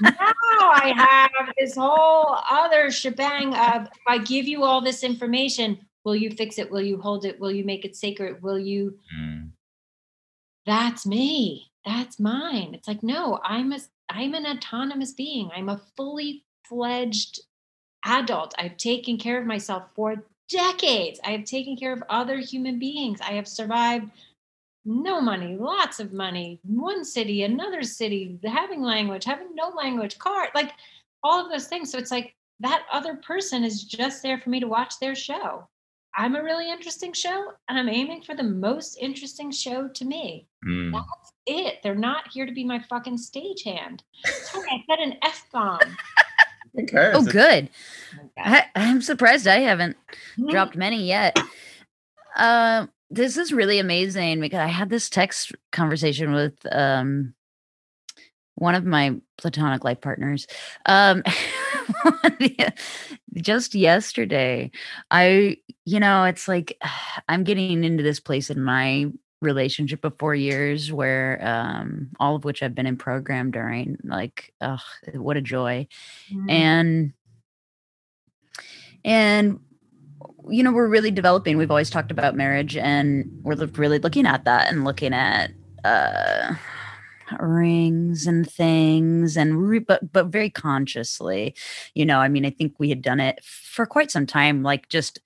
now 0.00 0.12
I 0.60 0.92
have 0.96 1.54
this 1.58 1.74
whole 1.76 2.38
other 2.50 2.90
shebang 2.90 3.54
of 3.54 3.82
if 3.82 4.02
I 4.06 4.18
give 4.18 4.46
you 4.46 4.64
all 4.64 4.80
this 4.80 5.02
information, 5.02 5.78
will 6.04 6.16
you 6.16 6.30
fix 6.30 6.58
it? 6.58 6.70
Will 6.70 6.82
you 6.82 7.00
hold 7.00 7.24
it? 7.24 7.40
Will 7.40 7.52
you 7.52 7.64
make 7.64 7.84
it 7.84 7.96
sacred? 7.96 8.42
Will 8.42 8.58
you? 8.58 8.98
Mm. 9.18 9.50
That's 10.66 11.06
me 11.06 11.70
that's 11.86 12.18
mine. 12.18 12.72
It's 12.74 12.88
like, 12.88 13.02
no, 13.02 13.40
I'm 13.44 13.72
a 13.72 13.78
I'm 14.10 14.34
an 14.34 14.46
autonomous 14.46 15.12
being. 15.12 15.50
I'm 15.54 15.68
a 15.68 15.80
fully 15.96 16.44
fledged 16.68 17.40
adult. 18.04 18.54
I've 18.58 18.76
taken 18.76 19.16
care 19.16 19.40
of 19.40 19.46
myself 19.46 19.84
for 19.94 20.24
decades. 20.48 21.18
I 21.24 21.30
have 21.30 21.44
taken 21.44 21.76
care 21.76 21.92
of 21.92 22.02
other 22.10 22.38
human 22.38 22.78
beings. 22.78 23.20
I 23.20 23.32
have 23.32 23.48
survived 23.48 24.10
no 24.84 25.20
money, 25.20 25.56
lots 25.56 25.98
of 25.98 26.12
money, 26.12 26.60
one 26.62 27.04
city, 27.04 27.42
another 27.42 27.82
city, 27.82 28.38
having 28.44 28.82
language, 28.82 29.24
having 29.24 29.54
no 29.54 29.70
language, 29.70 30.18
car, 30.18 30.48
like 30.54 30.72
all 31.24 31.44
of 31.44 31.50
those 31.50 31.66
things. 31.66 31.90
So 31.90 31.98
it's 31.98 32.12
like 32.12 32.34
that 32.60 32.84
other 32.92 33.16
person 33.16 33.64
is 33.64 33.82
just 33.82 34.22
there 34.22 34.38
for 34.38 34.50
me 34.50 34.60
to 34.60 34.68
watch 34.68 34.98
their 35.00 35.16
show. 35.16 35.66
I'm 36.16 36.36
a 36.36 36.42
really 36.42 36.70
interesting 36.70 37.12
show 37.12 37.52
and 37.68 37.78
I'm 37.78 37.88
aiming 37.88 38.22
for 38.22 38.34
the 38.34 38.44
most 38.44 38.96
interesting 39.00 39.50
show 39.50 39.88
to 39.88 40.04
me. 40.04 40.46
Mm. 40.64 40.92
That's 40.92 41.32
it. 41.46 41.76
They're 41.82 41.94
not 41.94 42.28
here 42.32 42.46
to 42.46 42.52
be 42.52 42.64
my 42.64 42.80
fucking 42.88 43.18
stagehand. 43.18 44.00
Sorry, 44.24 44.68
I 44.70 44.84
said 44.88 44.98
an 44.98 45.14
F 45.22 45.46
bomb. 45.52 45.80
okay. 46.78 47.12
oh, 47.14 47.24
good. 47.24 47.70
I, 48.38 48.64
am 48.74 49.02
surprised 49.02 49.46
I 49.46 49.60
haven't 49.60 49.96
mm-hmm. 50.38 50.50
dropped 50.50 50.76
many 50.76 51.06
yet. 51.06 51.38
Uh, 52.36 52.86
this 53.10 53.36
is 53.36 53.52
really 53.52 53.78
amazing 53.78 54.40
because 54.40 54.58
I 54.58 54.66
had 54.66 54.90
this 54.90 55.08
text 55.08 55.52
conversation 55.72 56.32
with 56.32 56.54
um, 56.72 57.34
one 58.56 58.74
of 58.74 58.84
my 58.84 59.16
platonic 59.38 59.84
life 59.84 60.00
partners. 60.00 60.46
Um, 60.86 61.22
just 63.36 63.74
yesterday, 63.74 64.70
I, 65.10 65.58
you 65.84 66.00
know, 66.00 66.24
it's 66.24 66.48
like 66.48 66.76
I'm 67.28 67.44
getting 67.44 67.84
into 67.84 68.02
this 68.02 68.20
place 68.20 68.50
in 68.50 68.62
my 68.62 69.06
relationship 69.42 70.04
of 70.04 70.18
four 70.18 70.34
years 70.34 70.90
where 70.90 71.38
um 71.42 72.08
all 72.18 72.36
of 72.36 72.44
which 72.44 72.62
I've 72.62 72.74
been 72.74 72.86
in 72.86 72.96
program 72.96 73.50
during 73.50 73.98
like 74.04 74.52
oh 74.60 74.78
what 75.14 75.36
a 75.36 75.42
joy. 75.42 75.86
Mm-hmm. 76.32 76.50
and 76.50 77.12
and 79.04 79.60
you 80.48 80.62
know 80.62 80.72
we're 80.72 80.88
really 80.88 81.10
developing. 81.10 81.58
We've 81.58 81.70
always 81.70 81.90
talked 81.90 82.10
about 82.10 82.36
marriage 82.36 82.76
and 82.76 83.40
we're 83.42 83.56
really 83.74 83.98
looking 83.98 84.26
at 84.26 84.44
that 84.44 84.72
and 84.72 84.84
looking 84.84 85.12
at 85.12 85.50
uh 85.84 86.54
rings 87.40 88.26
and 88.26 88.48
things 88.48 89.36
and 89.36 89.68
re- 89.68 89.80
but 89.80 90.12
but 90.12 90.26
very 90.26 90.50
consciously. 90.50 91.54
You 91.94 92.06
know 92.06 92.20
i 92.20 92.28
mean 92.28 92.46
i 92.46 92.50
think 92.50 92.74
we 92.78 92.88
had 92.88 93.02
done 93.02 93.20
it 93.20 93.44
for 93.44 93.84
quite 93.84 94.10
some 94.10 94.26
time 94.26 94.62
like 94.62 94.88
just 94.88 95.20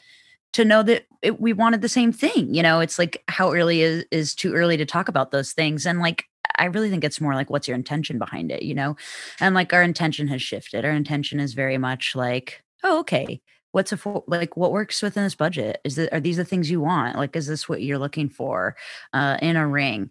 to 0.53 0.65
know 0.65 0.83
that 0.83 1.07
it, 1.23 1.41
we 1.41 1.53
wanted 1.53 1.81
the 1.83 1.89
same 1.89 2.13
thing 2.13 2.53
you 2.55 2.63
know 2.63 2.81
it's 2.81 2.99
like 2.99 3.23
how 3.29 3.53
early 3.53 3.83
is 3.83 4.05
is 4.11 4.35
too 4.35 4.55
early 4.55 4.77
to 4.77 4.87
talk 4.87 5.09
about 5.09 5.31
those 5.31 5.53
things 5.53 5.87
and 5.87 6.01
like 6.01 6.25
i 6.59 6.65
really 6.65 6.91
think 6.91 7.05
it's 7.05 7.21
more 7.21 7.35
like 7.35 7.51
what's 7.51 7.69
your 7.69 7.77
intention 7.77 8.19
behind 8.19 8.51
it 8.51 8.63
you 8.63 8.75
know? 8.75 8.97
And 9.41 9.55
like 9.55 9.73
our 9.73 9.83
intention 9.83 10.29
has 10.29 10.43
shifted 10.43 10.85
our 10.85 10.91
intention 10.93 11.41
is 11.41 11.55
very 11.55 11.79
much 11.79 12.15
like 12.15 12.63
oh 12.83 13.01
okay 13.01 13.41
what's 13.73 13.93
a 13.93 13.97
fo- 13.97 14.25
like 14.27 14.57
what 14.57 14.73
works 14.73 15.03
within 15.03 15.25
this 15.25 15.35
budget? 15.35 15.81
Is 15.85 15.97
that 15.97 16.13
are 16.13 16.21
these 16.21 16.37
the 16.37 16.45
things 16.45 16.71
you 16.71 16.81
want? 16.81 17.17
Like 17.17 17.37
is 17.37 17.47
this 17.47 17.69
what 17.69 17.83
you're 17.83 17.99
looking 17.99 18.29
for 18.29 18.77
uh 19.13 19.39
in 19.41 19.57
a 19.57 19.67
ring? 19.67 20.11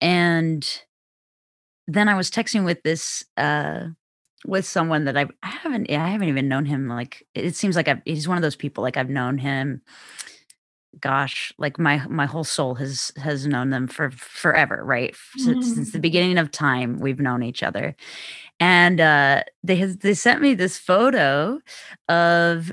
And 0.00 0.66
then 1.86 2.08
I 2.08 2.14
was 2.14 2.30
texting 2.30 2.64
with 2.64 2.82
this 2.82 3.24
uh 3.36 3.88
with 4.46 4.66
someone 4.66 5.04
that 5.04 5.16
I've, 5.16 5.30
I 5.42 5.48
haven't 5.48 5.90
I 5.90 6.08
haven't 6.08 6.28
even 6.28 6.48
known 6.48 6.64
him 6.64 6.88
like 6.88 7.26
it 7.34 7.54
seems 7.54 7.76
like 7.76 7.88
I've, 7.88 8.00
he's 8.04 8.28
one 8.28 8.38
of 8.38 8.42
those 8.42 8.56
people 8.56 8.82
like 8.82 8.96
I've 8.96 9.10
known 9.10 9.38
him 9.38 9.82
gosh 10.98 11.52
like 11.56 11.78
my 11.78 12.04
my 12.08 12.26
whole 12.26 12.44
soul 12.44 12.74
has 12.74 13.12
has 13.16 13.46
known 13.46 13.70
them 13.70 13.86
for 13.86 14.10
forever 14.10 14.82
right 14.84 15.14
since, 15.36 15.66
mm-hmm. 15.66 15.74
since 15.74 15.92
the 15.92 16.00
beginning 16.00 16.36
of 16.36 16.50
time 16.50 16.98
we've 16.98 17.20
known 17.20 17.42
each 17.42 17.62
other 17.62 17.94
and 18.58 19.00
uh 19.00 19.42
they 19.62 19.76
has 19.76 19.98
they 19.98 20.14
sent 20.14 20.40
me 20.40 20.54
this 20.54 20.78
photo 20.78 21.60
of 22.08 22.72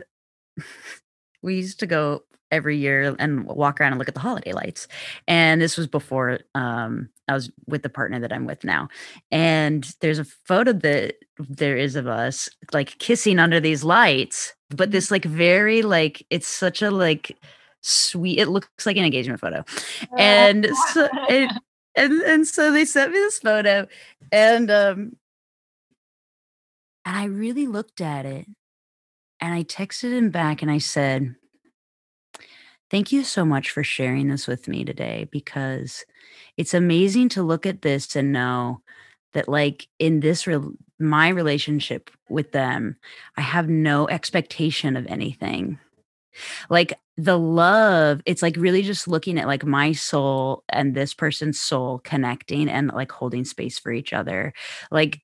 we 1.44 1.56
used 1.56 1.80
to 1.80 1.86
go 1.86 2.24
every 2.52 2.78
year 2.78 3.16
and 3.20 3.46
walk 3.46 3.80
around 3.80 3.94
and 3.94 4.00
look 4.00 4.08
at 4.08 4.14
the 4.14 4.20
holiday 4.20 4.54
lights. 4.54 4.88
And 5.28 5.62
this 5.62 5.78
was 5.78 5.88
before 5.88 6.40
um, 6.56 7.10
I 7.28 7.34
was 7.34 7.52
with 7.68 7.84
the 7.84 7.90
partner 7.90 8.20
that 8.20 8.32
I'm 8.32 8.46
with 8.46 8.64
now. 8.64 8.90
And 9.32 9.90
there's 10.02 10.20
a 10.20 10.26
photo 10.26 10.74
that 10.74 11.16
there 11.40 11.78
is 11.78 11.96
of 11.96 12.08
us 12.08 12.50
like 12.74 12.98
kissing 13.00 13.40
under 13.40 13.60
these 13.60 13.84
lights, 13.84 14.54
but 14.70 14.92
this 14.92 15.12
like 15.12 15.26
very 15.26 15.82
like 15.82 16.26
it's 16.30 16.48
such 16.48 16.82
a 16.82 16.92
like 16.92 17.38
sweet 17.82 18.40
it 18.40 18.48
looks 18.48 18.86
like 18.86 18.98
an 18.98 19.06
engagement 19.06 19.40
photo. 19.40 19.64
And 20.18 20.70
so 20.94 21.08
it, 21.30 21.52
and 21.96 22.14
and 22.22 22.48
so 22.48 22.72
they 22.72 22.86
sent 22.86 23.12
me 23.12 23.18
this 23.18 23.40
photo 23.40 23.88
and 24.32 24.70
um 24.70 25.16
and 27.06 27.16
I 27.16 27.26
really 27.26 27.68
looked 27.68 28.02
at 28.02 28.26
it 28.26 28.48
and 29.40 29.54
I 29.54 29.64
texted 29.64 30.12
him 30.12 30.30
back 30.30 30.62
and 30.62 30.70
I 30.70 30.80
said, 30.80 31.36
Thank 32.90 33.12
you 33.12 33.24
so 33.24 33.44
much 33.46 33.70
for 33.70 33.84
sharing 33.84 34.30
this 34.30 34.48
with 34.48 34.68
me 34.68 34.86
today 34.86 35.28
because 35.32 36.06
it's 36.56 36.74
amazing 36.74 37.30
to 37.30 37.44
look 37.44 37.66
at 37.66 37.82
this 37.82 38.16
and 38.16 38.32
know 38.32 38.82
that, 39.34 39.50
like, 39.50 39.88
in 40.00 40.22
this, 40.22 40.48
re- 40.48 40.60
my 41.00 41.28
relationship 41.30 42.10
with 42.30 42.54
them, 42.54 42.96
I 43.36 43.42
have 43.42 43.68
no 43.68 44.08
expectation 44.08 44.96
of 44.96 45.06
anything. 45.08 45.80
Like, 46.70 46.94
the 47.18 47.38
love, 47.40 48.22
it's 48.26 48.42
like 48.44 48.58
really 48.58 48.84
just 48.84 49.08
looking 49.08 49.40
at 49.40 49.48
like 49.48 49.66
my 49.66 49.94
soul 49.94 50.64
and 50.70 50.96
this 50.96 51.14
person's 51.14 51.60
soul 51.62 52.00
connecting 52.04 52.70
and 52.70 52.90
like 52.94 53.12
holding 53.12 53.46
space 53.46 53.80
for 53.80 53.92
each 53.92 54.14
other. 54.14 54.54
Like, 54.92 55.22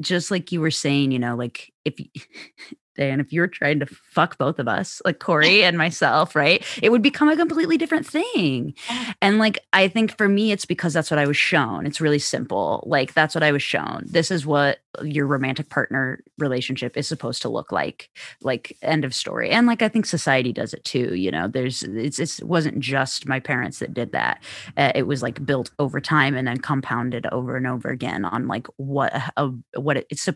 just 0.00 0.30
like 0.30 0.52
you 0.52 0.60
were 0.60 0.70
saying, 0.72 1.12
you 1.12 1.18
know, 1.20 1.36
like 1.36 1.72
if 1.84 1.94
and 2.98 3.20
if 3.20 3.32
you're 3.32 3.46
trying 3.46 3.80
to 3.80 3.86
fuck 3.86 4.38
both 4.38 4.58
of 4.58 4.68
us, 4.68 5.00
like 5.04 5.18
Corey 5.18 5.64
and 5.64 5.78
myself, 5.78 6.36
right? 6.36 6.64
It 6.82 6.90
would 6.90 7.02
become 7.02 7.28
a 7.28 7.36
completely 7.36 7.78
different 7.78 8.06
thing. 8.06 8.74
And 9.20 9.38
like, 9.38 9.58
I 9.72 9.88
think 9.88 10.16
for 10.16 10.28
me, 10.28 10.52
it's 10.52 10.64
because 10.64 10.92
that's 10.92 11.10
what 11.10 11.18
I 11.18 11.26
was 11.26 11.36
shown. 11.36 11.86
It's 11.86 12.00
really 12.00 12.18
simple. 12.18 12.84
Like, 12.86 13.14
that's 13.14 13.34
what 13.34 13.42
I 13.42 13.52
was 13.52 13.62
shown. 13.62 14.04
This 14.06 14.30
is 14.30 14.44
what 14.44 14.80
your 15.02 15.26
romantic 15.26 15.70
partner 15.70 16.22
relationship 16.38 16.98
is 16.98 17.08
supposed 17.08 17.40
to 17.42 17.48
look 17.48 17.72
like. 17.72 18.10
Like, 18.42 18.76
end 18.82 19.04
of 19.04 19.14
story. 19.14 19.50
And 19.50 19.66
like, 19.66 19.80
I 19.80 19.88
think 19.88 20.04
society 20.04 20.52
does 20.52 20.74
it 20.74 20.84
too. 20.84 21.14
You 21.14 21.30
know, 21.30 21.48
there's, 21.48 21.82
it's, 21.82 22.18
it 22.18 22.44
wasn't 22.44 22.80
just 22.80 23.26
my 23.26 23.40
parents 23.40 23.78
that 23.78 23.94
did 23.94 24.12
that. 24.12 24.42
Uh, 24.76 24.92
it 24.94 25.06
was 25.06 25.22
like 25.22 25.44
built 25.46 25.70
over 25.78 26.00
time 26.00 26.34
and 26.34 26.46
then 26.46 26.58
compounded 26.58 27.26
over 27.32 27.56
and 27.56 27.66
over 27.66 27.88
again 27.88 28.26
on 28.26 28.48
like 28.48 28.66
what, 28.76 29.12
a, 29.36 29.50
what 29.76 29.96
it, 29.96 30.06
it's, 30.10 30.28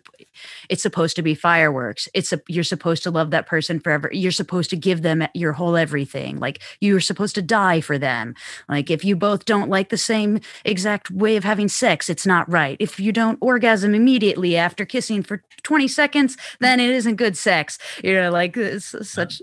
it's 0.70 0.82
supposed 0.82 1.16
to 1.16 1.22
be 1.22 1.34
fireworks. 1.34 2.08
It's 2.14 2.32
a, 2.32 2.40
you're 2.48 2.64
supposed 2.64 3.02
to 3.04 3.10
love 3.10 3.30
that 3.30 3.46
person 3.46 3.80
forever. 3.80 4.10
You're 4.12 4.32
supposed 4.32 4.70
to 4.70 4.76
give 4.76 5.02
them 5.02 5.26
your 5.34 5.52
whole 5.52 5.76
everything. 5.76 6.38
Like 6.38 6.62
you're 6.80 7.00
supposed 7.00 7.34
to 7.36 7.42
die 7.42 7.80
for 7.80 7.98
them. 7.98 8.34
Like 8.68 8.90
if 8.90 9.04
you 9.04 9.16
both 9.16 9.44
don't 9.44 9.70
like 9.70 9.88
the 9.88 9.98
same 9.98 10.40
exact 10.64 11.10
way 11.10 11.36
of 11.36 11.44
having 11.44 11.68
sex, 11.68 12.08
it's 12.08 12.26
not 12.26 12.50
right. 12.50 12.76
If 12.80 13.00
you 13.00 13.12
don't 13.12 13.38
orgasm 13.40 13.94
immediately 13.94 14.56
after 14.56 14.84
kissing 14.84 15.22
for 15.22 15.42
20 15.62 15.88
seconds, 15.88 16.36
then 16.60 16.80
it 16.80 16.90
isn't 16.90 17.16
good 17.16 17.36
sex. 17.36 17.78
You 18.02 18.14
know, 18.14 18.30
like 18.30 18.56
it's 18.56 18.94
such 19.08 19.40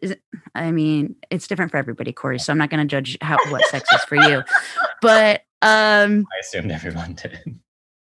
is 0.00 0.12
it, 0.12 0.22
I 0.54 0.70
mean, 0.70 1.16
it's 1.30 1.46
different 1.46 1.70
for 1.70 1.76
everybody, 1.76 2.12
Corey. 2.12 2.38
So 2.38 2.50
I'm 2.50 2.58
not 2.58 2.70
going 2.70 2.86
to 2.86 2.90
judge 2.90 3.18
how 3.20 3.36
what 3.50 3.62
sex 3.66 3.92
is 3.92 4.02
for 4.04 4.16
you, 4.16 4.42
but 5.02 5.42
um, 5.60 6.26
I 6.34 6.40
assumed 6.40 6.72
everyone 6.72 7.14
did. 7.14 7.60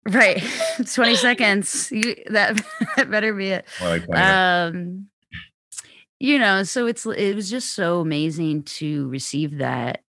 Right. 0.09 0.43
20 0.95 1.17
seconds. 1.17 1.91
You, 1.93 2.17
that, 2.31 2.61
that 2.97 3.11
better 3.11 3.35
be 3.35 3.49
it. 3.49 3.67
Like 3.81 4.09
um, 4.17 5.09
you 6.19 6.39
know, 6.39 6.63
so 6.65 6.87
it's 6.87 7.07
it 7.07 7.35
was 7.35 7.51
just 7.51 7.75
so 7.75 8.01
amazing 8.01 8.63
to 8.65 9.09
receive 9.09 9.59
that 9.59 10.03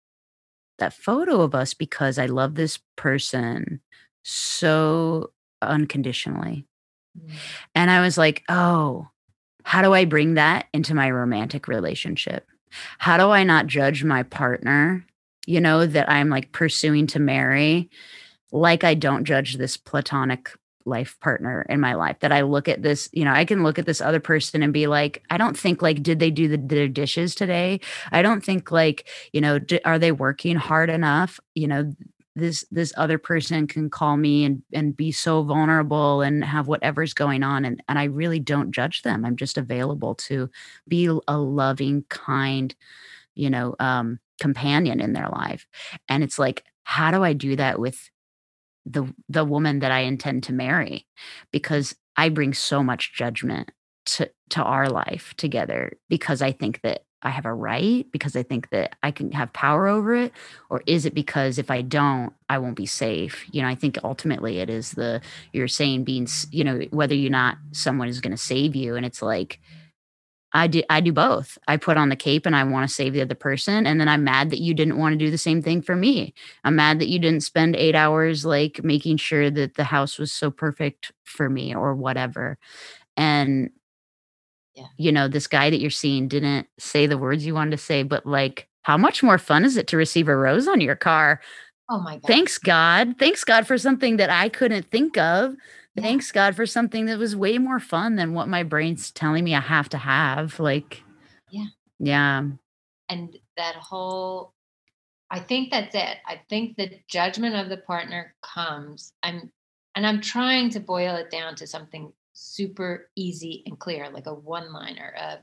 that 0.78 0.92
photo 0.92 1.42
of 1.42 1.54
us 1.54 1.72
because 1.72 2.18
I 2.18 2.26
love 2.26 2.54
this 2.56 2.78
person 2.96 3.80
so 4.24 5.30
unconditionally. 5.62 6.66
Mm. 7.16 7.32
And 7.76 7.90
I 7.90 8.00
was 8.00 8.18
like, 8.18 8.42
"Oh, 8.48 9.08
how 9.62 9.82
do 9.82 9.94
I 9.94 10.04
bring 10.04 10.34
that 10.34 10.66
into 10.72 10.94
my 10.94 11.10
romantic 11.10 11.68
relationship? 11.68 12.46
How 12.98 13.16
do 13.16 13.30
I 13.30 13.44
not 13.44 13.66
judge 13.66 14.02
my 14.02 14.24
partner, 14.24 15.04
you 15.46 15.60
know, 15.60 15.86
that 15.86 16.10
I'm 16.10 16.28
like 16.28 16.52
pursuing 16.52 17.06
to 17.08 17.18
marry 17.20 17.90
like 18.52 18.84
I 18.84 18.94
don't 18.94 19.24
judge 19.24 19.56
this 19.56 19.76
platonic 19.76 20.50
life 20.86 21.18
partner 21.20 21.66
in 21.68 21.80
my 21.80 21.94
life 21.94 22.18
that 22.20 22.32
I 22.32 22.40
look 22.42 22.68
at 22.68 22.82
this, 22.82 23.08
you 23.12 23.24
know, 23.24 23.32
I 23.32 23.44
can 23.44 23.62
look 23.62 23.78
at 23.78 23.86
this 23.86 24.00
other 24.00 24.20
person 24.20 24.62
and 24.62 24.72
be 24.72 24.86
like, 24.86 25.22
I 25.30 25.36
don't 25.36 25.56
think 25.56 25.82
like, 25.82 26.02
did 26.02 26.18
they 26.18 26.30
do 26.30 26.48
the, 26.48 26.56
their 26.56 26.88
dishes 26.88 27.34
today? 27.34 27.80
I 28.12 28.22
don't 28.22 28.44
think 28.44 28.70
like, 28.70 29.06
you 29.32 29.40
know, 29.40 29.58
d- 29.58 29.80
are 29.84 29.98
they 29.98 30.12
working 30.12 30.56
hard 30.56 30.90
enough? 30.90 31.38
You 31.54 31.68
know, 31.68 31.92
this 32.36 32.64
this 32.70 32.92
other 32.96 33.18
person 33.18 33.66
can 33.66 33.90
call 33.90 34.16
me 34.16 34.44
and 34.44 34.62
and 34.72 34.96
be 34.96 35.12
so 35.12 35.42
vulnerable 35.42 36.22
and 36.22 36.44
have 36.44 36.68
whatever's 36.68 37.12
going 37.12 37.42
on 37.42 37.64
and 37.64 37.82
and 37.88 37.98
I 37.98 38.04
really 38.04 38.38
don't 38.38 38.72
judge 38.72 39.02
them. 39.02 39.24
I'm 39.24 39.36
just 39.36 39.58
available 39.58 40.14
to 40.14 40.48
be 40.88 41.06
a 41.26 41.38
loving, 41.38 42.04
kind, 42.08 42.74
you 43.34 43.50
know, 43.50 43.74
um 43.80 44.20
companion 44.40 45.00
in 45.00 45.12
their 45.12 45.28
life. 45.28 45.66
And 46.08 46.22
it's 46.22 46.38
like 46.38 46.64
how 46.84 47.10
do 47.10 47.22
I 47.22 47.32
do 47.32 47.56
that 47.56 47.78
with 47.78 48.10
the 48.86 49.12
the 49.28 49.44
woman 49.44 49.80
that 49.80 49.92
I 49.92 50.00
intend 50.00 50.44
to 50.44 50.52
marry 50.52 51.06
because 51.52 51.94
I 52.16 52.28
bring 52.28 52.54
so 52.54 52.82
much 52.82 53.14
judgment 53.14 53.70
to 54.06 54.30
to 54.50 54.62
our 54.62 54.88
life 54.88 55.34
together 55.36 55.92
because 56.08 56.42
I 56.42 56.52
think 56.52 56.80
that 56.82 57.04
I 57.22 57.30
have 57.30 57.44
a 57.44 57.52
right 57.52 58.06
because 58.12 58.34
I 58.34 58.42
think 58.42 58.70
that 58.70 58.96
I 59.02 59.10
can 59.10 59.32
have 59.32 59.52
power 59.52 59.86
over 59.86 60.14
it 60.14 60.32
or 60.70 60.82
is 60.86 61.04
it 61.04 61.14
because 61.14 61.58
if 61.58 61.70
I 61.70 61.82
don't 61.82 62.32
I 62.48 62.58
won't 62.58 62.76
be 62.76 62.86
safe? 62.86 63.46
You 63.52 63.62
know 63.62 63.68
I 63.68 63.74
think 63.74 63.98
ultimately 64.02 64.58
it 64.58 64.70
is 64.70 64.92
the 64.92 65.20
you're 65.52 65.68
saying 65.68 66.04
being 66.04 66.26
you 66.50 66.64
know 66.64 66.80
whether 66.90 67.14
you're 67.14 67.30
not 67.30 67.58
someone 67.72 68.08
is 68.08 68.20
going 68.20 68.32
to 68.32 68.42
save 68.42 68.74
you 68.74 68.96
and 68.96 69.04
it's 69.04 69.22
like 69.22 69.60
I 70.52 70.66
do 70.66 70.82
I 70.90 71.00
do 71.00 71.12
both. 71.12 71.58
I 71.68 71.76
put 71.76 71.96
on 71.96 72.08
the 72.08 72.16
cape 72.16 72.46
and 72.46 72.56
I 72.56 72.64
want 72.64 72.88
to 72.88 72.94
save 72.94 73.12
the 73.12 73.22
other 73.22 73.34
person 73.34 73.86
and 73.86 74.00
then 74.00 74.08
I'm 74.08 74.24
mad 74.24 74.50
that 74.50 74.60
you 74.60 74.74
didn't 74.74 74.98
want 74.98 75.12
to 75.12 75.18
do 75.18 75.30
the 75.30 75.38
same 75.38 75.62
thing 75.62 75.82
for 75.82 75.94
me. 75.94 76.34
I'm 76.64 76.76
mad 76.76 76.98
that 76.98 77.08
you 77.08 77.18
didn't 77.18 77.42
spend 77.42 77.76
8 77.76 77.94
hours 77.94 78.44
like 78.44 78.82
making 78.82 79.18
sure 79.18 79.50
that 79.50 79.74
the 79.74 79.84
house 79.84 80.18
was 80.18 80.32
so 80.32 80.50
perfect 80.50 81.12
for 81.24 81.48
me 81.48 81.74
or 81.74 81.94
whatever. 81.94 82.58
And 83.16 83.70
yeah. 84.74 84.86
you 84.96 85.12
know, 85.12 85.28
this 85.28 85.46
guy 85.46 85.70
that 85.70 85.80
you're 85.80 85.90
seeing 85.90 86.28
didn't 86.28 86.66
say 86.78 87.06
the 87.06 87.18
words 87.18 87.46
you 87.46 87.54
wanted 87.54 87.72
to 87.72 87.78
say, 87.78 88.02
but 88.02 88.26
like 88.26 88.68
how 88.82 88.96
much 88.96 89.22
more 89.22 89.38
fun 89.38 89.64
is 89.64 89.76
it 89.76 89.86
to 89.88 89.96
receive 89.96 90.28
a 90.28 90.36
rose 90.36 90.66
on 90.66 90.80
your 90.80 90.96
car? 90.96 91.40
Oh 91.88 92.00
my 92.00 92.14
god. 92.14 92.26
Thanks 92.26 92.58
God. 92.58 93.16
Thanks 93.18 93.44
God 93.44 93.66
for 93.66 93.78
something 93.78 94.16
that 94.16 94.30
I 94.30 94.48
couldn't 94.48 94.90
think 94.90 95.16
of 95.18 95.54
thanks 96.00 96.32
God 96.32 96.56
for 96.56 96.66
something 96.66 97.06
that 97.06 97.18
was 97.18 97.36
way 97.36 97.58
more 97.58 97.80
fun 97.80 98.16
than 98.16 98.34
what 98.34 98.48
my 98.48 98.62
brain's 98.62 99.10
telling 99.10 99.44
me 99.44 99.54
I 99.54 99.60
have 99.60 99.88
to 99.90 99.98
have. 99.98 100.58
Like, 100.58 101.02
yeah. 101.50 101.66
Yeah. 101.98 102.42
And 103.08 103.36
that 103.56 103.76
whole, 103.76 104.54
I 105.30 105.40
think 105.40 105.70
that's 105.70 105.94
it. 105.94 106.16
I 106.26 106.40
think 106.48 106.76
the 106.76 106.98
judgment 107.08 107.54
of 107.54 107.68
the 107.68 107.76
partner 107.76 108.34
comes. 108.42 109.12
I'm, 109.22 109.50
and 109.94 110.06
I'm 110.06 110.20
trying 110.20 110.70
to 110.70 110.80
boil 110.80 111.16
it 111.16 111.30
down 111.30 111.56
to 111.56 111.66
something 111.66 112.12
super 112.32 113.10
easy 113.16 113.62
and 113.66 113.78
clear, 113.78 114.08
like 114.10 114.26
a 114.26 114.34
one 114.34 114.72
liner 114.72 115.14
of, 115.20 115.40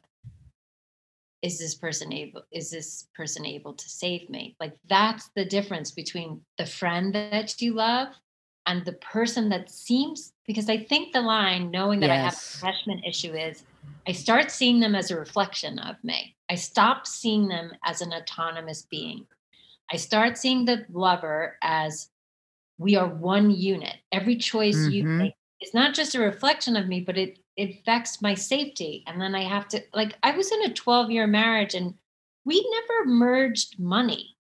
is 1.44 1.60
this 1.60 1.76
person 1.76 2.12
able 2.12 2.42
is 2.52 2.72
this 2.72 3.08
person 3.16 3.46
able 3.46 3.72
to 3.74 3.88
save 3.88 4.28
me 4.28 4.56
like 4.60 4.74
that's 4.90 5.30
the 5.36 5.46
difference 5.46 5.92
between 5.92 6.42
the 6.58 6.66
friend 6.66 7.14
that 7.14 7.62
you 7.62 7.74
love 7.74 8.08
and 8.68 8.84
the 8.84 8.94
person 8.94 9.50
that 9.50 9.72
seems 9.72 10.34
because 10.46 10.70
I 10.70 10.78
think 10.78 11.14
the 11.14 11.22
line, 11.22 11.72
knowing 11.72 12.00
that 12.02 12.08
yes. 12.08 12.16
I 12.62 12.68
have 12.68 12.74
a 12.74 12.76
attachment 12.76 13.06
issue, 13.06 13.34
is 13.34 13.64
I 14.08 14.12
start 14.12 14.52
seeing 14.52 14.80
them 14.80 14.94
as 14.94 15.10
a 15.10 15.20
reflection 15.20 15.80
of 15.80 15.96
me. 16.04 16.36
I 16.50 16.56
stop 16.56 17.08
seeing 17.08 17.48
them 17.48 17.72
as 17.86 18.02
an 18.02 18.14
autonomous 18.14 18.84
being. 18.84 19.26
I 19.92 19.98
start 19.98 20.38
seeing 20.38 20.66
the 20.66 20.86
lover 20.92 21.58
as 21.62 22.10
we 22.78 22.96
are 22.96 23.08
one 23.08 23.50
unit. 23.50 23.96
Every 24.12 24.36
choice 24.36 24.78
mm-hmm. 24.78 24.92
you 24.92 25.04
make 25.04 25.34
is 25.62 25.74
not 25.74 25.94
just 25.94 26.16
a 26.16 26.20
reflection 26.20 26.76
of 26.76 26.88
me, 26.88 27.02
but 27.02 27.18
it 27.18 27.40
it 27.56 27.80
affects 27.80 28.22
my 28.22 28.36
safety. 28.36 29.04
And 29.08 29.20
then 29.20 29.34
I 29.34 29.44
have 29.44 29.68
to 29.70 29.82
like 29.94 30.16
I 30.24 30.32
was 30.32 30.52
in 30.52 30.64
a 30.64 30.74
12 30.74 31.10
year 31.10 31.26
marriage 31.26 31.74
and 31.74 31.96
we 32.46 32.66
never 32.72 33.10
merged 33.10 33.80
money 33.80 34.37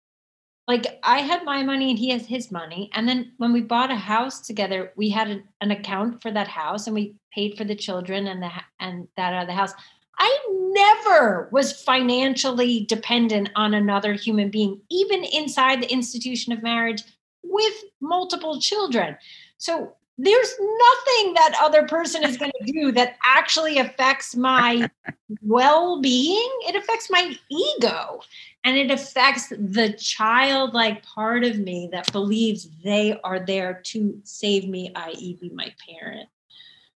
like 0.68 1.00
I 1.02 1.20
had 1.20 1.46
my 1.46 1.64
money 1.64 1.90
and 1.90 1.98
he 1.98 2.10
has 2.10 2.26
his 2.26 2.52
money. 2.52 2.90
And 2.94 3.08
then 3.08 3.32
when 3.38 3.54
we 3.54 3.62
bought 3.62 3.92
a 3.92 3.96
house 3.96 4.42
together, 4.42 4.92
we 4.98 5.10
had 5.10 5.30
an, 5.30 5.44
an 5.62 5.72
account 5.72 6.22
for 6.22 6.30
that 6.32 6.50
house 6.50 6.88
and 6.88 6.94
we 6.94 7.16
paid 7.34 7.58
for 7.58 7.64
the 7.64 7.76
children 7.76 8.28
and 8.28 8.44
the 8.44 8.52
and 8.80 9.08
that 9.16 9.34
other 9.34 9.54
house. 9.54 9.74
I 10.20 10.38
never 10.50 11.48
was 11.52 11.72
financially 11.72 12.86
dependent 12.86 13.50
on 13.56 13.74
another 13.74 14.14
human 14.14 14.50
being, 14.50 14.82
even 14.90 15.24
inside 15.24 15.82
the 15.82 15.92
institution 15.92 16.52
of 16.52 16.64
marriage 16.64 17.04
with 17.44 17.74
multiple 18.02 18.60
children. 18.60 19.16
So 19.58 19.96
there's 20.18 20.54
nothing 20.60 21.34
that 21.36 21.60
other 21.62 21.88
person 21.88 22.24
is 22.24 22.38
going 22.38 22.52
to 22.66 22.72
do 22.72 22.92
that 22.94 23.18
actually 23.24 23.78
affects 23.78 24.36
my 24.36 24.90
well-being. 25.42 26.50
It 26.68 26.76
affects 26.76 27.10
my 27.10 27.36
ego. 27.50 28.22
And 28.64 28.76
it 28.78 28.92
affects 28.92 29.50
the 29.50 29.94
childlike 29.98 31.04
part 31.04 31.44
of 31.44 31.60
me 31.60 31.90
that 31.92 32.12
believes 32.12 32.68
they 32.84 33.20
are 33.24 33.40
there 33.40 33.82
to 33.86 34.20
save 34.24 34.68
me 34.68 34.92
i.e 34.96 35.38
be 35.40 35.50
my 35.50 35.74
parent. 35.88 36.30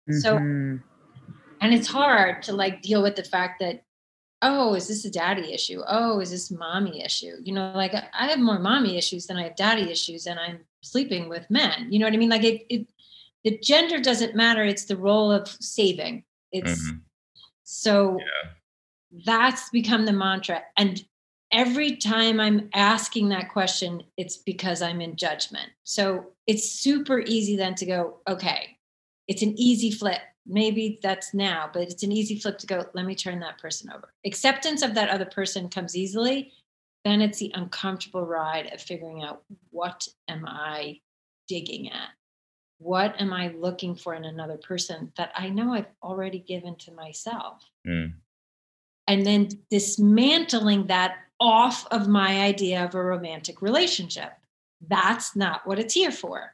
So 0.09 0.37
Mhm. 0.37 0.81
and 1.61 1.73
it's 1.73 1.87
hard 1.87 2.41
to 2.43 2.53
like 2.53 2.81
deal 2.81 3.03
with 3.03 3.15
the 3.15 3.23
fact 3.23 3.59
that 3.61 3.83
oh 4.41 4.73
is 4.73 4.87
this 4.87 5.05
a 5.05 5.11
daddy 5.11 5.53
issue? 5.53 5.81
Oh 5.87 6.19
is 6.19 6.31
this 6.31 6.49
mommy 6.51 7.03
issue? 7.03 7.35
You 7.43 7.53
know 7.53 7.71
like 7.75 7.93
i 7.93 8.07
I 8.13 8.27
have 8.27 8.39
more 8.39 8.59
mommy 8.59 8.97
issues 8.97 9.27
than 9.27 9.37
i 9.37 9.43
have 9.43 9.55
daddy 9.55 9.89
issues 9.91 10.25
and 10.25 10.39
i'm 10.39 10.59
sleeping 10.81 11.29
with 11.29 11.49
men. 11.49 11.87
You 11.91 11.99
know 11.99 12.05
what 12.07 12.13
i 12.13 12.17
mean? 12.17 12.29
Like 12.29 12.43
it, 12.43 12.65
it 12.69 12.87
the 13.43 13.57
gender 13.59 13.99
doesn't 13.99 14.35
matter 14.35 14.63
it's 14.63 14.85
the 14.85 14.97
role 14.97 15.31
of 15.31 15.47
saving. 15.47 16.23
It's 16.51 16.81
Mhm. 16.89 17.01
so 17.63 18.19
that's 19.25 19.69
become 19.69 20.05
the 20.05 20.13
mantra 20.13 20.63
and 20.77 21.05
every 21.51 21.97
time 21.97 22.39
i'm 22.39 22.69
asking 22.73 23.27
that 23.29 23.49
question 23.51 24.01
it's 24.17 24.37
because 24.37 24.81
i'm 24.81 25.01
in 25.01 25.15
judgment. 25.17 25.69
So 25.83 26.31
it's 26.47 26.69
super 26.69 27.19
easy 27.19 27.55
then 27.57 27.75
to 27.75 27.85
go 27.85 28.19
okay 28.27 28.77
it's 29.27 29.41
an 29.41 29.57
easy 29.57 29.91
flip. 29.91 30.21
Maybe 30.45 30.99
that's 31.03 31.33
now 31.33 31.69
but 31.71 31.83
it's 31.83 32.03
an 32.03 32.11
easy 32.11 32.39
flip 32.39 32.57
to 32.59 32.67
go 32.67 32.85
let 32.93 33.05
me 33.05 33.15
turn 33.15 33.39
that 33.41 33.57
person 33.59 33.91
over. 33.91 34.13
Acceptance 34.25 34.81
of 34.81 34.93
that 34.95 35.09
other 35.09 35.25
person 35.25 35.69
comes 35.69 35.95
easily 35.95 36.53
then 37.03 37.21
it's 37.21 37.39
the 37.39 37.51
uncomfortable 37.55 38.25
ride 38.25 38.71
of 38.73 38.81
figuring 38.81 39.23
out 39.23 39.43
what 39.71 40.07
am 40.27 40.45
i 40.47 40.99
digging 41.47 41.91
at 41.91 42.09
what 42.81 43.19
am 43.21 43.31
i 43.31 43.49
looking 43.49 43.93
for 43.95 44.15
in 44.15 44.25
another 44.25 44.57
person 44.57 45.11
that 45.17 45.31
i 45.35 45.47
know 45.49 45.73
i've 45.73 45.91
already 46.01 46.39
given 46.39 46.75
to 46.75 46.91
myself 46.91 47.63
Mm. 47.87 48.13
and 49.07 49.25
then 49.25 49.49
dismantling 49.69 50.87
that 50.87 51.15
off 51.39 51.87
of 51.91 52.07
my 52.07 52.41
idea 52.41 52.85
of 52.85 52.93
a 52.93 53.03
romantic 53.03 53.63
relationship. 53.63 54.31
That's 54.87 55.35
not 55.35 55.65
what 55.65 55.79
it's 55.79 55.95
here 55.95 56.11
for. 56.11 56.53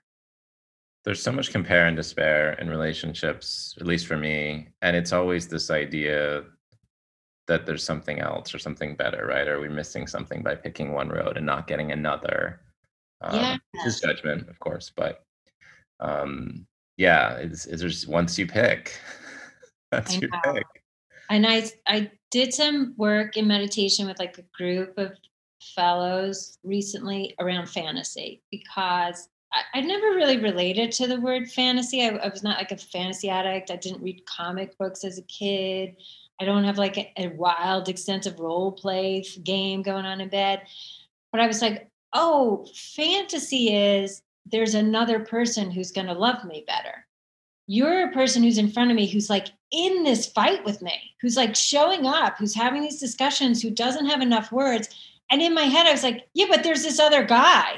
There's 1.03 1.21
so 1.21 1.34
much 1.34 1.51
compare 1.51 1.88
and 1.88 1.95
despair 1.97 2.53
in 2.53 2.69
relationships, 2.69 3.75
at 3.82 3.86
least 3.86 4.07
for 4.07 4.15
me. 4.17 4.69
And 4.82 4.95
it's 4.95 5.11
always 5.11 5.49
this 5.49 5.69
idea 5.69 6.45
that 7.47 7.65
there's 7.65 7.84
something 7.84 8.19
else 8.19 8.55
or 8.55 8.59
something 8.59 8.95
better, 8.95 9.25
right? 9.28 9.47
Are 9.49 9.59
we 9.59 9.67
missing 9.67 10.07
something 10.07 10.41
by 10.41 10.55
picking 10.55 10.93
one 10.93 11.09
road 11.09 11.36
and 11.36 11.45
not 11.45 11.67
getting 11.67 11.91
another? 11.91 12.61
Um, 13.19 13.59
This 13.73 13.95
is 13.95 13.99
judgment, 13.99 14.47
of 14.47 14.57
course, 14.59 14.89
but 14.95 15.25
um, 15.99 16.65
yeah, 16.97 17.33
it's, 17.35 17.65
it's 17.65 17.81
just 17.81 18.07
once 18.07 18.37
you 18.37 18.47
pick, 18.47 18.99
that's 19.91 20.15
I 20.15 20.19
your 20.19 20.29
know. 20.29 20.53
pick. 20.53 20.65
And 21.29 21.45
I 21.45 21.69
I 21.87 22.11
did 22.31 22.53
some 22.53 22.93
work 22.97 23.37
in 23.37 23.47
meditation 23.47 24.07
with 24.07 24.19
like 24.19 24.37
a 24.37 24.57
group 24.57 24.97
of 24.97 25.11
fellows 25.75 26.57
recently 26.63 27.35
around 27.39 27.67
fantasy 27.67 28.41
because 28.51 29.29
I, 29.51 29.79
I 29.79 29.81
never 29.81 30.07
really 30.07 30.37
related 30.37 30.91
to 30.93 31.07
the 31.07 31.19
word 31.19 31.49
fantasy. 31.49 32.03
I, 32.03 32.09
I 32.09 32.29
was 32.29 32.43
not 32.43 32.57
like 32.57 32.71
a 32.71 32.77
fantasy 32.77 33.29
addict. 33.29 33.71
I 33.71 33.75
didn't 33.75 34.01
read 34.01 34.25
comic 34.25 34.77
books 34.77 35.03
as 35.03 35.17
a 35.17 35.23
kid. 35.23 35.95
I 36.39 36.45
don't 36.45 36.63
have 36.63 36.77
like 36.77 36.97
a, 36.97 37.11
a 37.17 37.27
wild, 37.29 37.89
extensive 37.89 38.39
role 38.39 38.71
play 38.71 39.25
game 39.43 39.81
going 39.81 40.05
on 40.05 40.21
in 40.21 40.29
bed. 40.29 40.61
But 41.31 41.41
I 41.41 41.47
was 41.47 41.61
like, 41.61 41.89
oh, 42.13 42.67
fantasy 42.95 43.73
is 43.75 44.21
there's 44.51 44.73
another 44.73 45.19
person 45.19 45.71
who's 45.71 45.91
going 45.91 46.07
to 46.07 46.13
love 46.13 46.43
me 46.45 46.63
better. 46.67 47.05
You're 47.67 48.09
a 48.09 48.13
person 48.13 48.43
who's 48.43 48.57
in 48.57 48.71
front 48.71 48.91
of 48.91 48.95
me 48.95 49.07
who's 49.07 49.29
like 49.29 49.47
in 49.71 50.03
this 50.03 50.27
fight 50.27 50.63
with 50.63 50.81
me, 50.81 50.93
who's 51.21 51.35
like 51.35 51.55
showing 51.55 52.05
up, 52.05 52.37
who's 52.37 52.55
having 52.55 52.81
these 52.81 52.99
discussions, 52.99 53.61
who 53.61 53.69
doesn't 53.69 54.05
have 54.05 54.21
enough 54.21 54.51
words. 54.51 54.89
And 55.29 55.41
in 55.41 55.53
my 55.53 55.63
head, 55.63 55.87
I 55.87 55.91
was 55.91 56.03
like, 56.03 56.27
yeah, 56.33 56.45
but 56.49 56.63
there's 56.63 56.83
this 56.83 56.99
other 56.99 57.23
guy. 57.23 57.75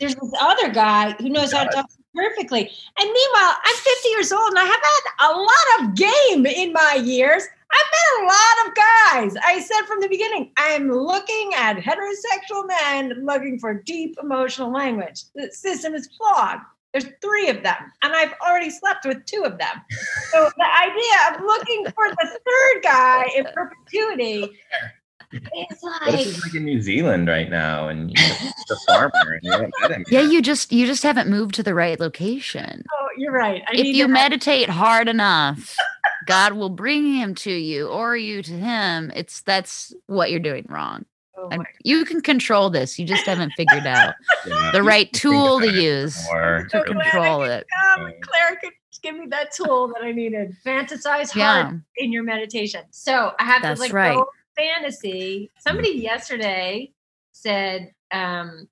There's 0.00 0.14
this 0.14 0.32
other 0.40 0.70
guy 0.70 1.12
who 1.12 1.30
knows 1.30 1.52
how 1.52 1.64
to 1.64 1.70
talk 1.70 1.86
perfectly. 2.14 2.60
And 2.60 3.10
meanwhile, 3.10 3.56
I'm 3.64 3.76
50 3.76 4.08
years 4.10 4.32
old 4.32 4.50
and 4.50 4.58
I 4.58 4.64
have 4.64 4.82
had 4.82 5.30
a 5.30 5.32
lot 5.38 5.80
of 5.80 5.94
game 5.96 6.46
in 6.46 6.72
my 6.72 7.00
years. 7.02 7.44
I've 7.74 7.90
met 7.92 8.22
a 8.22 8.26
lot 8.26 8.68
of 8.68 8.74
guys. 8.74 9.42
I 9.44 9.60
said 9.60 9.86
from 9.86 10.00
the 10.00 10.08
beginning, 10.08 10.52
I'm 10.56 10.90
looking 10.90 11.52
at 11.56 11.76
heterosexual 11.76 12.66
men 12.68 13.24
looking 13.24 13.58
for 13.58 13.74
deep 13.74 14.16
emotional 14.22 14.72
language. 14.72 15.22
The 15.34 15.50
system 15.50 15.94
is 15.94 16.08
flawed. 16.16 16.58
There's 16.92 17.06
three 17.20 17.48
of 17.48 17.62
them, 17.64 17.74
and 18.02 18.12
I've 18.12 18.34
already 18.46 18.70
slept 18.70 19.04
with 19.04 19.24
two 19.26 19.42
of 19.44 19.58
them. 19.58 19.82
So 20.30 20.48
the 20.56 20.66
idea 20.82 21.34
of 21.36 21.44
looking 21.44 21.86
for 21.86 22.08
the 22.08 22.28
third 22.28 22.82
guy 22.84 23.24
in 23.36 23.44
perpetuity 23.52 24.44
is 25.32 25.42
What 25.80 26.02
if 26.02 26.14
like, 26.14 26.18
he's 26.20 26.44
like 26.44 26.54
in 26.54 26.64
New 26.64 26.80
Zealand 26.80 27.26
right 27.26 27.50
now 27.50 27.88
and 27.88 28.10
you're 28.16 28.28
the 28.68 28.78
farmer 28.86 29.10
and 29.32 29.40
you 29.42 29.72
met 29.80 29.90
him 29.90 30.04
Yeah, 30.08 30.20
you 30.20 30.40
just 30.40 30.70
you 30.70 30.86
just 30.86 31.02
haven't 31.02 31.28
moved 31.28 31.56
to 31.56 31.64
the 31.64 31.74
right 31.74 31.98
location. 31.98 32.84
oh, 32.92 33.06
you're 33.18 33.32
right. 33.32 33.62
I 33.68 33.72
if 33.74 33.82
need 33.82 33.96
you 33.96 34.06
to- 34.06 34.12
meditate 34.12 34.68
hard 34.68 35.08
enough, 35.08 35.76
God 36.26 36.54
will 36.54 36.70
bring 36.70 37.14
him 37.14 37.34
to 37.36 37.52
you 37.52 37.88
or 37.88 38.16
you 38.16 38.42
to 38.42 38.52
him. 38.52 39.12
It's 39.14 39.42
that's 39.42 39.94
what 40.06 40.30
you're 40.30 40.40
doing 40.40 40.66
wrong. 40.68 41.04
oh 41.36 41.48
And 41.50 41.66
you 41.84 42.04
can 42.04 42.20
control 42.20 42.70
this. 42.70 42.98
You 42.98 43.06
just 43.06 43.26
haven't 43.26 43.54
figured 43.56 43.86
out 43.86 44.14
Yeah. 44.46 44.70
the 44.72 44.82
right 44.82 45.12
tool 45.12 45.60
to 45.60 45.70
use 45.70 46.22
more. 46.32 46.66
to 46.70 46.78
So 46.78 46.84
control 46.84 47.44
it. 47.44 47.66
God, 47.96 48.12
Claire 48.20 48.56
could 48.60 48.72
give 49.02 49.16
me 49.16 49.26
that 49.28 49.52
tool 49.52 49.88
that 49.88 50.02
I 50.02 50.12
needed. 50.12 50.56
Fantasize 50.64 51.30
hard 51.30 51.36
Yeah. 51.36 51.72
in 51.96 52.12
your 52.12 52.22
meditation. 52.22 52.82
So 52.90 53.32
I 53.38 53.44
have 53.44 53.62
That's 53.62 53.80
to 53.80 53.84
like 53.86 53.92
right. 53.92 54.16
go 54.16 54.28
fantasy. 54.56 55.50
Somebody 55.58 55.90
yesterday 55.90 56.92
said 57.32 57.92
um, 58.12 58.68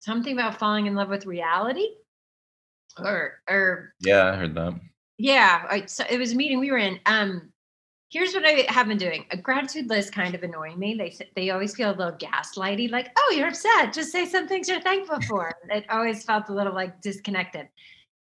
something 0.00 0.32
about 0.32 0.58
falling 0.58 0.86
in 0.86 0.94
love 0.94 1.08
with 1.08 1.26
reality, 1.26 1.86
or 2.98 3.40
or 3.48 3.94
Yeah, 4.00 4.32
I 4.32 4.36
heard 4.36 4.54
that. 4.54 4.74
Yeah, 5.22 5.66
I, 5.70 5.86
so 5.86 6.04
it 6.10 6.18
was 6.18 6.32
a 6.32 6.34
meeting 6.34 6.58
we 6.58 6.72
were 6.72 6.78
in. 6.78 6.98
Um, 7.06 7.52
here's 8.10 8.34
what 8.34 8.44
I 8.44 8.66
have 8.68 8.88
been 8.88 8.98
doing: 8.98 9.24
a 9.30 9.36
gratitude 9.36 9.88
list 9.88 10.12
kind 10.12 10.34
of 10.34 10.42
annoying 10.42 10.80
me. 10.80 10.96
They 10.96 11.16
they 11.36 11.50
always 11.50 11.76
feel 11.76 11.90
a 11.90 11.94
little 11.94 12.18
gaslighty, 12.18 12.90
like, 12.90 13.10
"Oh, 13.16 13.34
you're 13.36 13.46
upset. 13.46 13.92
Just 13.92 14.10
say 14.10 14.26
some 14.26 14.48
things 14.48 14.68
you're 14.68 14.80
thankful 14.80 15.20
for." 15.20 15.52
it 15.70 15.84
always 15.90 16.24
felt 16.24 16.48
a 16.48 16.52
little 16.52 16.74
like 16.74 17.00
disconnected. 17.00 17.68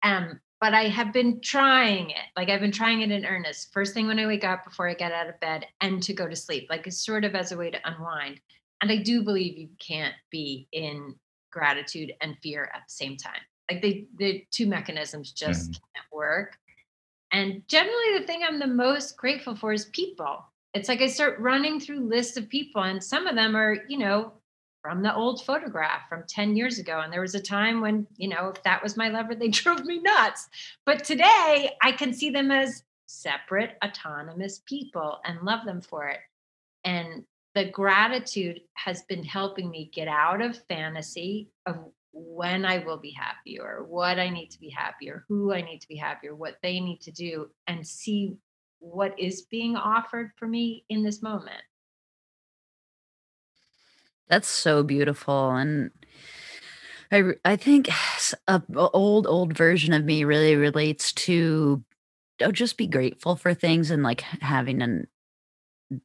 Um, 0.02 0.40
but 0.60 0.74
I 0.74 0.88
have 0.88 1.12
been 1.12 1.40
trying 1.40 2.10
it. 2.10 2.26
Like 2.36 2.48
I've 2.48 2.60
been 2.60 2.72
trying 2.72 3.02
it 3.02 3.12
in 3.12 3.24
earnest. 3.24 3.72
First 3.72 3.94
thing 3.94 4.08
when 4.08 4.18
I 4.18 4.26
wake 4.26 4.42
up, 4.42 4.64
before 4.64 4.88
I 4.88 4.94
get 4.94 5.12
out 5.12 5.28
of 5.28 5.38
bed, 5.38 5.66
and 5.80 6.02
to 6.02 6.12
go 6.12 6.26
to 6.26 6.34
sleep, 6.34 6.66
like 6.70 6.88
it's 6.88 7.06
sort 7.06 7.24
of 7.24 7.36
as 7.36 7.52
a 7.52 7.56
way 7.56 7.70
to 7.70 7.78
unwind. 7.88 8.40
And 8.82 8.90
I 8.90 8.96
do 8.96 9.22
believe 9.22 9.56
you 9.56 9.68
can't 9.78 10.14
be 10.32 10.66
in 10.72 11.14
gratitude 11.52 12.14
and 12.20 12.36
fear 12.42 12.64
at 12.74 12.80
the 12.88 12.92
same 12.92 13.16
time. 13.16 13.42
Like 13.70 13.80
they, 13.80 14.06
the 14.16 14.44
two 14.50 14.66
mechanisms 14.66 15.30
just 15.30 15.70
can't 15.94 16.06
work. 16.12 16.56
And 17.32 17.62
generally, 17.68 18.18
the 18.18 18.26
thing 18.26 18.42
I'm 18.42 18.58
the 18.58 18.66
most 18.66 19.16
grateful 19.16 19.54
for 19.54 19.72
is 19.72 19.86
people. 19.86 20.44
It's 20.74 20.88
like 20.88 21.00
I 21.00 21.06
start 21.06 21.38
running 21.38 21.80
through 21.80 22.08
lists 22.08 22.36
of 22.36 22.48
people, 22.48 22.82
and 22.82 23.02
some 23.02 23.26
of 23.26 23.36
them 23.36 23.56
are, 23.56 23.78
you 23.88 23.98
know, 23.98 24.32
from 24.82 25.02
the 25.02 25.14
old 25.14 25.44
photograph 25.44 26.08
from 26.08 26.24
10 26.26 26.56
years 26.56 26.78
ago. 26.78 27.00
And 27.00 27.12
there 27.12 27.20
was 27.20 27.34
a 27.34 27.40
time 27.40 27.80
when, 27.80 28.06
you 28.16 28.28
know, 28.28 28.48
if 28.48 28.62
that 28.62 28.82
was 28.82 28.96
my 28.96 29.08
lover, 29.08 29.34
they 29.34 29.48
drove 29.48 29.84
me 29.84 30.00
nuts. 30.00 30.48
But 30.86 31.04
today, 31.04 31.70
I 31.82 31.92
can 31.92 32.12
see 32.12 32.30
them 32.30 32.50
as 32.50 32.82
separate, 33.06 33.76
autonomous 33.84 34.62
people 34.66 35.18
and 35.24 35.42
love 35.42 35.64
them 35.66 35.80
for 35.80 36.06
it. 36.06 36.20
And 36.84 37.24
the 37.54 37.66
gratitude 37.70 38.60
has 38.74 39.02
been 39.02 39.24
helping 39.24 39.70
me 39.70 39.90
get 39.92 40.08
out 40.08 40.40
of 40.40 40.62
fantasy 40.68 41.50
of 41.66 41.76
when 42.12 42.64
I 42.64 42.78
will 42.78 42.98
be 42.98 43.12
happy 43.12 43.58
or 43.60 43.84
what 43.84 44.18
I 44.18 44.30
need 44.30 44.48
to 44.50 44.60
be 44.60 44.70
happy 44.70 45.10
or 45.10 45.24
who 45.28 45.52
I 45.52 45.62
need 45.62 45.80
to 45.80 45.88
be 45.88 45.96
happy 45.96 46.28
or 46.28 46.34
what 46.34 46.56
they 46.62 46.80
need 46.80 47.00
to 47.02 47.12
do 47.12 47.50
and 47.66 47.86
see 47.86 48.36
what 48.80 49.18
is 49.18 49.42
being 49.42 49.76
offered 49.76 50.32
for 50.36 50.48
me 50.48 50.84
in 50.88 51.02
this 51.02 51.22
moment. 51.22 51.62
That's 54.28 54.48
so 54.48 54.82
beautiful. 54.82 55.50
And 55.50 55.90
I 57.12 57.32
I 57.44 57.56
think 57.56 57.88
a 58.48 58.62
old 58.76 59.26
old 59.26 59.56
version 59.56 59.92
of 59.92 60.04
me 60.04 60.24
really 60.24 60.56
relates 60.56 61.12
to 61.12 61.84
oh, 62.40 62.52
just 62.52 62.76
be 62.76 62.86
grateful 62.86 63.36
for 63.36 63.54
things 63.54 63.90
and 63.90 64.02
like 64.02 64.20
having 64.20 64.82
an 64.82 65.08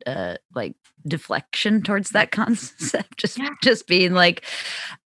uh 0.07 0.36
like 0.55 0.75
deflection 1.07 1.81
towards 1.81 2.09
that 2.11 2.31
concept 2.39 3.17
just 3.17 3.38
Yeah. 3.38 3.49
just 3.61 3.88
being 3.88 4.13
like 4.13 4.43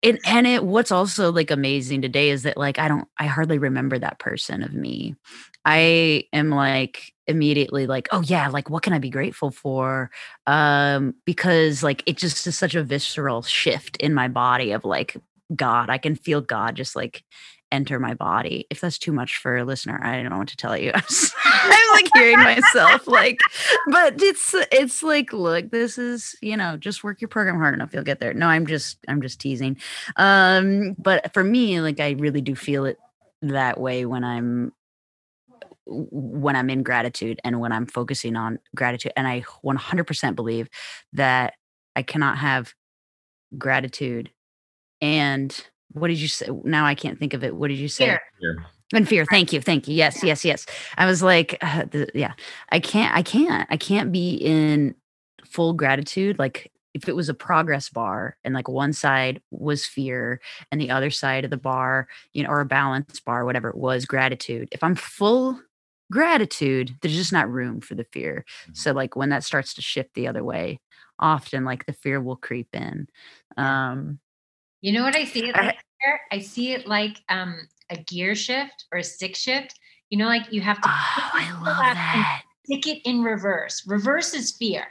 and 0.04 0.20
and 0.26 0.48
it 0.48 0.64
what's 0.66 0.92
also 0.92 1.32
like 1.32 1.52
amazing 1.52 2.02
today 2.02 2.30
is 2.30 2.44
that 2.44 2.58
like 2.58 2.80
i 2.80 2.88
don't 2.88 3.08
i 3.20 3.26
hardly 3.26 3.58
remember 3.58 4.00
that 4.00 4.20
person 4.20 4.64
of 4.64 4.74
me. 4.74 5.16
I 5.66 6.24
am 6.34 6.50
like 6.50 7.14
immediately 7.28 7.86
like 7.86 8.08
oh 8.12 8.22
yeah 8.22 8.48
like 8.48 8.70
what 8.70 8.82
can 8.84 8.94
i 8.94 9.00
be 9.00 9.10
grateful 9.10 9.52
for? 9.52 10.10
Um 10.48 11.14
because 11.26 11.84
like 11.84 12.02
it 12.08 12.18
just 12.18 12.48
is 12.48 12.58
such 12.58 12.76
a 12.76 12.84
visceral 12.84 13.42
shift 13.44 13.98
in 13.98 14.14
my 14.14 14.28
body 14.30 14.72
of 14.72 14.86
like 14.86 15.18
god. 15.56 15.90
I 15.90 15.98
can 15.98 16.16
feel 16.16 16.42
god 16.42 16.76
just 16.76 16.96
like 16.96 17.24
enter 17.72 18.00
my 18.00 18.14
body. 18.14 18.66
If 18.70 18.82
that's 18.82 18.98
too 18.98 19.12
much 19.12 19.38
for 19.38 19.58
a 19.58 19.66
listener, 19.66 20.00
I 20.04 20.16
don't 20.16 20.30
know 20.30 20.38
what 20.38 20.48
to 20.50 20.58
tell 20.58 20.78
you. 20.78 20.92
I'm 21.46 21.92
like 21.94 22.10
hearing 22.16 22.40
myself 22.40 23.08
like, 23.08 23.40
but 23.88 24.22
it's 24.22 24.56
it's 24.72 25.04
like, 25.04 25.34
look, 25.34 25.72
this 25.72 25.98
is, 25.98 26.36
you 26.42 26.58
know, 26.58 26.78
just 26.78 27.04
work 27.04 27.22
your 27.22 27.28
program 27.28 27.58
hard 27.58 27.74
enough, 27.74 27.94
you'll 27.94 28.04
get 28.04 28.20
there. 28.20 28.34
No, 28.34 28.48
I'm 28.48 28.66
just 28.66 28.98
I'm 29.08 29.22
just 29.22 29.40
teasing. 29.40 29.78
Um, 30.16 30.96
but 30.98 31.34
for 31.34 31.44
me, 31.44 31.82
like 31.82 32.00
I 32.00 32.12
really 32.12 32.42
do 32.42 32.56
feel 32.56 32.86
it 32.86 32.98
that 33.42 33.80
way 33.80 34.06
when 34.06 34.24
I'm 34.24 34.74
when 35.86 36.56
I'm 36.56 36.70
in 36.70 36.84
gratitude 36.84 37.40
and 37.44 37.60
when 37.60 37.72
I'm 37.72 37.86
focusing 37.86 38.36
on 38.36 38.60
gratitude. 38.76 39.12
And 39.16 39.28
I 39.28 39.42
100% 39.64 40.36
believe 40.36 40.70
that 41.14 41.56
I 41.96 42.04
cannot 42.04 42.38
have 42.38 42.74
gratitude 43.58 44.30
and 45.02 45.66
what 45.92 46.08
did 46.08 46.20
you 46.20 46.28
say? 46.28 46.48
Now 46.64 46.86
I 46.86 46.96
can't 46.96 47.20
think 47.20 47.34
of 47.34 47.44
it. 47.44 47.56
What 47.56 47.70
did 47.70 47.78
you 47.78 47.88
say? 47.88 48.06
Fear. 48.06 48.22
Fear. 48.40 48.66
And 48.94 49.08
fear. 49.08 49.26
Thank 49.26 49.54
you. 49.54 49.62
Thank 49.62 49.88
you. 49.88 49.94
Yes, 49.94 50.24
yes, 50.24 50.44
yes. 50.44 50.66
I 50.98 51.06
was 51.06 51.22
like, 51.22 51.58
uh, 51.62 51.86
the, 51.92 52.10
yeah, 52.16 52.34
I 52.72 52.80
can't, 52.80 53.16
I 53.16 53.22
can't, 53.22 53.68
I 53.70 53.78
can't 53.78 54.12
be 54.12 54.34
in 54.34 54.96
full 55.46 55.74
gratitude. 55.74 56.40
Like 56.40 56.72
if 56.96 57.08
it 57.08 57.16
was 57.16 57.30
a 57.30 57.36
progress 57.36 57.90
bar 57.90 58.38
and 58.44 58.56
like 58.56 58.68
one 58.68 58.94
side 58.94 59.42
was 59.52 59.86
fear 59.86 60.42
and 60.72 60.82
the 60.82 60.90
other 60.90 61.12
side 61.12 61.46
of 61.46 61.52
the 61.52 61.58
bar, 61.58 62.08
you 62.34 62.44
know, 62.44 62.50
or 62.50 62.62
a 62.62 62.66
balance 62.66 63.20
bar, 63.20 63.46
whatever 63.46 63.70
it 63.70 63.78
was, 63.78 64.06
gratitude. 64.06 64.70
If 64.72 64.84
I'm 64.84 64.96
full 64.96 65.60
gratitude, 66.12 66.96
there's 67.02 67.16
just 67.16 67.34
not 67.34 67.52
room 67.52 67.82
for 67.82 67.94
the 67.94 68.06
fear. 68.06 68.44
So 68.74 68.92
like 68.92 69.16
when 69.16 69.30
that 69.30 69.44
starts 69.44 69.76
to 69.76 69.84
shift 69.84 70.16
the 70.16 70.28
other 70.28 70.44
way, 70.44 70.80
often 71.20 71.64
like 71.64 71.86
the 71.86 71.94
fear 71.94 72.20
will 72.20 72.38
creep 72.38 72.70
in. 72.74 73.08
Um, 73.56 74.20
You 74.82 74.94
know 74.94 75.04
what 75.04 75.16
I 75.16 75.26
see 75.26 75.48
it 75.50 75.56
I- 75.56 75.66
like 75.68 75.80
there? 76.06 76.22
I 76.32 76.40
see 76.40 76.74
it 76.74 76.88
like 76.88 77.18
um 77.30 77.68
a 77.90 77.98
gear 77.98 78.36
shift 78.36 78.86
or 78.92 79.00
a 79.00 79.04
stick 79.04 79.36
shift. 79.36 79.78
You 80.10 80.18
know, 80.18 80.28
like 80.28 80.52
you 80.52 80.62
have 80.62 80.82
to 80.82 80.88
oh, 80.90 80.92
I 81.34 81.52
love 81.64 81.96
that. 81.96 82.42
stick 82.66 82.88
it 82.88 83.02
in 83.08 83.22
reverse. 83.24 83.84
Reverse 83.88 84.34
is 84.34 84.52
fear. 84.52 84.86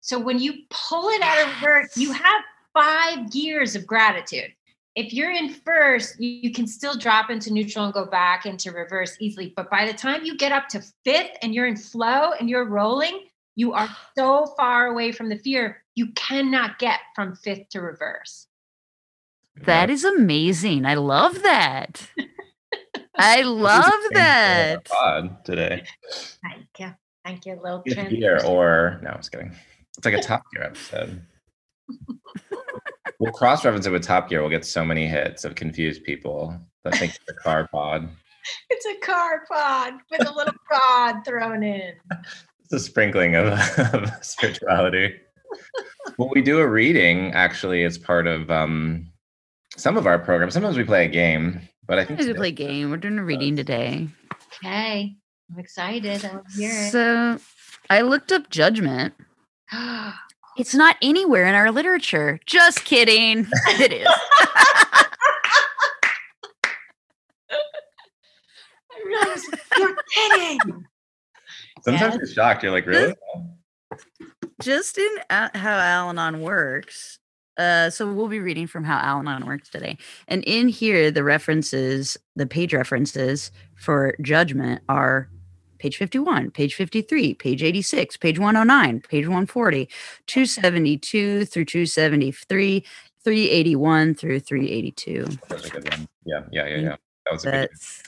So 0.00 0.18
when 0.18 0.38
you 0.38 0.54
pull 0.70 1.10
it 1.10 1.22
out 1.22 1.46
of 1.46 1.54
reverse, 1.56 1.96
you 1.96 2.12
have 2.12 2.42
five 2.74 3.30
gears 3.30 3.76
of 3.76 3.86
gratitude. 3.86 4.52
If 4.96 5.12
you're 5.12 5.30
in 5.30 5.50
first, 5.50 6.18
you, 6.20 6.28
you 6.28 6.52
can 6.52 6.66
still 6.66 6.96
drop 6.96 7.30
into 7.30 7.52
neutral 7.52 7.84
and 7.84 7.94
go 7.94 8.04
back 8.06 8.46
into 8.46 8.72
reverse 8.72 9.16
easily. 9.20 9.52
But 9.54 9.70
by 9.70 9.86
the 9.86 9.92
time 9.92 10.24
you 10.24 10.36
get 10.36 10.50
up 10.50 10.66
to 10.70 10.82
fifth 11.04 11.36
and 11.42 11.54
you're 11.54 11.66
in 11.66 11.76
flow 11.76 12.32
and 12.38 12.48
you're 12.50 12.68
rolling, 12.68 13.26
you 13.54 13.74
are 13.74 13.88
so 14.18 14.46
far 14.56 14.86
away 14.86 15.12
from 15.12 15.28
the 15.28 15.38
fear, 15.38 15.84
you 15.94 16.08
cannot 16.16 16.80
get 16.80 16.98
from 17.14 17.36
fifth 17.36 17.68
to 17.70 17.80
reverse. 17.80 18.47
That 19.64 19.90
is 19.90 20.04
amazing. 20.04 20.86
I 20.86 20.94
love 20.94 21.42
that. 21.42 22.08
I 23.16 23.42
love 23.42 23.92
that. 24.12 24.84
Pod 24.84 25.44
today. 25.44 25.82
Thank 26.42 26.66
you. 26.78 26.94
Thank 27.24 27.46
you. 27.46 27.58
Little 27.62 27.82
Fifth 27.84 27.94
trend. 27.94 28.10
gear 28.16 28.40
or 28.46 29.00
no, 29.02 29.10
I'm 29.10 29.16
just 29.16 29.32
kidding. 29.32 29.52
It's 29.96 30.04
like 30.04 30.14
a 30.14 30.22
Top 30.22 30.42
Gear 30.54 30.62
episode. 30.64 31.22
we'll 33.18 33.32
cross 33.32 33.64
reference 33.64 33.86
it 33.86 33.90
with 33.90 34.04
Top 34.04 34.28
Gear. 34.28 34.40
We'll 34.40 34.50
get 34.50 34.64
so 34.64 34.84
many 34.84 35.06
hits 35.08 35.44
of 35.44 35.56
confused 35.56 36.04
people 36.04 36.56
that 36.84 36.94
think 36.94 37.14
it's 37.16 37.24
a 37.28 37.34
car 37.34 37.68
pod. 37.72 38.08
It's 38.70 38.86
a 38.86 38.96
car 39.04 39.44
pod 39.50 39.94
with 40.10 40.26
a 40.26 40.32
little 40.32 40.54
pod 40.72 41.16
thrown 41.26 41.62
in. 41.62 41.92
It's 42.64 42.72
a 42.72 42.80
sprinkling 42.80 43.34
of, 43.34 43.48
of 43.92 44.10
spirituality. 44.24 45.16
well, 46.16 46.30
we 46.34 46.40
do 46.40 46.58
a 46.60 46.66
reading 46.66 47.30
actually 47.32 47.84
as 47.84 47.98
part 47.98 48.26
of 48.26 48.50
um, 48.50 49.06
some 49.78 49.96
of 49.96 50.06
our 50.06 50.18
programs. 50.18 50.54
Sometimes 50.54 50.76
we 50.76 50.84
play 50.84 51.04
a 51.04 51.08
game, 51.08 51.60
but 51.86 51.98
I 51.98 52.04
think 52.04 52.18
sometimes 52.20 52.34
We 52.34 52.38
play 52.38 52.48
a 52.48 52.52
game. 52.52 52.90
We're 52.90 52.96
doing 52.98 53.18
a 53.18 53.24
reading 53.24 53.56
today. 53.56 54.08
Okay. 54.62 55.14
I'm 55.52 55.58
excited. 55.58 56.24
I 56.24 56.32
want 56.34 56.48
to 56.50 56.54
hear 56.60 56.70
it. 56.70 56.90
So 56.92 57.38
I 57.88 58.02
looked 58.02 58.32
up 58.32 58.50
judgment. 58.50 59.14
It's 60.58 60.74
not 60.74 60.96
anywhere 61.00 61.46
in 61.46 61.54
our 61.54 61.70
literature. 61.70 62.40
Just 62.44 62.84
kidding. 62.84 63.46
It 63.68 63.92
is. 63.92 64.08
I 68.90 69.02
realized 69.06 69.46
you're 69.78 69.96
kidding. 70.14 70.58
sometimes 71.84 72.14
Yeah. 72.14 72.18
you're 72.18 72.26
shocked. 72.26 72.62
You're 72.64 72.72
like, 72.72 72.86
really? 72.86 73.14
Just 74.60 74.98
in 74.98 75.08
uh, 75.30 75.50
how 75.54 75.78
Al-Anon 75.78 76.40
works. 76.42 77.20
Uh, 77.58 77.90
so 77.90 78.10
we'll 78.12 78.28
be 78.28 78.38
reading 78.38 78.66
from 78.66 78.84
how 78.84 78.98
Al-Anon 78.98 79.44
works 79.46 79.68
today. 79.68 79.98
And 80.28 80.44
in 80.44 80.68
here, 80.68 81.10
the 81.10 81.24
references, 81.24 82.16
the 82.36 82.46
page 82.46 82.72
references 82.72 83.50
for 83.74 84.14
judgment 84.22 84.80
are 84.88 85.28
page 85.78 85.96
51, 85.96 86.52
page 86.52 86.74
53, 86.74 87.34
page 87.34 87.62
86, 87.62 88.16
page 88.16 88.38
109, 88.38 89.00
page 89.00 89.26
140, 89.26 89.88
272 90.26 91.44
through 91.44 91.64
273, 91.64 92.84
381 93.24 94.14
through 94.14 94.40
382. 94.40 95.24
That 95.24 95.50
was 95.50 95.64
a 95.66 95.70
good 95.70 95.88
one. 95.90 96.08
Yeah, 96.24 96.40
yeah, 96.50 96.66
yeah, 96.66 96.76
yeah. 96.76 96.96
That 97.26 97.32
was 97.32 97.44
a 97.44 97.50
good. 97.50 97.70
That's 97.70 98.02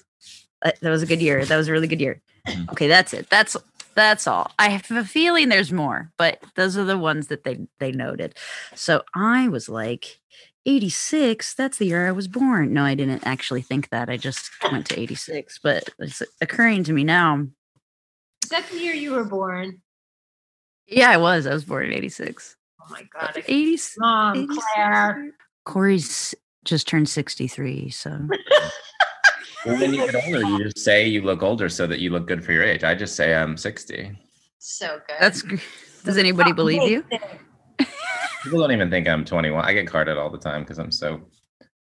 uh, 0.62 0.70
that 0.82 0.90
was 0.90 1.02
a 1.02 1.06
good 1.06 1.22
year. 1.22 1.44
That 1.44 1.56
was 1.56 1.68
a 1.68 1.72
really 1.72 1.86
good 1.86 2.00
year. 2.00 2.20
Mhm. 2.46 2.70
Okay, 2.72 2.86
that's 2.86 3.14
it. 3.14 3.28
That's 3.30 3.56
that's 3.94 4.26
all. 4.26 4.50
I 4.58 4.68
have 4.70 4.90
a 4.90 5.04
feeling 5.04 5.48
there's 5.48 5.72
more, 5.72 6.10
but 6.16 6.42
those 6.54 6.76
are 6.76 6.84
the 6.84 6.98
ones 6.98 7.28
that 7.28 7.44
they 7.44 7.58
they 7.78 7.92
noted. 7.92 8.36
So 8.74 9.02
I 9.14 9.48
was 9.48 9.68
like 9.68 10.20
86, 10.66 11.54
that's 11.54 11.78
the 11.78 11.86
year 11.86 12.06
I 12.06 12.12
was 12.12 12.28
born. 12.28 12.72
No, 12.74 12.84
I 12.84 12.94
didn't 12.94 13.26
actually 13.26 13.62
think 13.62 13.88
that. 13.90 14.08
I 14.10 14.16
just 14.16 14.50
went 14.70 14.86
to 14.88 15.00
86, 15.00 15.58
but 15.62 15.88
it's 15.98 16.22
occurring 16.40 16.84
to 16.84 16.92
me 16.92 17.02
now. 17.04 17.46
Is 18.42 18.50
that 18.50 18.68
the 18.70 18.78
year 18.78 18.94
you 18.94 19.12
were 19.12 19.24
born? 19.24 19.80
Yeah, 20.86 21.10
I 21.10 21.16
was. 21.16 21.46
I 21.46 21.52
was 21.54 21.64
born 21.64 21.86
in 21.86 21.92
86. 21.92 22.56
Oh 22.80 22.86
my 22.90 23.02
God. 23.18 23.32
I- 23.36 23.44
80, 23.46 23.78
Mom, 23.98 24.36
86. 24.36 24.64
Claire. 24.74 25.30
Corey's 25.64 26.34
just 26.64 26.86
turned 26.88 27.08
63, 27.08 27.90
so 27.90 28.10
Well, 29.66 29.78
when 29.78 29.92
you 29.92 30.10
get 30.10 30.24
older, 30.24 30.42
you 30.42 30.64
just 30.64 30.78
say 30.78 31.06
you 31.06 31.22
look 31.22 31.42
older 31.42 31.68
so 31.68 31.86
that 31.86 32.00
you 32.00 32.10
look 32.10 32.26
good 32.26 32.44
for 32.44 32.52
your 32.52 32.64
age. 32.64 32.82
I 32.82 32.94
just 32.94 33.14
say 33.14 33.34
I'm 33.34 33.56
60. 33.56 34.18
So 34.58 35.00
good. 35.06 35.16
that's 35.20 35.42
gr- 35.42 35.56
does 36.04 36.16
anybody 36.16 36.52
believe 36.52 36.90
you? 36.90 37.04
People 38.42 38.60
don't 38.60 38.72
even 38.72 38.90
think 38.90 39.06
I'm 39.06 39.24
21. 39.24 39.64
I 39.64 39.72
get 39.74 39.86
carded 39.86 40.16
all 40.16 40.30
the 40.30 40.38
time 40.38 40.62
because 40.62 40.78
I'm 40.78 40.90
so 40.90 41.20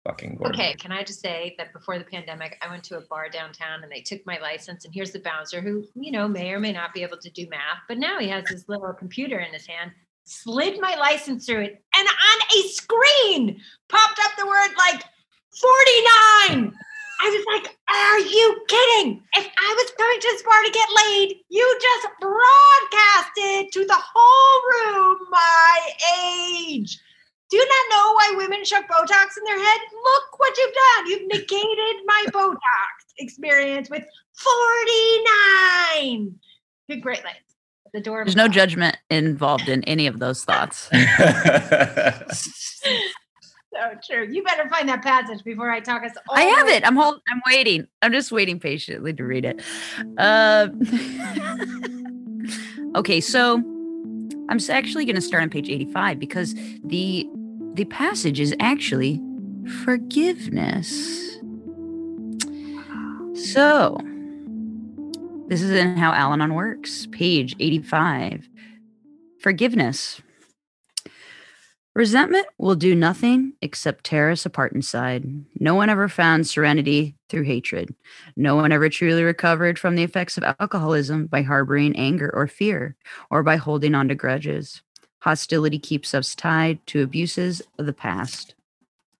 fucking 0.05 0.37
gorgeous. 0.37 0.59
Okay, 0.59 0.75
can 0.75 0.91
I 0.91 1.05
just 1.05 1.21
say 1.21 1.55
that 1.59 1.73
before 1.73 1.99
the 1.99 2.05
pandemic, 2.05 2.59
I 2.61 2.69
went 2.69 2.83
to 2.85 2.97
a 2.97 3.03
bar 3.03 3.29
downtown 3.29 3.85
and 3.85 3.93
they 3.93 4.01
took 4.01 4.21
my 4.27 4.39
license. 4.41 4.85
And 4.85 4.93
here's 4.93 5.13
the 5.13 5.21
bouncer 5.21 5.61
who, 5.61 5.85
you 5.95 6.11
know, 6.11 6.27
may 6.27 6.51
or 6.51 6.59
may 6.59 6.73
not 6.73 6.93
be 6.93 7.03
able 7.03 7.19
to 7.19 7.31
do 7.31 7.47
math, 7.49 7.79
but 7.87 7.99
now 7.99 8.19
he 8.19 8.29
has 8.29 8.45
this 8.47 8.69
little 8.69 8.93
computer 8.93 9.39
in 9.39 9.53
his 9.53 9.67
hand, 9.67 9.93
slid 10.25 10.81
my 10.81 10.97
license 10.97 11.47
through 11.47 11.63
it, 11.63 11.85
and 11.97 12.09
on 12.09 12.59
a 12.59 12.69
screen 12.69 13.61
popped 13.89 14.19
up 14.25 14.33
the 14.37 14.47
word 14.47 14.71
like 14.77 15.05
49. 15.61 16.73
I 17.23 17.29
was 17.29 17.45
like, 17.53 17.77
are 17.91 18.19
you 18.21 18.63
kidding? 18.67 19.23
If 19.37 19.47
I 19.47 19.75
was 19.77 19.91
coming 19.99 20.21
to 20.21 20.29
this 20.33 20.43
bar 20.43 20.63
to 20.63 20.71
get 20.71 20.89
laid, 21.05 21.37
you 21.51 21.79
just 21.81 22.09
broadcasted 22.21 23.71
to 23.73 23.85
the 23.87 23.99
whole 23.99 24.63
room 24.73 25.19
my 25.31 25.91
age. 26.19 26.99
Do 27.51 27.57
you 27.59 27.67
not 27.67 27.87
know 27.91 28.13
why 28.15 28.33
women 28.37 28.65
shove 28.65 28.85
Botox 28.85 29.37
in 29.37 29.45
their 29.45 29.59
head? 29.59 29.81
Look 29.93 30.39
what 30.39 30.57
you've 30.57 30.73
done. 30.73 31.07
You've 31.09 31.27
negated 31.29 32.05
my 32.07 32.25
Botox 32.33 33.13
experience 33.19 33.91
with 33.91 34.05
49. 34.35 36.35
Good 36.89 37.03
great 37.03 37.23
lights. 37.25 37.55
At 37.87 37.93
The 37.93 38.01
door. 38.01 38.25
There's 38.25 38.37
no 38.37 38.49
judgment 38.49 38.97
involved 39.11 39.69
in 39.69 39.85
any 39.85 40.07
of 40.07 40.21
those 40.21 40.43
thoughts. 40.45 40.89
So 43.73 43.79
true. 44.05 44.29
You 44.29 44.43
better 44.43 44.69
find 44.69 44.89
that 44.89 45.03
passage 45.03 45.45
before 45.45 45.71
I 45.71 45.81
talk 45.81 46.03
us. 46.03 46.13
All 46.29 46.37
I 46.37 46.43
have 46.43 46.69
it. 46.69 46.85
I'm 46.85 46.97
hold, 46.97 47.21
I'm 47.31 47.41
waiting. 47.47 47.87
I'm 48.03 48.13
just 48.13 48.33
waiting 48.33 48.59
patiently 48.59 49.13
to 49.13 49.25
read 49.25 49.45
it. 49.45 49.63
Uh, 50.19 50.69
okay, 52.99 53.21
so 53.21 53.63
I'm 54.49 54.59
actually 54.69 55.05
going 55.05 55.15
to 55.15 55.23
start 55.23 55.45
on 55.45 55.51
page 55.51 55.69
85 55.69 56.19
because 56.19 56.55
the 56.85 57.29
the 57.75 57.85
passage 57.85 58.41
is 58.41 58.55
actually 58.59 59.21
forgiveness. 59.85 61.39
So 63.53 63.97
this 65.47 65.63
is 65.63 65.71
in 65.71 65.97
how 65.97 66.13
Al-Anon 66.13 66.55
works, 66.55 67.07
page 67.13 67.55
85. 67.61 68.49
Forgiveness. 69.41 70.21
Resentment 72.01 72.47
will 72.57 72.77
do 72.77 72.95
nothing 72.95 73.53
except 73.61 74.05
tear 74.05 74.31
us 74.31 74.47
apart 74.47 74.73
inside. 74.73 75.23
No 75.61 75.75
one 75.75 75.91
ever 75.91 76.09
found 76.09 76.47
serenity 76.47 77.15
through 77.29 77.43
hatred. 77.43 77.95
No 78.37 78.57
one 78.57 78.73
ever 78.73 78.89
truly 78.89 79.23
recovered 79.23 79.79
from 79.79 79.97
the 79.97 80.03
effects 80.03 80.39
of 80.39 80.55
alcoholism 80.59 81.27
by 81.27 81.43
harboring 81.43 81.95
anger 81.97 82.31
or 82.33 82.47
fear, 82.47 82.97
or 83.31 83.43
by 83.43 83.57
holding 83.57 83.95
on 83.95 84.09
to 84.09 84.15
grudges. 84.15 84.81
Hostility 85.19 85.79
keeps 85.79 86.15
us 86.15 86.35
tied 86.35 86.79
to 86.87 87.03
abuses 87.03 87.61
of 87.79 87.85
the 87.85 87.93
past. 87.93 88.55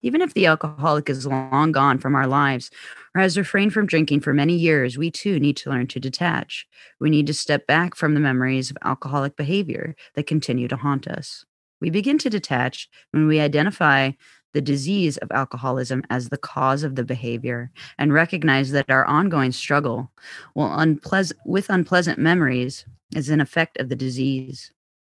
Even 0.01 0.23
if 0.23 0.33
the 0.33 0.47
alcoholic 0.47 1.11
is 1.11 1.27
long 1.27 1.73
gone 1.73 1.99
from 1.99 2.15
our 2.15 2.27
lives 2.27 2.71
or 3.15 3.21
has 3.21 3.37
refrained 3.37 3.75
from 3.75 3.85
drinking 3.85 4.21
for 4.21 4.33
many 4.33 4.55
years, 4.55 4.97
we 4.97 5.11
too 5.11 5.39
need 5.39 5.59
to 5.59 5.69
learn 5.69 5.87
to 5.89 6.01
detach. 6.01 6.67
We 6.99 7.11
need 7.11 7.27
to 7.27 7.35
step 7.35 7.67
back 7.67 7.95
from 7.95 8.15
the 8.15 8.21
memories 8.21 8.71
of 8.71 8.79
alcoholic 8.83 9.37
behavior 9.37 9.97
that 10.15 10.27
continue 10.27 10.67
to 10.69 10.77
haunt 10.77 11.07
us. 11.07 11.45
We 11.81 11.91
begin 11.91 12.19
to 12.19 12.31
detach 12.31 12.89
when 13.13 13.27
we 13.27 13.41
identify 13.41 14.13
the 14.53 14.61
disease 14.61 15.17
of 15.19 15.31
alcoholism 15.31 16.03
as 16.11 16.29
the 16.29 16.37
cause 16.37 16.83
of 16.83 16.97
the 16.97 17.05
behavior 17.05 17.71
and 17.99 18.13
recognize 18.13 18.73
that 18.73 18.91
our 18.91 19.05
ongoing 19.05 19.53
struggle 19.53 20.11
with 20.55 21.71
unpleasant 21.71 22.19
memories 22.19 22.85
is 23.15 23.29
an 23.29 23.41
effect 23.41 23.79
of 23.79 23.89
the 23.89 23.97
disease. 23.97 24.73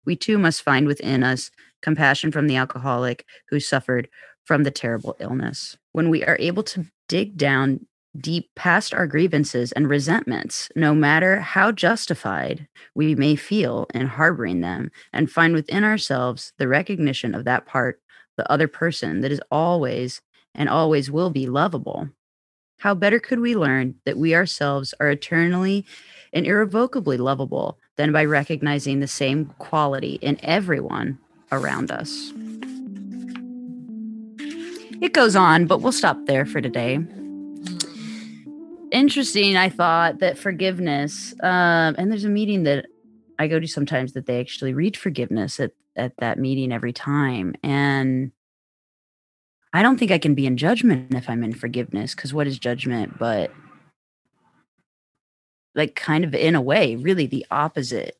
We 0.04 0.16
too 0.16 0.38
must 0.38 0.62
find 0.62 0.86
within 0.86 1.22
us 1.22 1.50
compassion 1.80 2.30
from 2.30 2.46
the 2.46 2.56
alcoholic 2.56 3.24
who 3.48 3.58
suffered 3.58 4.08
from 4.44 4.64
the 4.64 4.70
terrible 4.70 5.16
illness. 5.20 5.76
When 5.92 6.10
we 6.10 6.24
are 6.24 6.36
able 6.38 6.62
to 6.64 6.84
dig 7.08 7.36
down 7.36 7.86
deep 8.18 8.50
past 8.54 8.92
our 8.92 9.06
grievances 9.06 9.72
and 9.72 9.88
resentments, 9.88 10.70
no 10.76 10.94
matter 10.94 11.40
how 11.40 11.72
justified 11.72 12.68
we 12.94 13.14
may 13.14 13.36
feel 13.36 13.86
in 13.94 14.06
harboring 14.06 14.60
them, 14.60 14.90
and 15.12 15.30
find 15.30 15.54
within 15.54 15.84
ourselves 15.84 16.52
the 16.58 16.68
recognition 16.68 17.34
of 17.34 17.44
that 17.44 17.66
part, 17.66 18.00
the 18.36 18.50
other 18.50 18.68
person 18.68 19.20
that 19.20 19.32
is 19.32 19.40
always 19.50 20.20
and 20.54 20.68
always 20.68 21.10
will 21.10 21.30
be 21.30 21.46
lovable. 21.46 22.08
How 22.78 22.94
better 22.94 23.20
could 23.20 23.40
we 23.40 23.56
learn 23.56 23.94
that 24.04 24.18
we 24.18 24.34
ourselves 24.34 24.92
are 25.00 25.10
eternally 25.10 25.86
and 26.32 26.46
irrevocably 26.46 27.16
lovable 27.16 27.78
than 27.96 28.12
by 28.12 28.24
recognizing 28.24 29.00
the 29.00 29.06
same 29.06 29.46
quality 29.58 30.14
in 30.20 30.38
everyone 30.42 31.18
around 31.52 31.90
us? 31.90 32.32
It 35.00 35.12
goes 35.12 35.34
on, 35.34 35.66
but 35.66 35.80
we'll 35.80 35.92
stop 35.92 36.26
there 36.26 36.44
for 36.44 36.60
today. 36.60 37.00
Interesting, 38.92 39.56
I 39.56 39.70
thought 39.70 40.18
that 40.18 40.36
forgiveness, 40.36 41.32
um, 41.42 41.94
and 41.96 42.10
there's 42.10 42.26
a 42.26 42.28
meeting 42.28 42.64
that 42.64 42.84
I 43.38 43.48
go 43.48 43.58
to 43.58 43.66
sometimes 43.66 44.12
that 44.12 44.26
they 44.26 44.38
actually 44.38 44.74
read 44.74 44.98
forgiveness 44.98 45.58
at, 45.58 45.72
at 45.96 46.12
that 46.18 46.38
meeting 46.38 46.70
every 46.70 46.92
time. 46.92 47.54
And 47.62 48.32
I 49.72 49.82
don't 49.82 49.98
think 49.98 50.10
I 50.10 50.18
can 50.18 50.34
be 50.34 50.46
in 50.46 50.58
judgment 50.58 51.14
if 51.14 51.30
I'm 51.30 51.42
in 51.42 51.54
forgiveness, 51.54 52.14
because 52.14 52.34
what 52.34 52.46
is 52.46 52.58
judgment 52.58 53.18
but 53.18 53.50
like 55.74 55.94
kind 55.94 56.22
of 56.22 56.34
in 56.34 56.54
a 56.54 56.60
way, 56.60 56.96
really 56.96 57.26
the 57.26 57.46
opposite. 57.50 58.18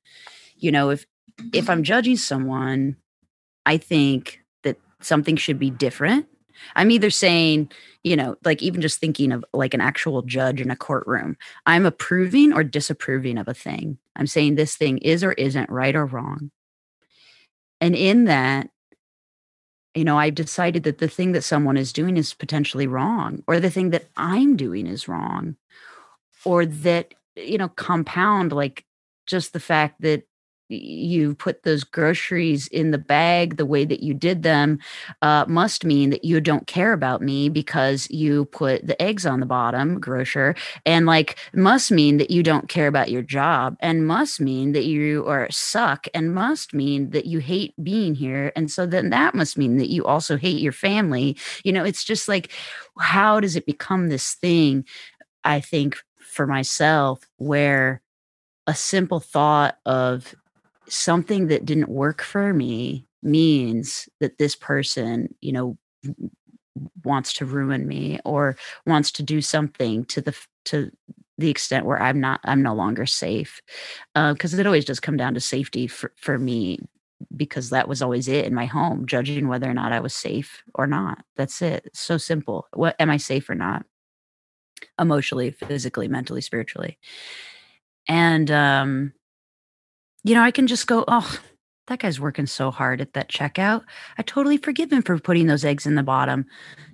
You 0.57 0.73
know, 0.73 0.89
if 0.89 1.05
if 1.53 1.69
I'm 1.69 1.83
judging 1.83 2.17
someone, 2.17 2.97
I 3.67 3.77
think 3.77 4.41
that 4.63 4.79
something 5.03 5.37
should 5.37 5.59
be 5.59 5.69
different 5.69 6.27
I'm 6.75 6.91
either 6.91 7.11
saying, 7.11 7.71
you 8.03 8.17
know, 8.17 8.37
like 8.45 8.63
even 8.63 8.81
just 8.81 9.01
thinking 9.01 9.33
of 9.33 9.45
like 9.53 9.75
an 9.75 9.81
actual 9.81 10.23
judge 10.23 10.61
in 10.61 10.71
a 10.71 10.77
courtroom, 10.77 11.37
I'm 11.67 11.87
approving 11.87 12.53
or 12.53 12.65
disapproving 12.65 13.39
of 13.39 13.49
a 13.49 13.55
thing. 13.55 13.99
I'm 14.17 14.27
saying 14.27 14.55
this 14.55 14.77
thing 14.77 14.99
is 14.99 15.23
or 15.23 15.33
isn't 15.33 15.71
right 15.71 15.95
or 15.95 16.07
wrong. 16.07 16.51
And 17.81 17.95
in 17.95 18.25
that, 18.25 18.69
you 19.95 20.05
know, 20.05 20.19
I've 20.19 20.35
decided 20.35 20.85
that 20.85 20.99
the 20.99 21.09
thing 21.09 21.33
that 21.33 21.43
someone 21.43 21.77
is 21.77 21.93
doing 21.93 22.17
is 22.17 22.33
potentially 22.33 22.87
wrong, 22.87 23.43
or 23.47 23.61
the 23.61 23.71
thing 23.71 23.91
that 23.91 24.09
I'm 24.17 24.57
doing 24.57 24.87
is 24.87 25.09
wrong, 25.09 25.57
or 26.45 26.65
that, 26.65 27.15
you 27.37 27.59
know, 27.59 27.69
compound 27.69 28.53
like 28.53 28.85
just 29.27 29.53
the 29.53 29.61
fact 29.61 30.01
that 30.01 30.23
you 30.73 31.35
put 31.35 31.63
those 31.63 31.85
groceries 31.85 32.67
in 32.69 32.91
the 32.91 32.99
bag 32.99 33.57
the 33.57 33.67
way 33.67 33.85
that 33.85 34.03
you 34.03 34.15
did 34.15 34.43
them 34.43 34.79
uh, 35.23 35.45
must 35.49 35.85
mean 35.85 36.11
that 36.11 36.25
you 36.25 36.41
don't 36.41 36.67
care 36.67 36.93
about 36.93 37.23
me 37.23 37.49
because 37.49 38.09
you 38.11 38.47
put 38.47 38.87
the 38.87 39.01
eggs 39.01 39.27
on 39.27 39.41
the 39.41 39.47
bottom 39.47 40.01
grocer 40.01 40.55
and 40.87 41.07
like 41.07 41.39
must 41.55 41.91
mean 41.91 42.17
that 42.17 42.31
you 42.31 42.43
don't 42.43 42.69
care 42.69 42.87
about 42.87 43.11
your 43.11 43.23
job 43.23 43.77
and 43.81 44.07
must 44.07 44.41
mean 44.41 44.73
that 44.73 44.85
you 44.85 45.27
are 45.27 45.49
suck 45.51 46.07
and 46.15 46.35
must 46.35 46.75
mean 46.75 47.11
that 47.11 47.27
you 47.27 47.39
hate 47.39 47.75
being 47.83 48.15
here 48.15 48.53
and 48.57 48.71
so 48.71 48.87
then 48.87 49.11
that 49.11 49.35
must 49.35 49.59
mean 49.59 49.77
that 49.77 49.91
you 49.91 50.05
also 50.05 50.37
hate 50.37 50.61
your 50.61 50.73
family. 50.73 51.37
You 51.65 51.73
know 51.73 51.85
it's 51.85 52.05
just 52.05 52.29
like 52.29 52.51
how 52.99 53.41
does 53.41 53.57
it 53.57 53.67
become 53.67 54.09
this 54.09 54.35
thing 54.35 54.85
i 55.45 55.61
think 55.61 55.97
for 56.19 56.47
myself 56.47 57.21
where 57.39 58.03
a 58.67 58.75
simple 58.75 59.21
thought 59.21 59.79
of 59.87 60.35
something 60.89 61.49
that 61.49 61.65
didn't 61.65 61.89
work 61.89 62.23
for 62.23 62.53
me 62.53 63.07
means 63.23 64.09
that 64.21 64.39
this 64.39 64.57
person, 64.57 65.35
you 65.41 65.53
know, 65.53 65.79
wants 67.05 67.33
to 67.35 67.47
ruin 67.47 67.87
me 67.87 68.19
or 68.25 68.57
wants 68.87 69.13
to 69.13 69.23
do 69.23 69.41
something 69.41 70.05
to 70.07 70.21
the 70.21 70.37
to 70.65 70.91
the 71.39 71.51
extent 71.51 71.87
where 71.87 72.01
I'm 72.01 72.21
not 72.21 72.41
I'm 72.45 72.63
no 72.63 72.75
longer 72.75 73.07
safe. 73.07 73.61
Because 74.15 74.55
uh, 74.55 74.59
it 74.59 74.67
always 74.67 74.85
does 74.85 75.01
come 75.01 75.17
down 75.17 75.35
to 75.35 75.41
safety 75.41 75.87
for, 75.87 76.13
for 76.17 76.39
me 76.39 76.79
because 77.37 77.71
that 77.71 77.89
was 77.89 78.03
always 78.03 78.27
it 78.29 78.45
in 78.47 78.55
my 78.55 78.67
home, 78.67 79.07
judging 79.07 79.49
whether 79.49 79.71
or 79.71 79.75
not 79.75 79.93
I 79.93 80.01
was 80.01 80.15
safe 80.15 80.63
or 80.75 80.87
not. 80.87 81.25
That's 81.37 81.63
it. 81.63 81.85
It's 81.87 82.01
so 82.01 82.19
simple. 82.19 82.67
What 82.73 82.97
am 82.99 83.11
I 83.11 83.17
safe 83.17 83.49
or 83.49 83.55
not? 83.55 83.85
Emotionally, 84.99 85.51
physically, 85.53 86.09
mentally, 86.09 86.41
spiritually. 86.41 86.99
And 88.09 88.51
um 88.51 89.13
you 90.25 90.35
know, 90.35 90.43
I 90.43 90.51
can 90.51 90.67
just 90.67 90.87
go, 90.87 91.05
oh, 91.09 91.39
that 91.89 91.99
guy's 91.99 92.21
working 92.21 92.47
so 92.47 92.71
hard 92.71 93.01
at 93.01 93.13
that 93.15 93.29
checkout. 93.29 93.83
I 94.17 94.23
totally 94.23 94.57
forgive 94.57 94.93
him 94.93 95.03
for 95.03 95.19
putting 95.19 95.47
those 95.47 95.65
eggs 95.65 95.87
in 95.87 95.97
the 95.97 96.03
bottom. 96.03 96.47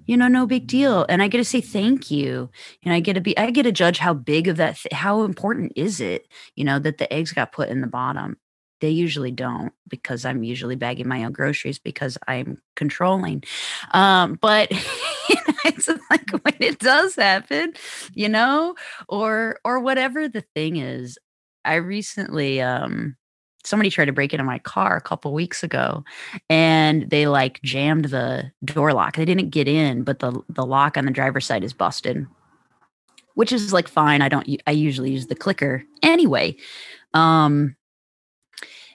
You 0.07 0.16
know, 0.16 0.29
no 0.29 0.47
big 0.47 0.66
deal. 0.66 1.05
And 1.09 1.22
I 1.22 1.29
get 1.29 1.39
to 1.39 1.45
say 1.45 1.61
thank 1.61 2.11
you. 2.11 2.51
Know, 2.85 2.95
I 2.95 3.01
get 3.01 3.14
to 3.14 3.20
be, 3.20 3.37
I 3.37 3.51
get 3.51 3.64
to 3.64 3.72
judge 3.72 3.99
how 3.99 4.14
big 4.14 4.49
of 4.49 4.57
that, 4.57 4.76
th- 4.76 4.93
how 4.93 5.22
important 5.22 5.72
is 5.76 6.01
it, 6.01 6.26
you 6.57 6.64
know, 6.64 6.79
that 6.79 6.99
the 6.99 7.12
eggs 7.12 7.33
got 7.33 7.53
put 7.53 7.68
in 7.68 7.83
the 7.83 7.87
bottom. 7.87 8.39
They 8.81 8.91
usually 8.91 9.33
don't 9.33 9.72
because 9.89 10.24
I'm 10.24 10.45
usually 10.45 10.76
bagging 10.76 11.09
my 11.09 11.24
own 11.24 11.33
groceries 11.33 11.79
because 11.79 12.16
I'm 12.26 12.62
controlling. 12.76 13.43
Um, 13.91 14.39
but 14.41 14.68
it's 15.64 15.89
like 16.11 16.31
when 16.31 16.55
it 16.61 16.79
does 16.79 17.16
happen, 17.16 17.74
you 18.14 18.29
know, 18.29 18.76
or 19.09 19.59
or 19.64 19.81
whatever 19.81 20.29
the 20.29 20.45
thing 20.55 20.76
is, 20.76 21.18
I 21.69 21.77
recently 21.77 22.61
um 22.61 23.16
somebody 23.64 23.91
tried 23.91 24.07
to 24.07 24.12
break 24.12 24.33
into 24.33 24.45
my 24.45 24.59
car 24.61 24.97
a 24.97 25.01
couple 25.01 25.35
weeks 25.35 25.62
ago 25.62 26.05
and 26.49 27.11
they 27.11 27.27
like 27.27 27.61
jammed 27.62 28.07
the 28.07 28.51
door 28.64 28.93
lock. 28.93 29.16
They 29.16 29.25
didn't 29.25 29.51
get 29.51 29.69
in, 29.69 30.05
but 30.05 30.21
the 30.21 30.41
the 30.49 30.64
lock 30.66 30.97
on 30.97 31.05
the 31.05 31.11
driver's 31.11 31.47
side 31.47 31.64
is 31.64 31.73
busted. 31.73 32.27
Which 33.35 33.53
is 33.53 33.73
like 33.73 33.87
fine. 33.89 34.23
I 34.23 34.29
don't 34.29 34.49
I 34.66 34.73
usually 34.73 35.12
use 35.12 35.27
the 35.27 35.35
clicker 35.37 35.85
anyway. 36.03 36.57
Um 37.14 37.77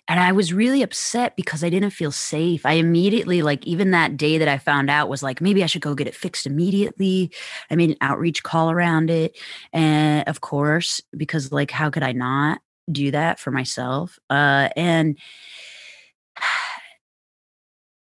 and 0.08 0.20
I 0.20 0.34
was 0.34 0.52
really 0.54 0.82
upset 0.82 1.36
because 1.38 1.64
I 1.64 1.70
didn't 1.70 1.92
feel 1.92 2.12
safe. 2.12 2.66
I 2.66 2.74
immediately, 2.74 3.42
like, 3.42 3.66
even 3.66 3.92
that 3.92 4.18
day 4.18 4.38
that 4.38 4.50
I 4.50 4.58
found 4.58 4.90
out, 4.90 5.08
was 5.08 5.24
like, 5.24 5.40
maybe 5.40 5.64
I 5.64 5.66
should 5.66 5.82
go 5.82 5.96
get 5.96 6.08
it 6.08 6.16
fixed 6.16 6.46
immediately. 6.46 7.32
I 7.72 7.76
made 7.78 7.92
an 7.92 7.96
outreach 8.02 8.44
call 8.44 8.70
around 8.70 9.10
it. 9.10 9.38
And 9.72 10.28
of 10.28 10.42
course, 10.42 11.00
because, 11.16 11.54
like, 11.54 11.72
how 11.72 11.90
could 11.90 12.04
I 12.04 12.12
not 12.12 12.60
do 12.92 13.12
that 13.12 13.40
for 13.40 13.52
myself? 13.52 14.20
Uh, 14.30 14.70
and 14.76 15.18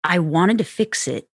I 0.04 0.20
wanted 0.20 0.58
to 0.60 0.64
fix 0.64 1.08
it 1.08 1.28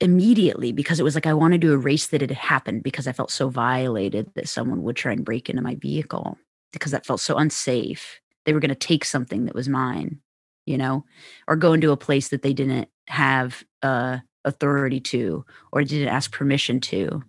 immediately 0.00 0.72
because 0.72 0.98
it 0.98 1.02
was 1.02 1.14
like 1.14 1.26
I 1.26 1.34
wanted 1.34 1.60
to 1.60 1.72
erase 1.72 2.06
that 2.08 2.22
it 2.22 2.30
had 2.30 2.38
happened 2.38 2.82
because 2.82 3.06
I 3.06 3.12
felt 3.12 3.30
so 3.30 3.50
violated 3.50 4.30
that 4.34 4.48
someone 4.48 4.82
would 4.82 4.96
try 4.96 5.12
and 5.12 5.24
break 5.24 5.50
into 5.50 5.60
my 5.60 5.74
vehicle 5.74 6.38
because 6.72 6.92
that 6.92 7.04
felt 7.04 7.20
so 7.20 7.36
unsafe 7.36 8.20
they 8.44 8.52
were 8.52 8.60
going 8.60 8.70
to 8.70 8.74
take 8.74 9.04
something 9.04 9.44
that 9.44 9.54
was 9.54 9.68
mine, 9.68 10.18
you 10.66 10.78
know, 10.78 11.04
or 11.46 11.56
go 11.56 11.72
into 11.72 11.92
a 11.92 11.96
place 11.96 12.28
that 12.28 12.42
they 12.42 12.52
didn't 12.52 12.88
have 13.08 13.64
uh, 13.82 14.18
authority 14.44 15.00
to 15.00 15.44
or 15.72 15.84
didn't 15.84 16.08
ask 16.08 16.32
permission 16.32 16.80
to. 16.80 17.22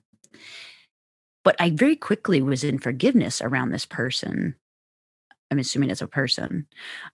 But 1.44 1.56
I 1.60 1.72
very 1.72 1.96
quickly 1.96 2.42
was 2.42 2.64
in 2.64 2.78
forgiveness 2.78 3.42
around 3.42 3.72
this 3.72 3.86
person. 3.86 4.56
I'm 5.52 5.60
assuming 5.60 5.90
it's 5.90 6.02
a 6.02 6.08
person. 6.08 6.66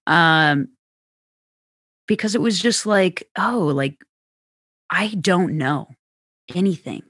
Um, 0.05 0.69
because 2.07 2.35
it 2.35 2.41
was 2.41 2.59
just 2.59 2.85
like, 2.85 3.27
oh, 3.37 3.71
like, 3.75 3.97
I 4.89 5.09
don't 5.09 5.57
know 5.57 5.89
anything. 6.55 7.03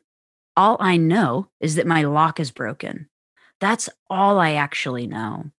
All 0.55 0.77
I 0.79 0.97
know 0.97 1.49
is 1.59 1.75
that 1.75 1.85
my 1.85 2.03
lock 2.03 2.39
is 2.39 2.49
broken. 2.49 3.09
That's 3.59 3.89
all 4.09 4.39
I 4.39 4.53
actually 4.53 5.05
know 5.05 5.51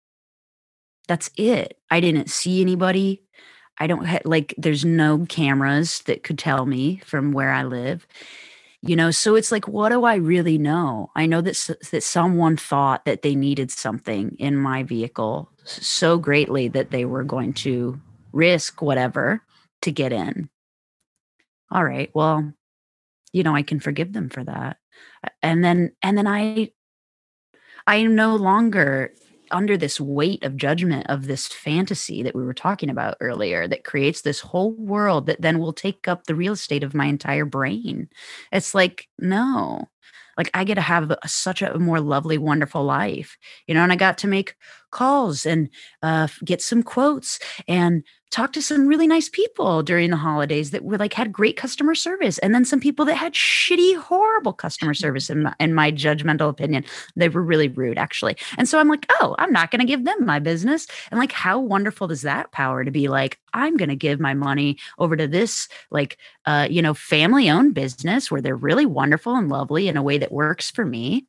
that's 1.08 1.30
it. 1.36 1.78
I 1.90 2.00
didn't 2.00 2.30
see 2.30 2.60
anybody. 2.60 3.22
I 3.78 3.86
don't 3.86 4.04
have 4.04 4.22
like 4.24 4.54
there's 4.58 4.84
no 4.84 5.24
cameras 5.26 6.00
that 6.00 6.22
could 6.22 6.38
tell 6.38 6.66
me 6.66 7.00
from 7.04 7.32
where 7.32 7.50
I 7.50 7.64
live. 7.64 8.06
You 8.82 8.94
know, 8.94 9.10
so 9.10 9.34
it's 9.34 9.50
like 9.50 9.66
what 9.66 9.88
do 9.88 10.04
I 10.04 10.16
really 10.16 10.56
know? 10.56 11.10
I 11.16 11.26
know 11.26 11.40
that 11.40 11.56
that 11.90 12.02
someone 12.02 12.56
thought 12.56 13.04
that 13.06 13.22
they 13.22 13.34
needed 13.34 13.70
something 13.70 14.36
in 14.38 14.56
my 14.56 14.84
vehicle 14.84 15.50
so 15.64 16.16
greatly 16.16 16.68
that 16.68 16.90
they 16.90 17.04
were 17.04 17.24
going 17.24 17.54
to 17.54 18.00
risk 18.32 18.80
whatever 18.80 19.42
to 19.82 19.90
get 19.90 20.12
in. 20.12 20.48
All 21.70 21.84
right. 21.84 22.10
Well, 22.14 22.52
you 23.32 23.42
know, 23.42 23.54
I 23.54 23.62
can 23.62 23.80
forgive 23.80 24.12
them 24.12 24.28
for 24.30 24.44
that. 24.44 24.78
And 25.42 25.64
then 25.64 25.92
and 26.02 26.16
then 26.16 26.28
I 26.28 26.70
I 27.86 27.96
am 27.96 28.14
no 28.14 28.36
longer 28.36 29.12
under 29.50 29.76
this 29.76 30.00
weight 30.00 30.42
of 30.44 30.56
judgment 30.56 31.06
of 31.08 31.26
this 31.26 31.46
fantasy 31.46 32.22
that 32.22 32.34
we 32.34 32.42
were 32.42 32.54
talking 32.54 32.90
about 32.90 33.16
earlier 33.20 33.66
that 33.68 33.84
creates 33.84 34.22
this 34.22 34.40
whole 34.40 34.72
world 34.72 35.26
that 35.26 35.40
then 35.40 35.58
will 35.58 35.72
take 35.72 36.08
up 36.08 36.24
the 36.24 36.34
real 36.34 36.52
estate 36.54 36.82
of 36.82 36.94
my 36.94 37.06
entire 37.06 37.44
brain. 37.44 38.08
It's 38.52 38.74
like, 38.74 39.08
no, 39.18 39.88
like 40.38 40.50
I 40.54 40.64
get 40.64 40.76
to 40.76 40.80
have 40.80 41.10
a, 41.10 41.28
such 41.28 41.62
a 41.62 41.78
more 41.78 42.00
lovely, 42.00 42.38
wonderful 42.38 42.84
life, 42.84 43.36
you 43.66 43.74
know, 43.74 43.82
and 43.82 43.92
I 43.92 43.96
got 43.96 44.16
to 44.18 44.28
make 44.28 44.54
calls 44.90 45.44
and 45.44 45.68
uh, 46.02 46.28
get 46.44 46.62
some 46.62 46.82
quotes 46.82 47.38
and 47.66 48.04
talk 48.30 48.52
to 48.52 48.62
some 48.62 48.86
really 48.86 49.06
nice 49.06 49.28
people 49.28 49.82
during 49.82 50.10
the 50.10 50.16
holidays 50.16 50.70
that 50.70 50.84
were 50.84 50.98
like 50.98 51.14
had 51.14 51.32
great 51.32 51.56
customer 51.56 51.94
service 51.94 52.38
and 52.38 52.54
then 52.54 52.64
some 52.64 52.80
people 52.80 53.04
that 53.04 53.14
had 53.14 53.32
shitty 53.32 53.96
horrible 53.96 54.52
customer 54.52 54.94
service 54.94 55.30
in 55.30 55.44
my, 55.44 55.54
in 55.60 55.74
my 55.74 55.90
judgmental 55.90 56.48
opinion. 56.48 56.84
They 57.16 57.28
were 57.28 57.42
really 57.42 57.68
rude 57.68 57.98
actually. 57.98 58.36
And 58.56 58.68
so 58.68 58.78
i'm 58.78 58.88
like 58.88 59.06
oh 59.20 59.34
i'm 59.38 59.52
not 59.52 59.70
going 59.70 59.80
to 59.80 59.86
give 59.86 60.04
them 60.04 60.24
my 60.24 60.38
business. 60.38 60.86
And 61.10 61.18
like 61.18 61.32
how 61.32 61.58
wonderful 61.58 62.08
does 62.08 62.22
that 62.22 62.52
power 62.52 62.84
to 62.84 62.90
be 62.90 63.08
like 63.08 63.38
i'm 63.54 63.76
going 63.76 63.88
to 63.88 63.96
give 63.96 64.20
my 64.20 64.34
money 64.34 64.78
over 64.98 65.16
to 65.16 65.26
this 65.26 65.68
like 65.90 66.18
uh 66.44 66.66
you 66.70 66.82
know 66.82 66.94
family 66.94 67.48
owned 67.48 67.74
business 67.74 68.30
where 68.30 68.40
they're 68.40 68.56
really 68.56 68.86
wonderful 68.86 69.34
and 69.36 69.48
lovely 69.48 69.88
in 69.88 69.96
a 69.96 70.02
way 70.02 70.18
that 70.18 70.32
works 70.32 70.70
for 70.70 70.84
me 70.84 71.26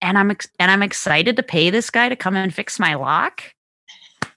and 0.00 0.18
i'm 0.18 0.30
ex- 0.30 0.48
and 0.58 0.70
i'm 0.70 0.82
excited 0.82 1.36
to 1.36 1.42
pay 1.42 1.70
this 1.70 1.90
guy 1.90 2.08
to 2.08 2.16
come 2.16 2.36
and 2.36 2.54
fix 2.54 2.78
my 2.78 2.94
lock? 2.94 3.42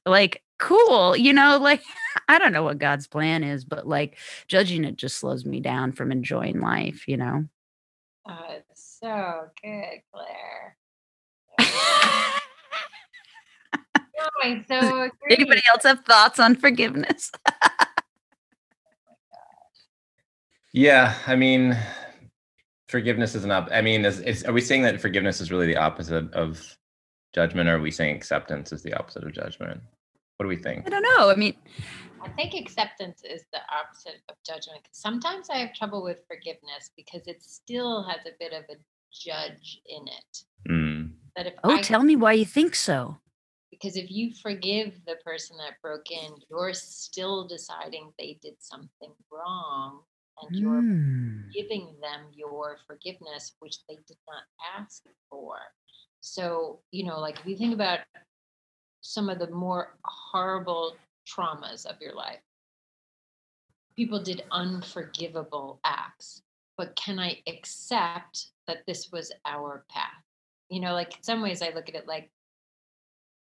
Like 0.05 0.41
cool 0.57 1.15
you 1.15 1.33
know 1.33 1.57
like 1.61 1.83
i 2.27 2.39
don't 2.39 2.53
know 2.53 2.63
what 2.63 2.79
god's 2.79 3.07
plan 3.07 3.43
is 3.43 3.63
but 3.65 3.87
like 3.87 4.17
judging 4.47 4.83
it 4.83 4.95
just 4.95 5.17
slows 5.17 5.45
me 5.45 5.59
down 5.59 5.91
from 5.91 6.11
enjoying 6.11 6.59
life 6.61 7.07
you 7.07 7.17
know? 7.17 7.45
Oh, 8.29 8.45
it's 8.49 8.97
so 8.99 9.47
good 9.63 10.01
claire. 10.11 10.77
Oh, 14.19 14.29
I 14.43 14.65
so 14.67 15.03
agree. 15.03 15.11
anybody 15.29 15.61
else 15.69 15.83
have 15.83 16.03
thoughts 16.03 16.39
on 16.39 16.55
forgiveness? 16.55 17.31
Yeah 20.73 21.13
i 21.27 21.35
mean 21.35 21.77
forgiveness 22.89 23.35
is 23.35 23.43
an 23.43 23.51
op 23.51 23.69
i 23.71 23.81
mean 23.81 24.05
is, 24.05 24.19
is 24.21 24.43
are 24.43 24.53
we 24.53 24.61
saying 24.61 24.81
that 24.83 24.99
forgiveness 25.01 25.39
is 25.41 25.51
really 25.51 25.67
the 25.67 25.77
opposite 25.77 26.31
of 26.33 26.77
judgment 27.33 27.69
or 27.69 27.75
are 27.75 27.81
we 27.81 27.91
saying 27.91 28.15
acceptance 28.15 28.71
is 28.71 28.81
the 28.83 28.93
opposite 28.93 29.23
of 29.23 29.33
judgment 29.33 29.81
what 30.37 30.43
do 30.45 30.49
we 30.49 30.55
think? 30.55 30.85
I 30.85 30.89
don't 30.89 31.01
know. 31.01 31.29
I 31.29 31.35
mean, 31.35 31.55
I 32.21 32.29
think 32.29 32.53
acceptance 32.53 33.23
is 33.23 33.43
the 33.51 33.59
opposite 33.75 34.21
of 34.29 34.35
judgment. 34.45 34.81
Sometimes 34.91 35.49
I 35.49 35.57
have 35.57 35.73
trouble 35.73 36.03
with 36.03 36.21
forgiveness 36.27 36.91
because 36.95 37.27
it 37.27 37.41
still 37.41 38.03
has 38.03 38.19
a 38.25 38.35
bit 38.39 38.53
of 38.53 38.63
a 38.69 38.77
judge 39.11 39.81
in 39.87 40.07
it. 40.07 40.43
Mm. 40.69 41.11
That 41.35 41.47
if 41.47 41.53
oh, 41.63 41.71
I, 41.71 41.81
tell 41.81 42.03
me 42.03 42.15
why 42.15 42.33
you 42.33 42.45
think 42.45 42.75
so. 42.75 43.17
Because 43.71 43.97
if 43.97 44.11
you 44.11 44.31
forgive 44.41 44.93
the 45.05 45.15
person 45.25 45.57
that 45.57 45.81
broke 45.81 46.11
in, 46.11 46.35
you're 46.49 46.73
still 46.73 47.47
deciding 47.47 48.11
they 48.17 48.37
did 48.41 48.55
something 48.59 49.11
wrong 49.31 50.01
and 50.41 50.55
you're 50.55 50.81
Mm. 50.81 51.51
giving 51.51 51.95
them 51.99 52.27
your 52.31 52.77
forgiveness, 52.85 53.55
which 53.59 53.77
they 53.87 53.95
did 54.07 54.17
not 54.27 54.43
ask 54.77 55.03
for. 55.29 55.57
So, 56.21 56.81
you 56.91 57.05
know, 57.05 57.19
like 57.19 57.39
if 57.39 57.45
you 57.47 57.57
think 57.57 57.73
about 57.73 57.99
some 59.01 59.29
of 59.29 59.39
the 59.39 59.49
more 59.49 59.95
horrible 60.03 60.95
traumas 61.27 61.85
of 61.85 62.01
your 62.01 62.15
life. 62.15 62.39
People 63.95 64.21
did 64.21 64.43
unforgivable 64.51 65.79
acts, 65.83 66.43
but 66.77 66.95
can 66.95 67.19
I 67.19 67.41
accept 67.47 68.47
that 68.67 68.85
this 68.85 69.11
was 69.11 69.31
our 69.45 69.85
path? 69.89 70.23
You 70.69 70.79
know, 70.79 70.93
like 70.93 71.17
in 71.17 71.23
some 71.23 71.41
ways 71.41 71.61
I 71.61 71.71
look 71.73 71.89
at 71.89 71.95
it 71.95 72.07
like 72.07 72.29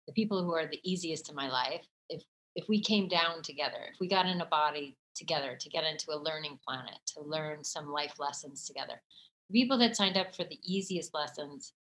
the 0.08 0.14
people 0.14 0.43
who 0.43 0.54
are 0.54 0.68
the 0.68 0.82
easiest 0.84 1.30
in 1.30 1.36
my 1.36 1.49
life, 1.49 1.86
if 2.10 2.24
if 2.56 2.68
we 2.68 2.82
came 2.82 3.08
down 3.08 3.41
together, 3.43 3.89
if 3.93 3.99
we 3.99 4.08
got 4.08 4.26
in 4.26 4.41
a 4.41 4.45
body 4.45 4.97
together 5.16 5.56
to 5.60 5.70
get 5.70 5.86
into 5.86 6.12
a 6.12 6.18
learning 6.18 6.60
planet, 6.68 6.97
to 7.06 7.22
learn 7.22 7.64
some 7.64 7.91
life 7.91 8.16
lessons 8.20 8.66
together. 8.66 9.02
The 9.49 9.62
people 9.62 9.78
that 9.80 9.95
signed 9.95 10.18
up 10.18 10.36
for 10.36 10.43
the 10.43 10.60
easiest 10.64 11.14
lessons 11.14 11.74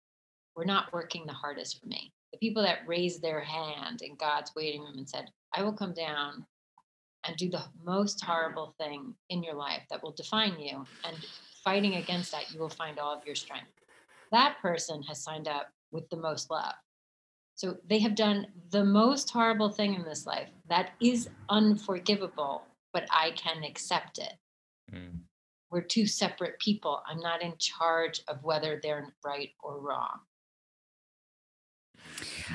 were 0.55 0.65
not 0.65 0.93
working 0.93 1.25
the 1.25 1.33
hardest 1.33 1.79
for 1.79 1.87
me 1.87 2.13
the 2.31 2.37
people 2.37 2.63
that 2.63 2.87
raised 2.87 3.21
their 3.21 3.41
hand 3.41 4.01
in 4.01 4.15
God's 4.15 4.51
waiting 4.55 4.81
room 4.81 4.97
and 4.97 5.09
said, 5.09 5.29
I 5.53 5.63
will 5.63 5.73
come 5.73 5.93
down 5.93 6.45
and 7.25 7.35
do 7.35 7.49
the 7.49 7.63
most 7.83 8.23
horrible 8.23 8.73
thing 8.79 9.13
in 9.29 9.43
your 9.43 9.55
life 9.55 9.83
that 9.89 10.01
will 10.01 10.13
define 10.13 10.59
you. 10.59 10.85
And 11.03 11.17
fighting 11.63 11.95
against 11.95 12.31
that, 12.31 12.51
you 12.51 12.59
will 12.59 12.69
find 12.69 12.99
all 12.99 13.13
of 13.13 13.25
your 13.25 13.35
strength. 13.35 13.71
That 14.31 14.57
person 14.61 15.03
has 15.03 15.23
signed 15.23 15.47
up 15.47 15.71
with 15.91 16.09
the 16.09 16.17
most 16.17 16.49
love. 16.49 16.73
So 17.55 17.77
they 17.87 17.99
have 17.99 18.15
done 18.15 18.47
the 18.71 18.83
most 18.83 19.29
horrible 19.29 19.69
thing 19.69 19.93
in 19.93 20.03
this 20.03 20.25
life 20.25 20.49
that 20.69 20.91
is 20.99 21.29
unforgivable, 21.49 22.63
but 22.93 23.05
I 23.11 23.31
can 23.31 23.63
accept 23.63 24.17
it. 24.17 24.33
Mm. 24.91 25.19
We're 25.69 25.81
two 25.81 26.07
separate 26.07 26.59
people. 26.59 27.01
I'm 27.07 27.19
not 27.19 27.41
in 27.41 27.53
charge 27.59 28.21
of 28.27 28.43
whether 28.43 28.79
they're 28.81 29.13
right 29.23 29.49
or 29.61 29.79
wrong. 29.79 30.19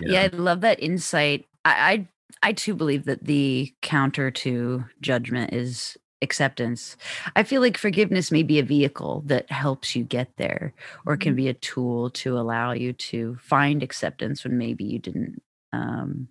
Yeah. 0.00 0.22
I 0.22 0.36
love 0.36 0.60
that 0.62 0.80
insight. 0.82 1.46
I, 1.64 1.92
I 1.92 2.08
I 2.50 2.52
too 2.52 2.74
believe 2.74 3.04
that 3.06 3.24
the 3.24 3.72
counter 3.82 4.30
to 4.30 4.84
judgment 5.00 5.52
is 5.52 5.96
acceptance. 6.22 6.96
I 7.36 7.42
feel 7.42 7.60
like 7.60 7.76
forgiveness 7.78 8.30
may 8.32 8.42
be 8.42 8.58
a 8.58 8.62
vehicle 8.64 9.22
that 9.26 9.50
helps 9.50 9.94
you 9.96 10.04
get 10.04 10.30
there 10.36 10.74
or 11.06 11.16
can 11.16 11.34
Mhm. 11.34 11.36
be 11.36 11.48
a 11.48 11.54
tool 11.54 12.10
to 12.10 12.38
allow 12.38 12.72
you 12.72 12.92
to 12.94 13.36
find 13.40 13.82
acceptance 13.82 14.44
when 14.44 14.58
maybe 14.58 14.84
you 14.84 14.98
didn't 14.98 15.42
um 15.72 16.28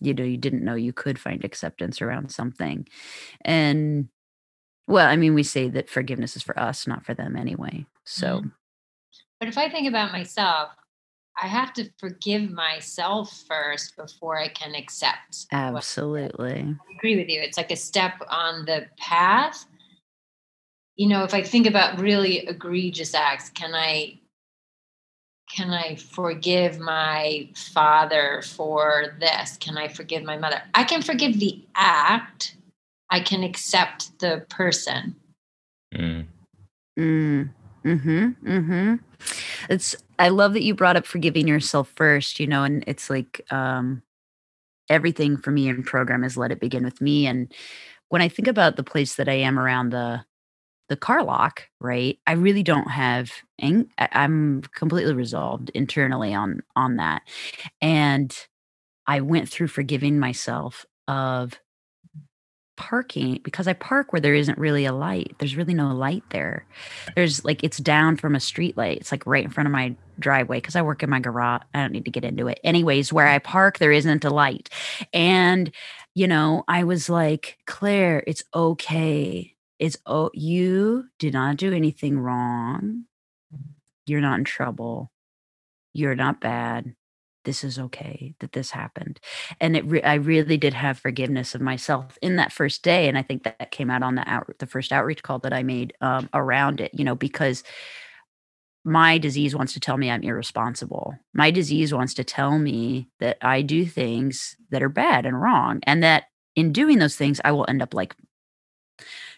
you 0.00 0.14
know 0.14 0.24
you 0.24 0.36
didn't 0.38 0.64
know 0.64 0.74
you 0.74 0.92
could 0.92 1.18
find 1.18 1.44
acceptance 1.44 2.02
around 2.02 2.30
something. 2.32 2.86
And 3.42 4.08
well, 4.88 5.08
I 5.08 5.16
mean 5.16 5.34
we 5.34 5.42
say 5.44 5.68
that 5.70 5.90
forgiveness 5.90 6.36
is 6.36 6.42
for 6.42 6.58
us, 6.58 6.86
not 6.86 7.04
for 7.06 7.14
them 7.14 7.36
anyway. 7.36 7.86
So 8.04 8.40
Mhm. 8.42 8.52
But 9.40 9.48
if 9.48 9.58
I 9.58 9.68
think 9.68 9.88
about 9.88 10.12
myself, 10.12 10.70
I 11.40 11.46
have 11.46 11.72
to 11.74 11.88
forgive 11.98 12.50
myself 12.50 13.44
first 13.48 13.96
before 13.96 14.38
I 14.38 14.48
can 14.48 14.74
accept. 14.74 15.46
absolutely. 15.52 16.76
I 16.78 16.94
agree 16.94 17.16
with 17.16 17.28
you. 17.28 17.40
It's 17.40 17.56
like 17.56 17.70
a 17.70 17.76
step 17.76 18.14
on 18.28 18.64
the 18.64 18.86
path. 18.98 19.64
You 20.96 21.08
know, 21.08 21.24
if 21.24 21.32
I 21.32 21.42
think 21.42 21.66
about 21.66 22.00
really 22.00 22.46
egregious 22.46 23.14
acts, 23.14 23.48
can 23.50 23.74
I 23.74 24.18
can 25.54 25.70
I 25.70 25.96
forgive 25.96 26.78
my 26.78 27.48
father 27.54 28.42
for 28.42 29.16
this? 29.20 29.58
Can 29.58 29.76
I 29.76 29.88
forgive 29.88 30.22
my 30.22 30.38
mother? 30.38 30.62
I 30.74 30.84
can 30.84 31.02
forgive 31.02 31.38
the 31.38 31.62
act. 31.74 32.56
I 33.10 33.20
can 33.20 33.42
accept 33.42 34.18
the 34.18 34.46
person. 34.48 35.14
Mm. 35.94 36.26
Mm. 36.98 37.50
Mm-hmm. 37.84 38.28
Mm-hmm. 38.48 38.94
It's 39.68 39.96
I 40.22 40.28
love 40.30 40.54
that 40.54 40.62
you 40.64 40.74
brought 40.74 40.96
up 40.96 41.06
forgiving 41.06 41.48
yourself 41.48 41.92
first, 41.96 42.40
you 42.40 42.46
know, 42.46 42.64
and 42.64 42.84
it's 42.86 43.10
like 43.10 43.42
um 43.52 44.02
everything 44.90 45.36
for 45.36 45.50
me 45.52 45.68
in 45.68 45.82
program 45.84 46.24
is 46.24 46.36
let 46.36 46.52
it 46.52 46.60
begin 46.60 46.84
with 46.84 47.00
me. 47.00 47.26
And 47.26 47.52
when 48.10 48.22
I 48.22 48.28
think 48.28 48.48
about 48.48 48.76
the 48.76 48.84
place 48.84 49.16
that 49.16 49.28
I 49.28 49.34
am 49.34 49.58
around 49.58 49.90
the 49.90 50.24
the 50.88 50.96
car 50.96 51.24
lock, 51.24 51.68
right? 51.80 52.18
I 52.26 52.32
really 52.34 52.62
don't 52.64 52.90
have 52.90 53.30
ang- 53.60 53.90
I'm 53.98 54.62
completely 54.74 55.14
resolved 55.14 55.70
internally 55.74 56.34
on 56.34 56.62
on 56.76 56.96
that. 56.96 57.22
And 57.82 58.36
I 59.06 59.20
went 59.20 59.48
through 59.48 59.68
forgiving 59.68 60.18
myself 60.18 60.86
of 61.08 61.54
parking 62.76 63.40
because 63.44 63.68
I 63.68 63.72
park 63.74 64.12
where 64.12 64.20
there 64.20 64.34
isn't 64.34 64.58
really 64.58 64.84
a 64.84 64.92
light. 64.92 65.34
There's 65.38 65.56
really 65.56 65.74
no 65.74 65.94
light 65.94 66.24
there. 66.30 66.66
There's 67.14 67.44
like 67.44 67.62
it's 67.62 67.78
down 67.78 68.16
from 68.16 68.34
a 68.34 68.40
street 68.40 68.76
light. 68.76 68.98
It's 68.98 69.12
like 69.12 69.26
right 69.26 69.44
in 69.44 69.50
front 69.50 69.66
of 69.66 69.72
my 69.72 69.94
driveway 70.18 70.58
because 70.58 70.76
I 70.76 70.82
work 70.82 71.02
in 71.02 71.10
my 71.10 71.20
garage. 71.20 71.62
I 71.74 71.80
don't 71.80 71.92
need 71.92 72.04
to 72.04 72.10
get 72.10 72.24
into 72.24 72.48
it. 72.48 72.60
Anyways, 72.64 73.12
where 73.12 73.26
I 73.26 73.38
park, 73.38 73.78
there 73.78 73.92
isn't 73.92 74.24
a 74.24 74.30
light. 74.30 74.68
And, 75.12 75.72
you 76.14 76.28
know, 76.28 76.64
I 76.68 76.84
was 76.84 77.08
like, 77.08 77.58
Claire, 77.66 78.22
it's 78.26 78.44
okay. 78.54 79.54
It's 79.78 79.96
oh, 80.06 80.30
you 80.32 81.04
did 81.18 81.32
not 81.32 81.56
do 81.56 81.72
anything 81.72 82.18
wrong. 82.18 83.04
You're 84.06 84.20
not 84.20 84.38
in 84.38 84.44
trouble. 84.44 85.10
You're 85.92 86.14
not 86.14 86.40
bad 86.40 86.94
this 87.44 87.64
is 87.64 87.78
okay 87.78 88.34
that 88.40 88.52
this 88.52 88.70
happened. 88.70 89.20
And 89.60 89.76
it 89.76 89.84
re- 89.86 90.02
i 90.02 90.14
really 90.14 90.56
did 90.56 90.74
have 90.74 90.98
forgiveness 90.98 91.54
of 91.54 91.60
myself 91.60 92.18
in 92.22 92.36
that 92.36 92.52
first 92.52 92.82
day 92.82 93.08
and 93.08 93.16
i 93.18 93.22
think 93.22 93.44
that, 93.44 93.70
came 93.70 93.90
out 93.90 94.02
on 94.02 94.16
the 94.16 94.28
out 94.28 94.52
the 94.58 94.66
first 94.66 94.92
outreach 94.92 95.22
call 95.22 95.38
that 95.40 95.52
i 95.52 95.62
made 95.62 95.94
um, 96.00 96.28
around 96.34 96.80
it 96.80 96.90
you 96.94 97.04
know 97.04 97.14
because 97.14 97.62
my 98.84 99.16
disease 99.18 99.54
wants 99.54 99.72
to 99.72 99.80
tell 99.80 99.96
me 99.96 100.10
i'm 100.10 100.22
irresponsible. 100.22 101.14
My 101.32 101.50
disease 101.50 101.94
wants 101.94 102.14
to 102.14 102.24
tell 102.24 102.58
me 102.58 103.08
that 103.20 103.38
i 103.40 103.62
do 103.62 103.86
things 103.86 104.56
that 104.70 104.82
are 104.82 104.88
bad 104.88 105.26
and 105.26 105.40
wrong 105.40 105.80
and 105.84 106.02
that 106.02 106.24
in 106.56 106.72
doing 106.72 106.98
those 106.98 107.16
things 107.16 107.40
i 107.44 107.52
will 107.52 107.66
end 107.68 107.82
up 107.82 107.94
like 107.94 108.14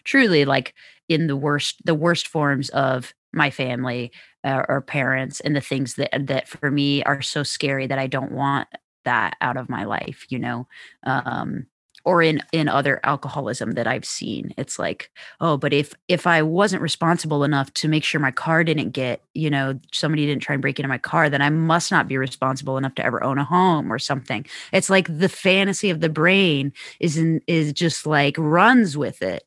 truly 0.03 0.45
like 0.45 0.73
in 1.07 1.27
the 1.27 1.35
worst 1.35 1.85
the 1.85 1.95
worst 1.95 2.27
forms 2.27 2.69
of 2.69 3.13
my 3.33 3.49
family 3.49 4.11
uh, 4.45 4.63
or 4.69 4.81
parents 4.81 5.41
and 5.41 5.55
the 5.55 5.61
things 5.61 5.95
that 5.95 6.11
that 6.27 6.47
for 6.47 6.71
me 6.71 7.03
are 7.03 7.21
so 7.21 7.43
scary 7.43 7.87
that 7.87 7.99
I 7.99 8.07
don't 8.07 8.31
want 8.33 8.69
that 9.05 9.37
out 9.41 9.57
of 9.57 9.69
my 9.69 9.85
life, 9.85 10.25
you 10.29 10.39
know. 10.39 10.67
Um 11.05 11.67
or 12.05 12.21
in 12.21 12.39
in 12.51 12.69
other 12.69 12.99
alcoholism 13.03 13.71
that 13.71 13.87
I've 13.87 14.05
seen. 14.05 14.53
It's 14.57 14.77
like, 14.77 15.09
oh, 15.41 15.57
but 15.57 15.73
if 15.73 15.93
if 16.07 16.27
I 16.27 16.43
wasn't 16.43 16.83
responsible 16.83 17.43
enough 17.43 17.73
to 17.75 17.87
make 17.87 18.03
sure 18.03 18.21
my 18.21 18.31
car 18.31 18.63
didn't 18.63 18.91
get, 18.91 19.21
you 19.33 19.49
know, 19.49 19.79
somebody 19.91 20.25
didn't 20.27 20.43
try 20.43 20.53
and 20.53 20.61
break 20.61 20.79
into 20.79 20.87
my 20.89 20.99
car, 20.99 21.29
then 21.29 21.41
I 21.41 21.49
must 21.49 21.91
not 21.91 22.07
be 22.07 22.17
responsible 22.17 22.77
enough 22.77 22.95
to 22.95 23.05
ever 23.05 23.23
own 23.23 23.39
a 23.39 23.43
home 23.43 23.91
or 23.91 23.97
something. 23.99 24.45
It's 24.71 24.89
like 24.89 25.07
the 25.17 25.29
fantasy 25.29 25.89
of 25.89 25.99
the 26.01 26.09
brain 26.09 26.73
is 26.99 27.17
in 27.17 27.41
is 27.47 27.73
just 27.73 28.05
like 28.05 28.35
runs 28.37 28.95
with 28.97 29.21
it. 29.23 29.43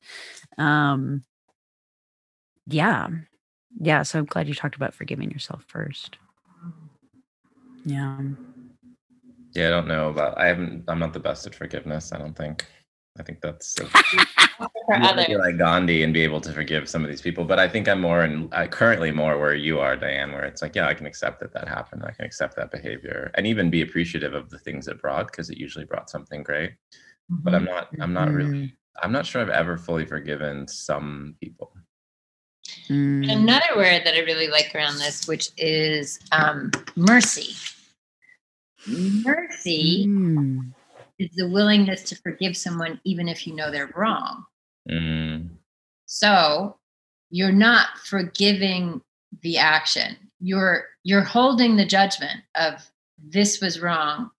Um 0.59 1.25
yeah. 2.67 3.09
Yeah, 3.81 4.03
so 4.03 4.19
I'm 4.19 4.25
glad 4.25 4.49
you 4.49 4.55
talked 4.55 4.77
about 4.77 4.95
forgiving 4.95 5.31
yourself 5.31 5.65
first. 5.69 6.19
Yeah. 7.85 8.21
Yeah, 9.55 9.69
I 9.69 9.71
don't 9.71 9.89
know 9.89 10.11
about. 10.11 10.39
I 10.39 10.47
haven't. 10.47 10.85
I'm 10.89 10.99
not 10.99 11.13
the 11.13 11.21
best 11.21 11.47
at 11.47 11.55
forgiveness. 11.55 12.13
I 12.13 12.19
don't 12.19 12.37
think. 12.37 12.67
I 13.19 13.23
think 13.23 13.41
that's 13.41 13.75
For 14.89 14.97
you 14.97 15.09
to 15.09 15.25
be 15.27 15.37
like 15.37 15.59
Gandhi 15.59 16.03
and 16.03 16.15
be 16.15 16.23
able 16.23 16.41
to 16.41 16.53
forgive 16.53 16.89
some 16.89 17.05
of 17.05 17.11
these 17.11 17.21
people. 17.21 17.45
But 17.45 17.59
I 17.59 17.69
think 17.69 17.89
I'm 17.89 18.01
more 18.01 18.23
and 18.23 18.53
uh, 18.53 18.67
currently 18.67 19.11
more 19.11 19.39
where 19.39 19.55
you 19.55 19.79
are, 19.79 19.97
Diane, 19.97 20.33
where 20.33 20.45
it's 20.45 20.63
like, 20.63 20.75
yeah, 20.75 20.89
I 20.89 20.95
can 20.95 21.07
accept 21.07 21.41
that 21.41 21.53
that 21.53 21.69
happened. 21.69 22.03
I 22.05 22.13
can 22.13 22.25
accept 22.25 22.57
that 22.57 22.71
behavior, 22.71 23.31
and 23.35 23.47
even 23.47 23.71
be 23.71 23.83
appreciative 23.83 24.35
of 24.35 24.51
the 24.51 24.59
things 24.59 24.89
it 24.89 25.01
brought 25.01 25.27
because 25.27 25.51
it 25.51 25.59
usually 25.59 25.85
brought 25.85 26.11
something 26.11 26.43
great. 26.43 26.73
But 27.29 27.55
I'm 27.55 27.65
not. 27.65 27.89
I'm 28.01 28.13
not 28.13 28.33
really. 28.33 28.75
I'm 29.01 29.13
not 29.13 29.27
sure 29.27 29.41
I've 29.41 29.49
ever 29.51 29.77
fully 29.79 30.07
forgiven 30.07 30.67
some 30.67 31.37
people. 31.41 31.73
Mm. 32.89 33.31
Another 33.31 33.77
word 33.77 34.03
that 34.05 34.15
I 34.15 34.21
really 34.21 34.49
like 34.49 34.73
around 34.75 34.99
this, 34.99 35.27
which 35.29 35.51
is 35.59 36.19
um, 36.33 36.71
mercy. 36.97 37.55
Mercy 38.87 40.07
Mm. 40.07 40.73
is 41.19 41.31
the 41.35 41.49
willingness 41.49 42.03
to 42.05 42.17
forgive 42.17 42.57
someone 42.57 43.01
even 43.05 43.29
if 43.29 43.47
you 43.47 43.55
know 43.55 43.71
they're 43.71 43.93
wrong. 43.95 44.45
Mm, 44.89 45.51
So 46.07 46.79
you're 47.31 47.53
not 47.53 47.99
forgiving 48.05 49.03
the 49.43 49.59
action. 49.59 50.17
You're 50.41 50.87
you're 51.05 51.23
holding 51.23 51.77
the 51.77 51.85
judgment 51.85 52.41
of 52.55 52.91
this 53.19 53.61
was 53.61 53.81
wrong. 53.81 54.31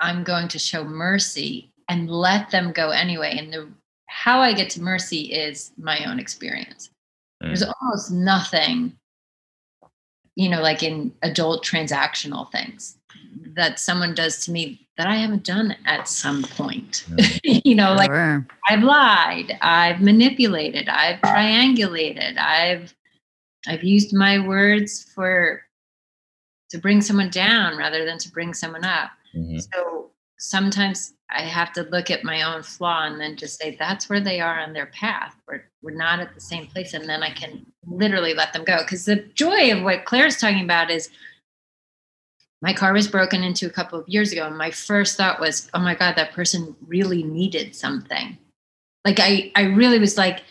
I'm 0.00 0.24
going 0.24 0.48
to 0.48 0.58
show 0.58 0.84
mercy 0.84 1.72
and 1.88 2.10
let 2.10 2.50
them 2.50 2.72
go 2.72 2.90
anyway. 2.90 3.36
And 3.38 3.52
the 3.52 3.68
how 4.06 4.40
I 4.40 4.52
get 4.52 4.68
to 4.70 4.82
mercy 4.82 5.32
is 5.32 5.72
my 5.78 6.04
own 6.04 6.18
experience. 6.18 6.90
There's 7.42 7.62
mm, 7.62 7.72
almost 7.82 8.10
nothing, 8.12 8.98
you 10.34 10.48
know, 10.48 10.60
like 10.62 10.82
in 10.82 11.12
adult 11.22 11.64
transactional 11.64 12.50
things 12.52 12.96
that 13.54 13.78
someone 13.78 14.14
does 14.14 14.44
to 14.44 14.52
me 14.52 14.88
that 14.96 15.06
I 15.06 15.16
haven't 15.16 15.44
done 15.44 15.76
at 15.84 16.08
some 16.08 16.42
point. 16.42 17.04
mm, 17.08 17.60
you 17.64 17.74
know, 17.74 17.94
like 17.94 18.10
Sure. 18.10 18.46
I've 18.68 18.82
lied, 18.82 19.58
I've 19.60 20.00
manipulated, 20.00 20.88
I've 20.88 21.20
triangulated, 21.20 22.38
I've 22.38 22.94
I've 23.66 23.84
used 23.84 24.12
my 24.14 24.44
words 24.46 25.04
for 25.14 25.62
to 26.70 26.78
bring 26.78 27.00
someone 27.00 27.30
down 27.30 27.76
rather 27.76 28.04
than 28.04 28.18
to 28.18 28.30
bring 28.30 28.54
someone 28.54 28.84
up. 28.84 29.10
mhm. 29.36 29.60
So 29.72 30.10
sometimes 30.38 31.14
I 31.34 31.42
have 31.42 31.72
to 31.74 31.82
look 31.84 32.10
at 32.10 32.24
my 32.24 32.42
own 32.42 32.62
flaw 32.62 33.04
and 33.04 33.20
then 33.20 33.36
just 33.36 33.58
say 33.60 33.76
that's 33.78 34.08
where 34.08 34.20
they 34.20 34.40
are 34.40 34.60
on 34.60 34.72
their 34.72 34.86
path. 34.86 35.34
We're 35.48 35.64
we're 35.82 35.94
not 35.94 36.20
at 36.20 36.34
the 36.34 36.40
same 36.40 36.66
place, 36.66 36.94
and 36.94 37.08
then 37.08 37.22
I 37.22 37.30
can 37.30 37.66
literally 37.86 38.34
let 38.34 38.52
them 38.52 38.64
go. 38.64 38.78
Because 38.78 39.04
the 39.04 39.16
joy 39.34 39.72
of 39.72 39.82
what 39.82 40.04
Claire's 40.04 40.36
talking 40.38 40.64
about 40.64 40.90
is 40.90 41.10
my 42.60 42.72
car 42.72 42.92
was 42.92 43.08
broken 43.08 43.42
into 43.42 43.66
a 43.66 43.70
couple 43.70 43.98
of 43.98 44.08
years 44.08 44.30
ago, 44.32 44.46
and 44.46 44.56
my 44.56 44.70
first 44.70 45.16
thought 45.16 45.40
was, 45.40 45.68
"Oh 45.74 45.80
my 45.80 45.94
God, 45.94 46.14
that 46.16 46.32
person 46.32 46.76
really 46.86 47.22
needed 47.22 47.74
something." 47.74 48.38
Like 49.04 49.18
I 49.18 49.50
I 49.56 49.62
really 49.62 49.98
was 49.98 50.16
like, 50.16 50.42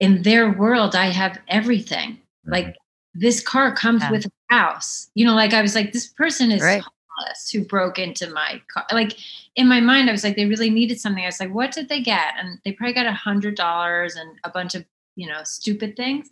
in 0.00 0.22
their 0.22 0.50
world, 0.50 0.94
I 0.96 1.06
have 1.06 1.38
everything. 1.48 2.12
Mm-hmm. 2.12 2.52
Like 2.52 2.76
this 3.14 3.40
car 3.40 3.74
comes 3.74 4.02
Yeah. 4.02 4.10
with 4.10 4.26
a 4.26 4.30
house. 4.50 5.10
You 5.14 5.26
know, 5.26 5.34
like 5.34 5.52
I 5.52 5.62
was 5.62 5.74
like, 5.74 5.92
this 5.92 6.06
person 6.08 6.50
is 6.50 6.62
Right. 6.62 6.82
Homeless 7.16 7.50
who 7.50 7.64
broke 7.64 7.98
into 7.98 8.30
my 8.30 8.60
car. 8.72 8.84
Like 8.92 9.18
in 9.56 9.68
my 9.68 9.80
mind, 9.80 10.08
I 10.08 10.12
was 10.12 10.24
like, 10.24 10.36
they 10.36 10.46
really 10.46 10.70
needed 10.70 11.00
something. 11.00 11.22
I 11.22 11.28
was 11.28 11.40
like, 11.40 11.54
what 11.54 11.72
did 11.72 11.88
they 11.88 12.00
get? 12.00 12.34
And 12.38 12.58
they 12.64 12.72
probably 12.72 12.94
got 12.94 13.06
a 13.06 13.12
hundred 13.12 13.56
dollars 13.56 14.16
and 14.16 14.38
a 14.44 14.50
bunch 14.50 14.74
of, 14.74 14.84
you 15.16 15.28
know, 15.28 15.40
stupid 15.44 15.96
things. 15.96 16.30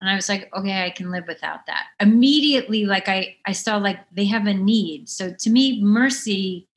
And 0.00 0.10
I 0.10 0.14
was 0.14 0.28
like, 0.28 0.50
okay, 0.54 0.84
I 0.84 0.90
can 0.90 1.10
live 1.10 1.24
without 1.26 1.64
that. 1.66 1.84
Immediately, 2.00 2.84
like 2.84 3.08
I, 3.08 3.36
I 3.46 3.52
saw 3.52 3.76
like 3.78 3.98
they 4.12 4.26
have 4.26 4.46
a 4.46 4.52
need. 4.54 5.08
So 5.08 5.32
to 5.32 5.50
me, 5.50 5.82
mercy 5.82 6.68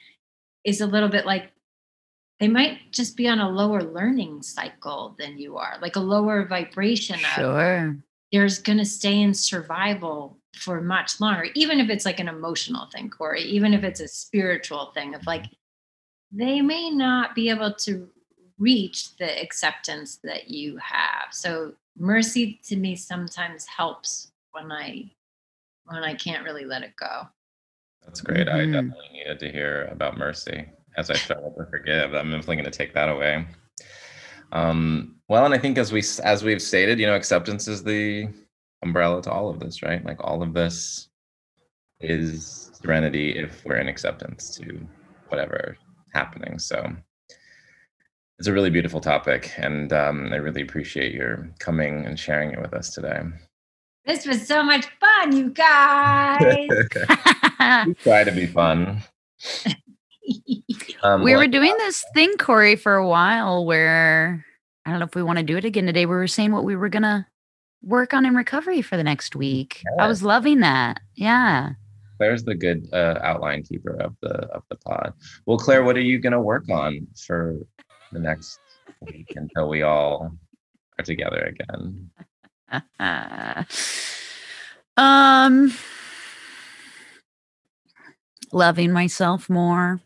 is 0.64 0.80
a 0.82 0.88
little 0.88 1.10
bit 1.10 1.26
like 1.26 1.52
they 2.40 2.48
might 2.48 2.92
just 2.94 3.18
be 3.18 3.28
on 3.28 3.40
a 3.40 3.50
lower 3.50 3.82
learning 3.84 4.42
cycle 4.44 5.16
than 5.20 5.38
you 5.38 5.58
are, 5.58 5.78
like 5.82 5.98
a 5.98 6.02
lower 6.02 6.46
vibration 6.46 7.16
of 7.16 7.22
Sure. 7.22 7.98
there's 8.32 8.60
going 8.60 8.78
to 8.78 8.86
stay 8.86 9.20
in 9.20 9.34
survival 9.34 10.39
for 10.60 10.82
much 10.82 11.20
longer, 11.20 11.48
even 11.56 11.80
if 11.80 11.90
it's 11.90 12.06
like 12.06 12.20
an 12.20 12.28
emotional 12.28 12.88
thing, 12.92 13.10
Corey, 13.10 13.44
even 13.44 13.74
if 13.74 13.84
it's 13.84 14.00
a 14.00 14.08
spiritual 14.08 14.92
thing 14.94 15.16
of 15.16 15.26
like, 15.26 15.46
they 16.32 16.62
may 16.62 16.90
not 16.90 17.34
be 17.34 17.50
able 17.50 17.74
to 17.74 18.08
reach 18.60 19.16
the 19.18 19.42
acceptance 19.42 20.20
that 20.24 20.50
you 20.50 20.78
have. 20.78 21.32
So 21.32 21.74
mercy 21.98 22.60
to 22.66 22.76
me 22.76 22.96
sometimes 22.96 23.66
helps 23.66 24.32
when 24.52 24.72
I 24.72 25.10
when 25.86 26.04
I 26.04 26.14
can't 26.14 26.44
really 26.44 26.66
let 26.66 26.84
it 26.84 26.96
go. 26.96 27.28
That's 28.06 28.22
great. 28.22 28.48
I 28.48 28.60
Mhm. 28.60 28.74
definitely 28.74 29.10
needed 29.12 29.40
to 29.40 29.52
hear 29.52 29.86
about 29.86 30.18
mercy 30.18 30.70
as 30.98 31.10
I 31.10 31.16
struggle 31.16 31.52
to 31.58 31.66
forgive. 31.66 32.14
I'm 32.14 32.30
definitely 32.30 32.58
going 32.58 32.66
to 32.66 32.72
take 32.72 32.94
that 32.94 33.10
away. 33.10 33.48
Um, 34.52 35.16
well, 35.28 35.46
and 35.46 35.54
I 35.54 35.58
think 35.58 35.78
as 35.78 35.92
we 35.92 36.04
as 36.24 36.44
we've 36.44 36.62
stated, 36.62 37.00
you 37.00 37.08
know, 37.08 37.16
acceptance 37.16 37.68
is 37.68 37.84
the 37.84 38.30
umbrella 38.82 39.22
to 39.24 39.32
all 39.32 39.50
of 39.50 39.60
this, 39.60 39.84
right? 39.84 40.04
Like 40.06 40.18
all 40.22 40.42
of 40.42 40.54
this 40.54 41.10
is 42.00 42.72
serenity 42.82 43.38
if 43.38 43.64
we're 43.66 43.78
in 43.78 43.88
acceptance 43.88 44.56
to 44.58 44.80
whatever 45.28 45.78
happening. 46.14 46.60
So 46.60 46.96
it's 48.38 48.48
a 48.48 48.54
really 48.54 48.70
beautiful 48.70 49.02
topic, 49.02 49.52
and 49.58 49.92
um, 49.92 50.30
I 50.32 50.38
really 50.38 50.62
appreciate 50.62 51.14
your 51.14 51.50
coming 51.60 52.06
and 52.06 52.18
sharing 52.18 52.52
it 52.52 52.62
with 52.62 52.74
us 52.74 52.94
today. 52.94 53.22
This 54.06 54.26
was 54.26 54.48
so 54.48 54.64
much 54.64 54.88
fun, 55.00 55.36
you 55.36 55.50
guys. 55.50 56.70
we 57.86 57.94
try 57.96 58.24
to 58.24 58.32
be 58.32 58.46
fun. 58.46 59.02
Um, 61.02 61.24
we 61.24 61.32
well, 61.32 61.42
were 61.42 61.48
doing 61.48 61.74
this 61.78 62.04
thing, 62.14 62.36
Corey, 62.38 62.76
for 62.76 62.96
a 62.96 63.08
while 63.08 63.66
where 63.66 64.46
I 64.86 64.90
don't 64.90 65.00
know 65.00 65.06
if 65.06 65.16
we 65.16 65.24
want 65.24 65.40
to 65.40 65.44
do 65.44 65.58
it 65.58 65.66
again 65.66 65.86
today. 65.86 66.06
We 66.06 66.16
were 66.16 66.28
saying 66.28 66.52
what 66.52 66.66
we 66.66 66.76
were 66.76 66.90
gonna 66.90 67.26
work 67.82 68.14
on 68.14 68.26
in 68.26 68.36
recovery 68.36 68.82
for 68.82 68.98
the 68.98 69.04
next 69.04 69.36
week. 69.36 69.84
I 70.00 70.08
was 70.08 70.24
loving 70.24 70.60
that. 70.60 71.02
Yeah. 71.16 71.72
Claire's 72.18 72.44
the 72.44 72.56
good 72.56 72.90
uh, 72.92 73.18
outline 73.22 73.64
keeper 73.64 73.96
of 74.02 74.16
the 74.22 74.34
of 74.52 74.64
the 74.70 74.76
pod. 74.76 75.14
Well, 75.46 75.58
Claire, 75.58 75.84
what 75.84 75.96
are 75.96 76.02
you 76.02 76.20
going 76.20 76.34
to 76.34 76.42
work 76.42 76.70
on 76.70 77.08
for 77.26 77.56
the 78.12 78.20
next 78.20 78.60
week 79.02 79.34
until 79.36 79.70
we 79.70 79.84
all 79.84 80.32
are 80.98 81.06
together 81.06 81.54
again? 81.54 82.10
um 84.98 85.74
loving 88.52 88.92
myself 88.92 89.50
more. 89.50 90.02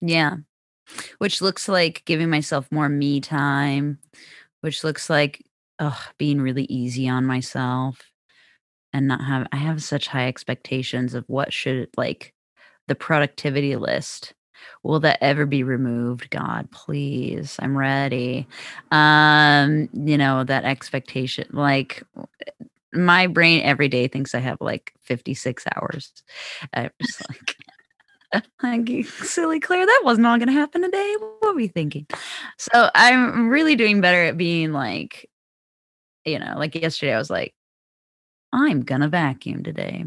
Yeah. 0.00 0.36
Which 1.18 1.40
looks 1.42 1.68
like 1.68 2.02
giving 2.04 2.30
myself 2.30 2.70
more 2.70 2.88
me 2.88 3.20
time, 3.20 3.98
which 4.60 4.84
looks 4.84 5.08
like 5.10 5.44
ugh, 5.78 5.98
being 6.18 6.40
really 6.40 6.64
easy 6.64 7.08
on 7.08 7.26
myself 7.26 8.00
and 8.92 9.08
not 9.08 9.22
have 9.22 9.46
I 9.52 9.56
have 9.56 9.82
such 9.82 10.08
high 10.08 10.28
expectations 10.28 11.14
of 11.14 11.24
what 11.26 11.52
should 11.52 11.88
like 11.96 12.32
the 12.86 12.94
productivity 12.94 13.76
list. 13.76 14.34
Will 14.82 15.00
that 15.00 15.18
ever 15.20 15.44
be 15.46 15.62
removed? 15.62 16.30
God, 16.30 16.70
please. 16.70 17.56
I'm 17.60 17.76
ready. 17.76 18.46
Um, 18.90 19.88
you 19.92 20.16
know, 20.16 20.44
that 20.44 20.64
expectation 20.64 21.46
like 21.52 22.02
my 22.92 23.26
brain 23.26 23.62
every 23.62 23.88
day 23.88 24.08
thinks 24.08 24.34
I 24.34 24.38
have 24.38 24.58
like 24.60 24.92
56 25.00 25.64
hours. 25.74 26.12
I'm 26.72 26.90
just 27.02 27.28
like, 27.28 27.56
like 28.62 28.88
"You 28.88 29.04
silly 29.04 29.60
Claire, 29.60 29.86
that 29.86 30.02
was 30.04 30.18
not 30.18 30.38
going 30.38 30.48
to 30.48 30.52
happen 30.54 30.82
today. 30.82 31.16
What 31.40 31.54
were 31.54 31.60
you 31.60 31.68
thinking? 31.68 32.06
So 32.58 32.90
I'm 32.94 33.48
really 33.48 33.76
doing 33.76 34.00
better 34.00 34.24
at 34.24 34.36
being 34.36 34.72
like, 34.72 35.28
you 36.24 36.38
know, 36.38 36.54
like 36.56 36.74
yesterday, 36.74 37.14
I 37.14 37.18
was 37.18 37.30
like, 37.30 37.54
I'm 38.52 38.82
going 38.82 39.00
to 39.02 39.08
vacuum 39.08 39.62
today. 39.62 40.04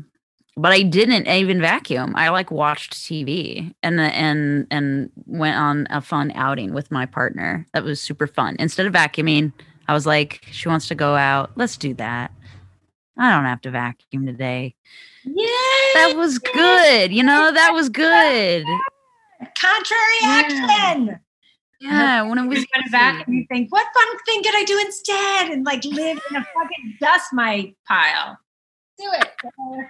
but 0.55 0.71
I 0.71 0.81
didn't 0.81 1.27
even 1.27 1.61
vacuum. 1.61 2.13
I 2.15 2.29
like 2.29 2.49
watched 2.51 2.93
TV 2.95 3.73
and 3.83 3.99
and 4.01 4.65
and 4.71 5.11
went 5.27 5.55
on 5.57 5.87
a 5.91 6.01
fun 6.01 6.31
outing 6.33 6.73
with 6.73 6.91
my 6.91 7.05
partner. 7.05 7.65
That 7.73 7.83
was 7.83 8.01
super 8.01 8.25
fun. 8.27 8.55
Instead 8.59 8.87
of 8.87 8.93
vacuuming, 8.93 9.53
I 9.87 9.93
was 9.93 10.05
like, 10.07 10.45
she 10.51 10.67
wants 10.67 10.87
to 10.87 10.95
go 10.95 11.15
out. 11.15 11.51
Let's 11.55 11.77
do 11.77 11.93
that. 11.95 12.31
I 13.19 13.31
don't 13.31 13.45
have 13.45 13.61
to 13.61 13.71
vacuum 13.71 14.25
today. 14.25 14.75
Yay! 15.35 15.93
That 15.95 16.13
was 16.15 16.39
good. 16.39 17.11
You 17.11 17.23
know, 17.23 17.51
that 17.51 17.73
was 17.73 17.89
good. 17.89 18.65
Contrary 19.59 20.19
action. 20.23 21.19
Yeah, 21.79 22.23
when 22.23 22.39
it 22.39 22.47
was 22.47 22.59
You 22.59 22.65
go 22.73 22.81
to 22.81 22.89
vacuum, 22.89 23.35
you 23.35 23.45
think, 23.51 23.71
what 23.71 23.85
fun 23.93 24.17
thing 24.25 24.43
could 24.43 24.55
I 24.55 24.63
do 24.63 24.79
instead? 24.79 25.51
And 25.51 25.63
like 25.65 25.83
live 25.85 26.19
in 26.29 26.35
a 26.35 26.43
fucking 26.43 26.97
dust 26.99 27.27
mite 27.33 27.77
pile. 27.87 28.37
Do 28.97 29.11
it. 29.13 29.29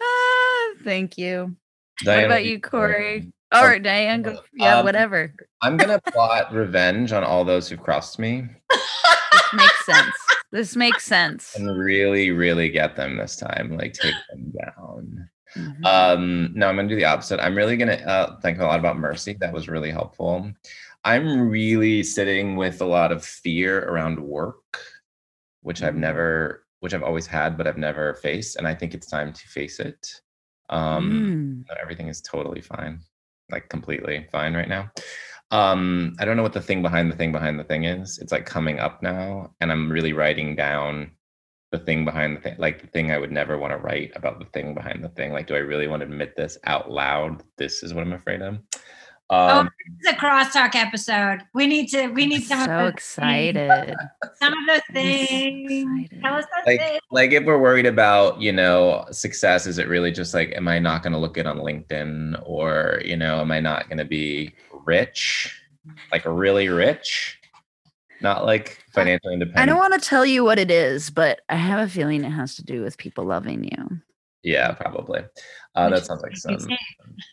Ah, 0.00 0.74
thank 0.84 1.18
you. 1.18 1.56
What 2.04 2.24
about 2.24 2.44
you, 2.44 2.60
Corey? 2.60 3.32
Oh, 3.52 3.60
All 3.60 3.66
right, 3.66 3.82
Diane, 3.82 4.22
go. 4.22 4.40
Yeah, 4.54 4.78
um, 4.78 4.84
whatever. 4.84 5.34
I'm 5.62 5.76
gonna 5.76 6.00
plot 6.00 6.52
revenge 6.52 7.12
on 7.12 7.24
all 7.24 7.44
those 7.44 7.68
who've 7.68 7.80
crossed 7.82 8.18
me 8.18 8.46
This 8.70 9.52
makes 9.54 9.86
sense. 9.86 10.14
This 10.52 10.76
makes 10.76 11.04
sense. 11.04 11.54
and 11.56 11.78
really, 11.78 12.30
really 12.30 12.68
get 12.68 12.94
them 12.96 13.16
this 13.16 13.36
time. 13.36 13.76
Like 13.76 13.94
take 13.94 14.14
them 14.30 14.52
down. 14.60 15.30
Mhm. 15.56 15.84
Um, 15.86 16.50
no, 16.54 16.68
I'm 16.68 16.76
gonna 16.76 16.88
do 16.88 16.96
the 16.96 17.06
opposite. 17.06 17.40
I'm 17.40 17.54
really 17.56 17.76
gonna 17.78 17.94
uh, 17.94 18.38
think 18.40 18.58
a 18.58 18.64
lot 18.64 18.78
about 18.78 18.98
mercy. 18.98 19.34
That 19.40 19.52
was 19.54 19.66
really 19.68 19.90
helpful. 19.90 20.50
I'm 21.04 21.48
really 21.48 22.02
sitting 22.02 22.56
with 22.56 22.82
a 22.82 22.86
lot 22.86 23.12
of 23.12 23.24
fear 23.24 23.84
around 23.88 24.20
work, 24.20 24.78
which 25.62 25.82
I've 25.82 25.94
Mm. 25.94 25.98
never, 26.00 26.66
which 26.80 26.92
I've 26.92 27.02
always 27.02 27.26
had, 27.26 27.56
but 27.56 27.66
I've 27.66 27.78
never 27.78 28.14
faced, 28.16 28.56
and 28.56 28.66
I 28.68 28.74
think 28.74 28.92
it's 28.92 29.06
time 29.06 29.32
to 29.32 29.48
face 29.48 29.80
it. 29.80 30.20
Um, 30.68 31.64
Mm. 31.66 31.76
everything 31.80 32.08
is 32.08 32.20
totally 32.20 32.60
fine, 32.60 33.00
like 33.50 33.68
completely 33.68 34.26
fine 34.30 34.54
right 34.54 34.68
now. 34.68 34.90
Um, 35.50 36.14
I 36.18 36.24
don't 36.24 36.36
know 36.36 36.42
what 36.42 36.52
the 36.52 36.60
thing 36.60 36.82
behind 36.82 37.10
the 37.10 37.16
thing 37.16 37.32
behind 37.32 37.58
the 37.58 37.64
thing 37.64 37.84
is. 37.84 38.18
It's 38.18 38.32
like 38.32 38.46
coming 38.46 38.78
up 38.78 39.02
now, 39.02 39.54
and 39.60 39.72
I'm 39.72 39.90
really 39.90 40.12
writing 40.12 40.54
down 40.54 41.12
the 41.70 41.78
thing 41.78 42.04
behind 42.04 42.36
the 42.36 42.40
thing, 42.40 42.56
like 42.58 42.80
the 42.80 42.86
thing 42.88 43.10
I 43.10 43.18
would 43.18 43.32
never 43.32 43.58
want 43.58 43.72
to 43.72 43.78
write 43.78 44.12
about 44.14 44.38
the 44.38 44.46
thing 44.46 44.74
behind 44.74 45.04
the 45.04 45.10
thing. 45.10 45.32
Like, 45.32 45.46
do 45.46 45.54
I 45.54 45.58
really 45.58 45.86
want 45.86 46.00
to 46.00 46.06
admit 46.06 46.36
this 46.36 46.58
out 46.64 46.90
loud? 46.90 47.42
This 47.56 47.82
is 47.82 47.92
what 47.94 48.02
I'm 48.02 48.12
afraid 48.12 48.42
of. 48.42 48.58
Um, 49.30 49.70
This 50.00 50.08
is 50.08 50.14
a 50.14 50.16
crosstalk 50.16 50.74
episode. 50.74 51.40
We 51.52 51.66
need 51.66 51.88
to. 51.88 52.08
We 52.08 52.26
need 52.26 52.44
some 52.44 52.64
so 52.64 52.72
of 52.72 52.78
those 52.78 52.92
excited. 52.92 53.94
Some 54.38 54.52
of 54.52 54.66
those 54.66 54.80
I'm 54.88 54.94
so 54.94 54.94
things. 54.94 56.08
Tell 56.22 56.34
us 56.34 56.44
those 56.44 56.66
like 56.66 56.80
things. 56.80 57.00
like 57.10 57.32
if 57.32 57.44
we're 57.44 57.58
worried 57.58 57.86
about 57.86 58.40
you 58.40 58.52
know 58.52 59.04
success 59.10 59.66
is 59.66 59.78
it 59.78 59.88
really 59.88 60.12
just 60.12 60.32
like 60.32 60.52
am 60.54 60.68
i 60.68 60.78
not 60.78 61.02
going 61.02 61.12
to 61.12 61.18
look 61.18 61.34
good 61.34 61.46
on 61.46 61.58
linkedin 61.58 62.40
or 62.46 63.00
you 63.04 63.16
know 63.16 63.40
am 63.40 63.50
i 63.50 63.58
not 63.58 63.88
going 63.88 63.98
to 63.98 64.04
be 64.04 64.54
rich 64.86 65.60
like 66.12 66.24
really 66.24 66.68
rich 66.68 67.38
not 68.20 68.44
like 68.44 68.84
financially 68.92 69.34
independent? 69.34 69.62
I 69.62 69.66
don't 69.66 69.78
want 69.78 69.94
to 69.94 70.08
tell 70.08 70.26
you 70.26 70.44
what 70.44 70.58
it 70.58 70.70
is, 70.70 71.10
but 71.10 71.40
I 71.48 71.56
have 71.56 71.86
a 71.86 71.90
feeling 71.90 72.24
it 72.24 72.30
has 72.30 72.56
to 72.56 72.64
do 72.64 72.82
with 72.82 72.98
people 72.98 73.24
loving 73.24 73.64
you. 73.64 74.00
Yeah 74.42 74.72
probably. 74.72 75.20
Uh, 75.74 75.88
that 75.90 76.06
sounds 76.06 76.22
like 76.22 76.36
some 76.36 76.58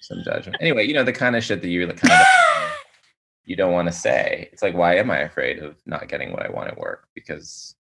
some 0.01 0.23
judgment. 0.23 0.57
Anyway 0.61 0.85
you 0.85 0.93
know 0.93 1.03
the 1.03 1.13
kind 1.13 1.35
of 1.35 1.43
shit 1.43 1.61
that 1.61 1.69
you 1.69 1.85
kind 1.87 2.11
of 2.11 2.27
you 3.45 3.55
don't 3.55 3.73
want 3.73 3.87
to 3.87 3.91
say. 3.93 4.49
It's 4.51 4.61
like 4.61 4.75
why 4.75 4.95
am 4.95 5.11
i 5.11 5.19
afraid 5.19 5.59
of 5.59 5.75
not 5.85 6.07
getting 6.07 6.31
what 6.31 6.45
i 6.45 6.49
want 6.49 6.69
at 6.69 6.77
work? 6.77 7.07
Because 7.13 7.75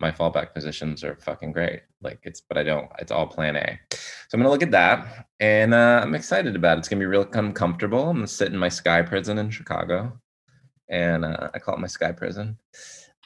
my 0.00 0.10
fallback 0.10 0.52
positions 0.52 1.04
are 1.04 1.16
fucking 1.16 1.52
great. 1.52 1.82
Like 2.02 2.18
it's 2.24 2.40
but 2.40 2.58
i 2.58 2.62
don't 2.62 2.90
it's 2.98 3.12
all 3.12 3.26
plan 3.26 3.56
a. 3.56 3.78
So 3.90 3.98
i'm 4.34 4.40
gonna 4.40 4.50
look 4.50 4.62
at 4.62 4.72
that 4.72 5.28
and 5.40 5.72
uh, 5.72 6.00
i'm 6.02 6.14
excited 6.14 6.56
about 6.56 6.76
it. 6.76 6.80
It's 6.80 6.88
gonna 6.88 7.00
be 7.00 7.06
real 7.06 7.28
uncomfortable. 7.32 8.08
I'm 8.08 8.16
gonna 8.16 8.26
sit 8.26 8.52
in 8.52 8.58
my 8.58 8.68
sky 8.68 9.02
prison 9.02 9.38
in 9.38 9.50
chicago 9.50 10.18
and 10.88 11.24
uh, 11.24 11.48
i 11.54 11.58
call 11.58 11.74
it 11.74 11.80
my 11.80 11.86
sky 11.86 12.12
prison 12.12 12.58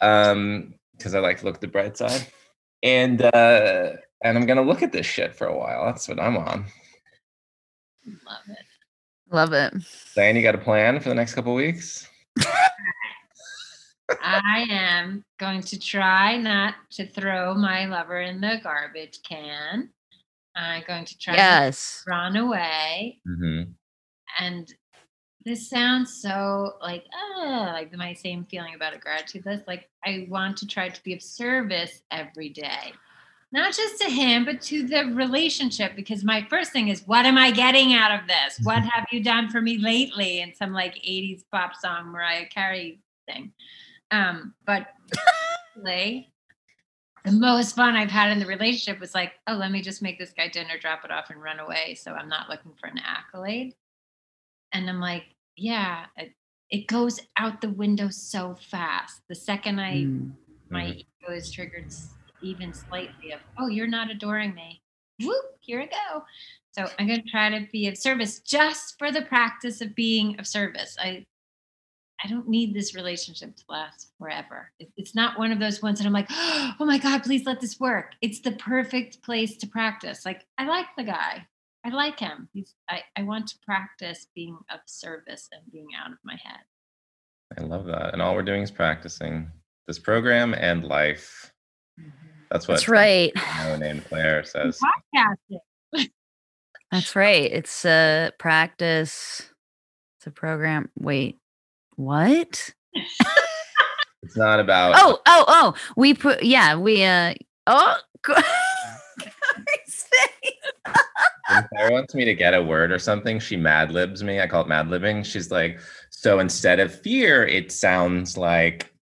um 0.03 0.75
because 0.97 1.15
i 1.15 1.19
like 1.19 1.39
to 1.39 1.45
look 1.45 1.57
at 1.57 1.61
the 1.61 1.69
bright 1.69 1.97
side. 1.97 2.27
And 2.83 3.23
uh 3.23 3.93
and 4.25 4.37
i'm 4.37 4.47
gonna 4.47 4.63
look 4.63 4.83
at 4.83 4.93
this 4.93 5.07
shit 5.07 5.35
for 5.35 5.47
a 5.47 5.57
while 5.57 5.85
that's 5.87 6.09
what 6.09 6.21
i'm 6.21 6.37
on 6.37 6.65
Love 8.25 8.49
it. 8.49 8.65
Love 9.33 9.53
it. 9.53 9.75
Diane, 10.15 10.37
you 10.37 10.43
got 10.43 10.55
a 10.55 10.59
plan 10.59 11.01
for 11.01 11.09
the 11.09 11.15
next 11.17 11.35
couple 11.35 11.55
weeks? 11.55 12.09
I 14.23 14.65
am 14.71 15.25
going 15.41 15.63
to 15.63 15.79
try 15.79 16.37
not 16.37 16.75
to 16.93 17.07
throw 17.09 17.55
my 17.55 17.87
lover 17.87 18.21
in 18.21 18.41
the 18.41 18.61
garbage 18.63 19.19
can. 19.29 19.91
I'm 20.55 20.85
going 20.87 21.05
to 21.05 21.19
try 21.19 21.35
Yes. 21.35 22.03
to 22.05 22.11
run 22.11 22.37
away. 22.37 23.19
Mm-hmm. 23.29 23.73
And 24.39 24.73
this 25.45 25.69
sounds 25.69 26.23
so 26.23 26.75
like, 26.81 27.05
uh, 27.39 27.73
like 27.73 27.93
my 27.97 28.13
same 28.15 28.45
feeling 28.45 28.75
about 28.77 28.95
a 28.95 28.99
gratitude 28.99 29.45
list. 29.47 29.67
Like 29.67 29.89
I 30.05 30.27
want 30.31 30.57
to 30.59 30.67
try 30.67 30.89
to 30.89 31.03
be 31.03 31.15
of 31.15 31.23
service 31.23 32.03
every 32.13 32.51
day. 32.51 32.93
Not 33.53 33.73
just 33.75 34.01
to 34.03 34.11
him, 34.11 34.45
but 34.45 34.61
to 34.63 34.87
the 34.87 35.05
relationship. 35.15 35.95
Because 35.97 36.25
my 36.25 36.47
first 36.51 36.73
thing 36.73 36.89
is, 36.89 37.07
what 37.07 37.27
am 37.27 37.39
I 37.39 37.51
getting 37.51 37.95
out 37.95 38.11
of 38.11 38.27
this? 38.27 38.59
What 38.65 38.83
have 38.83 39.07
you 39.13 39.23
done 39.23 39.49
for 39.51 39.61
me 39.63 39.79
lately? 39.79 40.41
In 40.41 40.55
some 40.55 40.73
like 40.73 40.95
80s 40.97 41.45
pop 41.53 41.75
song 41.75 42.09
Mariah 42.09 42.47
Carey 42.47 43.01
thing. 43.29 43.53
Um, 44.11 44.55
but 44.67 44.89
the 47.25 47.33
most 47.33 47.75
fun 47.77 47.97
I've 47.97 48.11
had 48.11 48.31
in 48.31 48.39
the 48.39 48.47
relationship 48.47 49.01
was 49.01 49.15
like, 49.15 49.33
oh, 49.47 49.55
let 49.55 49.71
me 49.71 49.81
just 49.83 50.03
make 50.03 50.19
this 50.19 50.33
guy 50.37 50.49
dinner, 50.49 50.79
drop 50.81 51.05
it 51.05 51.11
off, 51.11 51.31
and 51.31 51.43
run 51.43 51.59
away. 51.61 51.95
So 52.01 52.13
I'm 52.13 52.29
not 52.29 52.49
looking 52.49 52.73
for 52.81 52.87
an 52.89 53.01
accolade. 53.05 53.75
And 54.73 54.89
I'm 54.89 55.01
like, 55.01 55.25
yeah, 55.57 56.07
it, 56.17 56.33
it 56.71 56.87
goes 56.87 57.21
out 57.37 57.61
the 57.61 57.71
window 57.71 58.09
so 58.11 58.57
fast. 58.61 59.23
The 59.29 59.35
second 59.35 59.81
I 59.81 59.93
Mm. 59.95 60.33
my 60.69 60.87
ego 60.89 61.33
is 61.33 61.51
triggered 61.51 61.93
even 62.43 62.73
slightly 62.73 63.33
of, 63.33 63.41
oh, 63.59 63.69
you're 63.69 63.87
not 63.87 64.11
adoring 64.11 64.55
me. 64.55 64.83
Whoop, 65.23 65.45
here 65.61 65.81
I 65.81 65.87
go. 65.87 66.25
So 66.73 66.91
I'm 66.99 67.07
going 67.07 67.23
to 67.23 67.31
try 67.31 67.49
to 67.51 67.67
be 67.73 67.89
of 67.89 67.97
service 67.97 68.41
just 68.41 68.99
for 68.99 69.11
the 69.11 69.23
practice 69.23 69.81
of 69.81 69.95
being 69.95 70.39
of 70.39 70.47
service. 70.47 70.97
I 71.01 71.25
I 72.25 72.29
don't 72.29 72.49
need 72.49 72.75
this 72.75 72.95
relationship 72.95 73.55
to 73.57 73.63
last 73.69 74.11
forever. 74.19 74.71
It's 74.97 75.15
not 75.15 75.39
one 75.39 75.53
of 75.53 75.59
those 75.59 75.83
ones 75.83 75.99
that 75.99 76.07
I'm 76.07 76.15
like, 76.15 76.29
oh 76.31 76.75
my 76.81 76.97
God, 76.97 77.23
please 77.23 77.45
let 77.45 77.61
this 77.61 77.79
work. 77.79 78.13
It's 78.23 78.41
the 78.41 78.53
perfect 78.53 79.23
place 79.23 79.59
to 79.59 79.67
practice. 79.67 80.25
Like, 80.25 80.47
I 80.57 80.65
like 80.67 80.87
the 80.97 81.05
guy. 81.05 81.47
I 81.85 81.91
like 81.91 82.19
him. 82.19 82.49
He's, 82.55 82.75
I, 82.89 83.03
I 83.17 83.23
want 83.23 83.49
to 83.49 83.59
practice 83.65 84.29
being 84.35 84.57
of 84.73 84.81
service 84.87 85.49
and 85.53 85.61
being 85.71 85.89
out 86.03 86.11
of 86.11 86.19
my 86.25 86.39
head. 86.43 86.61
I 87.59 87.63
love 87.63 87.85
that. 87.87 88.13
And 88.13 88.23
all 88.23 88.35
we're 88.35 88.43
doing 88.43 88.63
is 88.63 88.71
practicing 88.71 89.51
this 89.87 89.99
program 89.99 90.55
and 90.55 90.85
life. 90.85 91.53
That's 92.51 92.69
what 92.69 92.75
That's 92.75 92.89
right. 92.89 93.33
No 93.65 93.77
name 93.77 94.03
Claire 94.09 94.45
says. 94.45 94.79
Podcasting. 95.15 96.09
That's 96.93 97.17
right. 97.17 97.51
It's 97.51 97.85
a 97.85 98.33
practice. 98.39 99.51
It's 100.19 100.27
a 100.27 100.31
program. 100.31 100.91
Wait, 100.97 101.39
what? 101.97 102.75
It's 104.27 104.37
not 104.37 104.59
about 104.59 104.95
Oh, 104.97 105.21
oh, 105.25 105.45
oh. 105.47 105.75
We 105.97 106.13
put, 106.13 106.43
yeah, 106.43 106.75
we, 106.77 107.05
uh, 107.05 107.35
oh, 107.69 107.97
when 108.27 108.43
Claire 111.69 111.91
wants 111.93 112.13
me 112.13 112.25
to 112.25 112.35
get 112.35 112.53
a 112.53 112.63
word 112.63 112.91
or 112.91 112.99
something, 112.99 113.39
she 113.39 113.57
mad 113.57 113.93
libs 113.93 114.25
me. 114.25 114.41
I 114.41 114.49
call 114.49 114.63
it 114.63 114.69
mad 114.69 114.89
libbing. 114.89 115.25
She's 115.25 115.53
like, 115.53 115.79
so 116.11 116.41
instead 116.41 116.81
of 116.81 117.01
fear, 117.03 117.47
it 117.47 117.71
sounds 117.71 118.37
like 118.37 118.93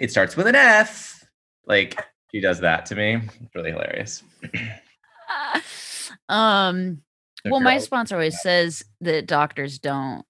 it 0.00 0.10
starts 0.10 0.36
with 0.36 0.46
an 0.46 0.54
F. 0.54 1.24
Like 1.66 2.00
she 2.30 2.40
does 2.40 2.60
that 2.60 2.86
to 2.86 2.94
me. 2.94 3.14
It's 3.16 3.54
really 3.54 3.70
hilarious. 3.72 4.22
um, 6.28 7.02
If 7.44 7.50
well, 7.50 7.60
my 7.60 7.78
sponsor 7.78 8.16
always 8.16 8.40
says 8.40 8.84
that 9.00 9.26
doctors 9.26 9.78
don't 9.78 10.24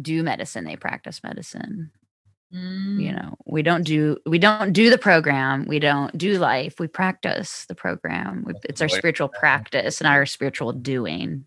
do 0.00 0.22
medicine, 0.22 0.64
they 0.64 0.76
practice 0.76 1.22
medicine. 1.22 1.90
you 2.50 2.58
Mm. 2.60 3.16
know 3.16 3.36
we 3.46 3.62
don't 3.62 3.82
do 3.82 4.16
we 4.26 4.38
don't 4.38 4.72
do 4.72 4.88
the 4.88 4.98
program 4.98 5.64
we 5.66 5.80
don't 5.80 6.16
do 6.16 6.38
life 6.38 6.78
we 6.78 6.86
practice 6.86 7.66
the 7.66 7.74
program 7.74 8.44
we, 8.46 8.54
it's 8.68 8.80
our 8.80 8.88
spiritual 8.88 9.28
practice 9.28 10.00
not 10.00 10.12
our 10.12 10.24
spiritual 10.24 10.70
doing 10.72 11.46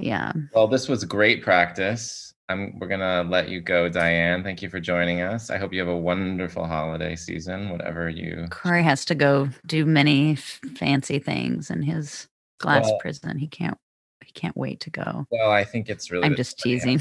yeah 0.00 0.32
Well, 0.52 0.66
this 0.66 0.88
was 0.88 1.04
great 1.04 1.42
practice. 1.42 2.34
I'm, 2.48 2.78
we're 2.78 2.86
gonna 2.86 3.24
let 3.28 3.48
you 3.48 3.60
go, 3.60 3.88
Diane. 3.88 4.44
Thank 4.44 4.62
you 4.62 4.70
for 4.70 4.78
joining 4.78 5.20
us. 5.20 5.50
I 5.50 5.58
hope 5.58 5.72
you 5.72 5.80
have 5.80 5.88
a 5.88 5.96
wonderful 5.96 6.64
holiday 6.64 7.16
season, 7.16 7.70
whatever 7.70 8.08
you. 8.08 8.46
corey 8.50 8.82
has 8.84 9.04
to 9.06 9.14
go 9.16 9.48
do 9.66 9.84
many 9.84 10.32
f- 10.34 10.60
fancy 10.76 11.18
things 11.18 11.70
in 11.70 11.82
his 11.82 12.28
glass 12.60 12.84
Well- 12.84 12.98
prison 13.00 13.36
he 13.38 13.48
can't 13.48 13.76
he 14.24 14.32
can't 14.32 14.56
wait 14.56 14.80
to 14.80 14.90
go 14.90 15.26
Well, 15.30 15.50
I 15.52 15.62
think 15.64 15.88
it's 15.88 16.10
really. 16.10 16.24
i'm 16.24 16.34
just 16.34 16.58
time 16.58 16.70
we 16.70 16.74
have 16.78 16.82
teasing 16.82 16.98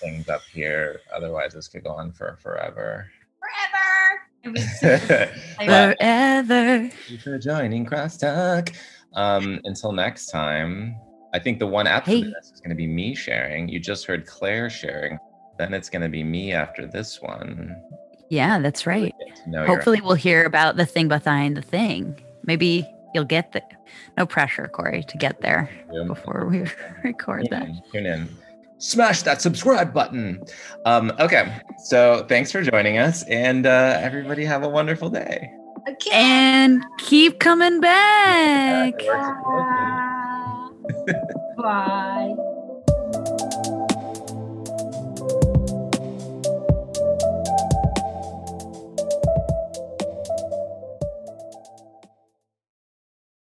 things 0.00 0.28
up 0.28 0.42
here. 0.52 1.00
Otherwise, 1.14 1.54
this 1.54 1.68
could 1.68 1.84
go 1.84 1.90
on 1.90 2.12
for 2.12 2.36
forever. 2.42 3.06
Forever. 4.44 4.54
Forever. 5.58 6.44
Thank 6.46 7.10
you 7.10 7.18
for 7.18 7.38
joining 7.38 7.86
Crosstalk. 7.86 8.74
Um, 9.14 9.60
until 9.64 9.92
next 9.92 10.26
time, 10.26 10.96
I 11.34 11.38
think 11.40 11.58
the 11.58 11.66
one 11.66 11.86
after 11.86 12.12
Hey. 12.12 12.22
this 12.22 12.52
is 12.52 12.60
going 12.60 12.70
to 12.70 12.76
be 12.76 12.86
me 12.86 13.14
sharing. 13.14 13.68
You 13.68 13.80
just 13.80 14.06
heard 14.06 14.26
Claire 14.26 14.70
sharing. 14.70 15.18
Then 15.58 15.74
it's 15.74 15.90
going 15.90 16.02
to 16.02 16.08
be 16.08 16.24
me 16.24 16.52
after 16.52 16.86
this 16.86 17.20
one. 17.20 17.76
Yeah, 18.30 18.58
that's 18.60 18.86
right. 18.86 19.12
Get 19.26 19.36
to 19.44 19.50
know 19.50 19.58
your- 19.58 19.66
Hopefully, 19.66 20.00
we'll 20.00 20.14
hear 20.14 20.44
about 20.44 20.76
the 20.76 20.86
thing 20.86 21.08
behind 21.08 21.56
the 21.56 21.62
thing. 21.62 22.18
Maybe 22.44 22.88
you'll 23.14 23.24
get 23.24 23.52
the 23.52 23.62
no 24.16 24.26
pressure, 24.26 24.68
Corey, 24.68 25.02
to 25.04 25.16
get 25.18 25.40
there 25.40 25.68
before 26.06 26.46
we 26.48 26.64
record 27.04 27.46
tune 27.50 27.60
that. 27.60 27.92
tune 27.92 28.06
in. 28.06 28.28
Smash 28.78 29.22
that 29.22 29.40
subscribe 29.40 29.92
button. 29.94 30.42
Um, 30.84 31.12
okay, 31.20 31.60
so 31.84 32.26
thanks 32.28 32.50
for 32.52 32.62
joining 32.62 32.98
us, 32.98 33.22
and 33.24 33.66
uh, 33.66 33.98
everybody 34.00 34.44
have 34.44 34.62
a 34.62 34.68
wonderful 34.68 35.10
day. 35.10 35.50
Okay. 35.88 36.10
And 36.12 36.82
keep 36.98 37.38
coming 37.40 37.80
back. 37.80 38.94
It 38.98 39.06
Bye. 41.56 42.43